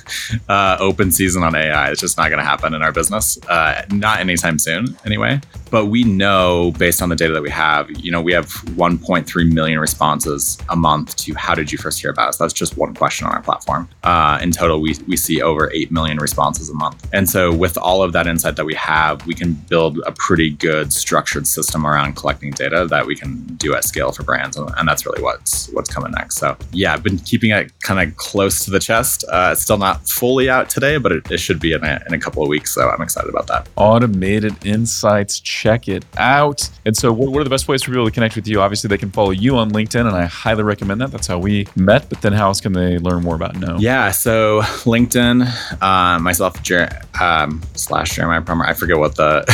uh, 0.48 0.76
open 0.80 1.12
season 1.12 1.42
on 1.42 1.54
AI. 1.54 1.90
It's 1.90 2.00
just 2.00 2.16
not 2.16 2.28
going 2.28 2.38
to 2.38 2.44
happen 2.44 2.74
in 2.74 2.82
our 2.82 2.92
business, 2.92 3.38
uh, 3.48 3.82
not 3.90 4.18
anytime 4.20 4.58
soon, 4.58 4.96
anyway. 5.04 5.40
But 5.70 5.86
we 5.86 6.04
know 6.04 6.72
based 6.78 7.02
on 7.02 7.08
the 7.10 7.16
data 7.16 7.32
that 7.34 7.42
we 7.42 7.50
have, 7.50 7.90
you 7.90 8.10
know, 8.10 8.20
we 8.20 8.32
have 8.32 8.46
1.3 8.46 9.52
million 9.52 9.78
responses 9.88 10.58
a 10.68 10.76
month 10.76 11.16
to 11.22 11.34
how 11.34 11.54
did 11.54 11.70
you 11.72 11.78
first 11.78 12.00
hear 12.00 12.10
about 12.10 12.28
us? 12.30 12.36
That's 12.38 12.52
just 12.62 12.76
one 12.76 12.92
question 12.94 13.26
on 13.26 13.32
our 13.32 13.42
platform. 13.42 13.88
Uh, 14.02 14.38
in 14.42 14.50
total, 14.50 14.80
we 14.80 14.96
we 15.06 15.16
see 15.16 15.36
over 15.50 15.70
8 15.72 15.92
million 15.98 16.18
responses 16.18 16.66
a 16.70 16.74
month, 16.84 16.98
and 17.12 17.28
so 17.34 17.40
with 17.64 17.76
all 17.78 18.02
of 18.02 18.10
that 18.16 18.26
insight 18.26 18.56
that 18.56 18.66
we 18.72 18.74
have, 18.74 19.14
we 19.30 19.34
can 19.34 19.50
build 19.72 19.92
a 20.10 20.12
pretty 20.26 20.50
good 20.50 20.92
structured 20.92 21.46
system 21.46 21.86
around 21.86 22.16
collecting 22.16 22.50
data 22.50 22.86
that 22.94 23.04
we 23.06 23.14
can 23.14 23.32
do 23.64 23.74
at 23.76 23.84
scale 23.84 24.10
for 24.12 24.24
brands, 24.30 24.56
and, 24.56 24.68
and 24.76 24.88
that's 24.88 25.06
really 25.06 25.22
what's 25.22 25.68
what's 25.74 25.90
coming 25.96 26.12
next. 26.12 26.36
So 26.36 26.56
yeah, 26.72 26.92
I've 26.92 27.02
been 27.02 27.18
keeping 27.18 27.50
it 27.50 27.72
kind 27.80 28.00
of 28.00 28.16
close 28.16 28.64
to 28.64 28.70
the 28.70 28.80
chest. 28.80 29.24
Uh, 29.30 29.50
it's 29.52 29.62
still 29.62 29.78
not 29.78 30.08
fully 30.08 30.50
out 30.50 30.68
today, 30.68 30.98
but 30.98 31.12
it, 31.12 31.30
it 31.30 31.38
should 31.38 31.60
be 31.60 31.72
in 31.72 31.84
a, 31.84 32.02
in 32.06 32.14
a 32.14 32.18
couple 32.18 32.42
of 32.42 32.48
weeks. 32.48 32.74
So 32.74 32.88
I'm 32.88 33.02
excited 33.02 33.30
about 33.30 33.46
that. 33.48 33.68
Automated 33.76 34.54
Insights. 34.64 35.40
Check 35.40 35.88
it 35.88 36.04
out. 36.16 36.68
And 36.84 36.96
so, 36.96 37.12
what, 37.12 37.30
what 37.32 37.40
are 37.40 37.44
the 37.44 37.50
best 37.50 37.68
ways 37.68 37.82
for 37.82 37.90
people 37.90 38.06
to 38.06 38.10
connect 38.10 38.36
with 38.36 38.46
you? 38.48 38.60
Obviously, 38.60 38.88
they 38.88 38.98
can 38.98 39.10
follow 39.10 39.30
you 39.30 39.56
on 39.56 39.68
LinkedIn, 39.76 40.06
and 40.06 40.16
I 40.16 40.24
highly 40.24 40.62
recommend 40.62 41.00
that. 41.00 41.10
That's 41.10 41.26
how 41.26 41.38
we 41.38 41.66
met. 41.76 42.08
But 42.08 42.22
then, 42.22 42.32
how 42.32 42.46
else 42.48 42.60
can 42.60 42.72
they 42.72 42.98
learn 42.98 43.22
more 43.22 43.34
about 43.34 43.56
KNO? 43.56 43.78
Yeah, 43.78 44.10
so 44.10 44.62
LinkedIn, 44.84 45.46
uh, 45.82 46.18
myself, 46.18 46.62
Jer- 46.62 47.02
um, 47.20 47.62
slash 47.74 48.16
Jeremiah 48.16 48.42
Prummer. 48.42 48.66
I 48.66 48.74
forget 48.74 48.98
what 48.98 49.16
the 49.16 49.44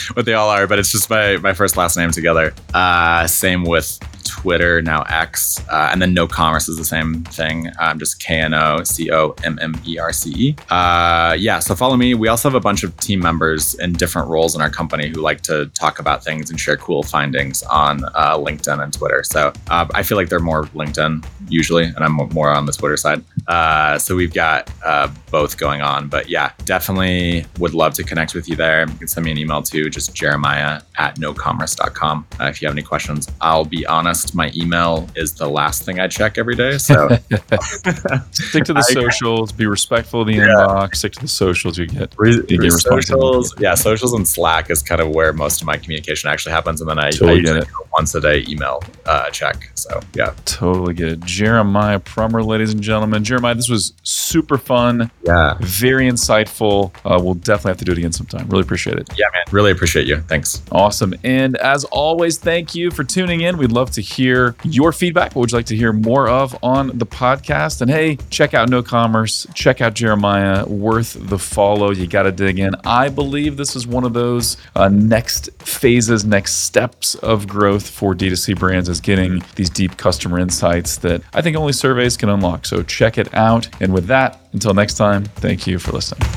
what 0.14 0.24
they 0.26 0.34
all 0.34 0.48
are, 0.48 0.66
but 0.66 0.78
it's 0.78 0.92
just 0.92 1.10
my 1.10 1.36
my 1.38 1.52
first 1.52 1.76
last 1.76 1.96
name 1.96 2.10
together. 2.10 2.54
Uh, 2.74 3.26
same 3.26 3.64
with 3.64 3.98
Twitter 4.24 4.80
now 4.82 5.02
X, 5.08 5.58
uh, 5.68 5.88
and 5.90 6.00
then 6.00 6.14
KNO 6.14 6.28
Commerce 6.28 6.68
is 6.68 6.76
the 6.76 6.84
same 6.84 7.24
thing. 7.24 7.70
Um, 7.80 7.98
just 7.98 8.20
K 8.20 8.40
N 8.40 8.54
O 8.54 8.84
C 8.84 9.10
O 9.10 9.34
M 9.42 9.58
M 9.60 9.74
E 9.86 9.98
R 9.98 10.12
C 10.12 10.30
E. 10.36 10.56
Uh, 10.70 11.34
yeah, 11.38 11.58
so 11.58 11.74
follow 11.74 11.96
me. 11.96 12.14
We 12.14 12.28
also 12.28 12.48
have 12.48 12.54
a 12.54 12.60
bunch 12.60 12.84
of 12.84 12.96
team 12.98 13.20
members 13.20 13.74
in 13.74 13.92
different 13.94 14.28
roles 14.28 14.54
in 14.54 14.60
our 14.60 14.70
company 14.70 15.08
who 15.08 15.20
like 15.20 15.40
to 15.42 15.66
talk 15.74 15.98
about 15.98 16.22
things 16.22 16.50
and 16.50 16.60
share 16.60 16.76
cool 16.76 17.02
findings 17.02 17.62
on 17.64 18.04
uh, 18.14 18.36
LinkedIn 18.36 18.82
and 18.82 18.92
Twitter. 18.92 19.22
So 19.24 19.47
uh, 19.70 19.86
I 19.94 20.02
feel 20.02 20.16
like 20.16 20.28
they're 20.28 20.38
more 20.40 20.64
LinkedIn 20.66 21.24
usually, 21.48 21.84
and 21.84 21.98
I'm 21.98 22.12
more 22.12 22.50
on 22.50 22.66
the 22.66 22.72
Twitter 22.72 22.96
side. 22.96 23.22
Uh, 23.46 23.98
so 23.98 24.14
we've 24.16 24.32
got 24.34 24.70
uh, 24.84 25.08
both 25.30 25.56
going 25.58 25.80
on. 25.82 26.08
But 26.08 26.28
yeah, 26.28 26.52
definitely 26.64 27.46
would 27.58 27.74
love 27.74 27.94
to 27.94 28.04
connect 28.04 28.34
with 28.34 28.48
you 28.48 28.56
there. 28.56 28.86
You 28.88 28.94
can 28.98 29.08
send 29.08 29.24
me 29.24 29.32
an 29.32 29.38
email 29.38 29.62
to 29.62 29.88
just 29.90 30.14
jeremiah 30.14 30.80
at 30.98 31.16
knocommerce.com 31.16 32.26
uh, 32.40 32.44
if 32.44 32.60
you 32.62 32.68
have 32.68 32.74
any 32.74 32.82
questions. 32.82 33.28
I'll 33.40 33.64
be 33.64 33.86
honest, 33.86 34.34
my 34.34 34.52
email 34.56 35.08
is 35.16 35.32
the 35.34 35.48
last 35.48 35.84
thing 35.84 36.00
I 36.00 36.08
check 36.08 36.38
every 36.38 36.54
day. 36.54 36.78
So 36.78 37.08
Stick 38.32 38.64
to 38.64 38.72
the 38.72 38.78
I- 38.88 38.92
socials. 38.92 39.52
Be 39.52 39.66
respectful 39.66 40.22
of 40.22 40.26
the 40.28 40.34
inbox. 40.38 40.96
Stick 40.96 41.12
to 41.12 41.20
the 41.20 41.28
socials. 41.28 41.78
You 41.78 41.86
get 41.86 42.14
Re- 42.18 42.32
You 42.48 42.58
get 42.58 42.72
responses. 42.72 43.08
socials, 43.08 43.54
yeah, 43.60 43.74
socials 43.74 44.12
and 44.12 44.26
Slack 44.26 44.70
is 44.70 44.82
kind 44.82 45.00
of 45.00 45.08
where 45.10 45.32
most 45.32 45.60
of 45.60 45.66
my 45.66 45.76
communication 45.76 46.30
actually 46.30 46.52
happens, 46.52 46.80
and 46.80 46.88
then 46.88 46.98
I, 46.98 47.10
Totally 47.10 47.30
I 47.32 47.34
get 47.36 47.40
usually 47.42 47.58
it. 47.60 47.68
a 47.68 47.88
once 47.92 48.14
a 48.14 48.20
day 48.20 48.44
email 48.48 48.82
uh, 49.06 49.30
check. 49.38 49.70
So 49.74 50.00
yeah, 50.14 50.34
totally 50.44 50.94
get 50.94 51.08
it. 51.08 51.20
Jeremiah 51.20 52.00
Prummer, 52.00 52.44
ladies 52.44 52.72
and 52.72 52.82
gentlemen. 52.82 53.22
Jeremiah, 53.22 53.54
this 53.54 53.68
was 53.68 53.92
super 54.02 54.58
fun, 54.58 55.10
yeah, 55.24 55.56
very 55.60 56.08
insightful. 56.08 56.92
Uh, 57.04 57.20
we'll 57.22 57.34
definitely 57.34 57.70
have 57.70 57.78
to 57.78 57.84
do 57.84 57.92
it 57.92 57.98
again 57.98 58.12
sometime. 58.12 58.48
Really 58.48 58.62
appreciate 58.62 58.98
it. 58.98 59.08
yeah, 59.16 59.26
man, 59.32 59.44
really 59.52 59.70
appreciate 59.70 60.06
you. 60.06 60.20
Thanks. 60.22 60.62
Awesome. 60.72 61.14
And 61.22 61.56
as 61.58 61.84
always, 61.84 62.38
thank 62.38 62.74
you 62.74 62.90
for 62.90 63.04
tuning 63.04 63.42
in. 63.42 63.58
We'd 63.58 63.72
love 63.72 63.90
to 63.92 64.00
hear 64.00 64.56
your 64.64 64.92
feedback. 64.92 65.34
What 65.34 65.42
would 65.42 65.52
you 65.52 65.58
like 65.58 65.66
to 65.66 65.76
hear 65.76 65.92
more 65.92 66.28
of 66.28 66.56
on 66.62 66.98
the 66.98 67.06
podcast? 67.06 67.80
And 67.80 67.90
hey, 67.90 68.16
check 68.30 68.54
out 68.54 68.68
KNO 68.68 68.82
Commerce, 68.82 69.46
check 69.54 69.80
out 69.80 69.94
Jeremiah, 69.94 70.66
worth 70.66 71.16
the 71.28 71.38
follow. 71.38 71.92
You 71.92 72.06
got 72.06 72.24
to 72.24 72.32
dig 72.32 72.58
in. 72.58 72.74
I 72.84 73.08
believe 73.08 73.56
this 73.56 73.76
is 73.76 73.86
one 73.86 74.04
of 74.04 74.12
those 74.12 74.56
uh, 74.74 74.88
next 74.88 75.50
phases, 75.62 76.24
next 76.24 76.64
steps 76.64 77.14
of 77.16 77.46
growth 77.46 77.88
for 77.88 78.14
D2C 78.14 78.58
brands 78.58 78.88
is 78.88 79.00
getting 79.00 79.27
these 79.54 79.70
deep 79.70 79.96
customer 79.96 80.38
insights 80.38 80.96
that 80.98 81.22
I 81.32 81.42
think 81.42 81.56
only 81.56 81.72
surveys 81.72 82.16
can 82.16 82.28
unlock. 82.28 82.66
So 82.66 82.82
check 82.82 83.18
it 83.18 83.32
out. 83.34 83.68
And 83.80 83.92
with 83.92 84.06
that, 84.06 84.40
until 84.52 84.74
next 84.74 84.94
time, 84.94 85.24
thank 85.24 85.66
you 85.66 85.78
for 85.78 85.92
listening. 85.92 86.28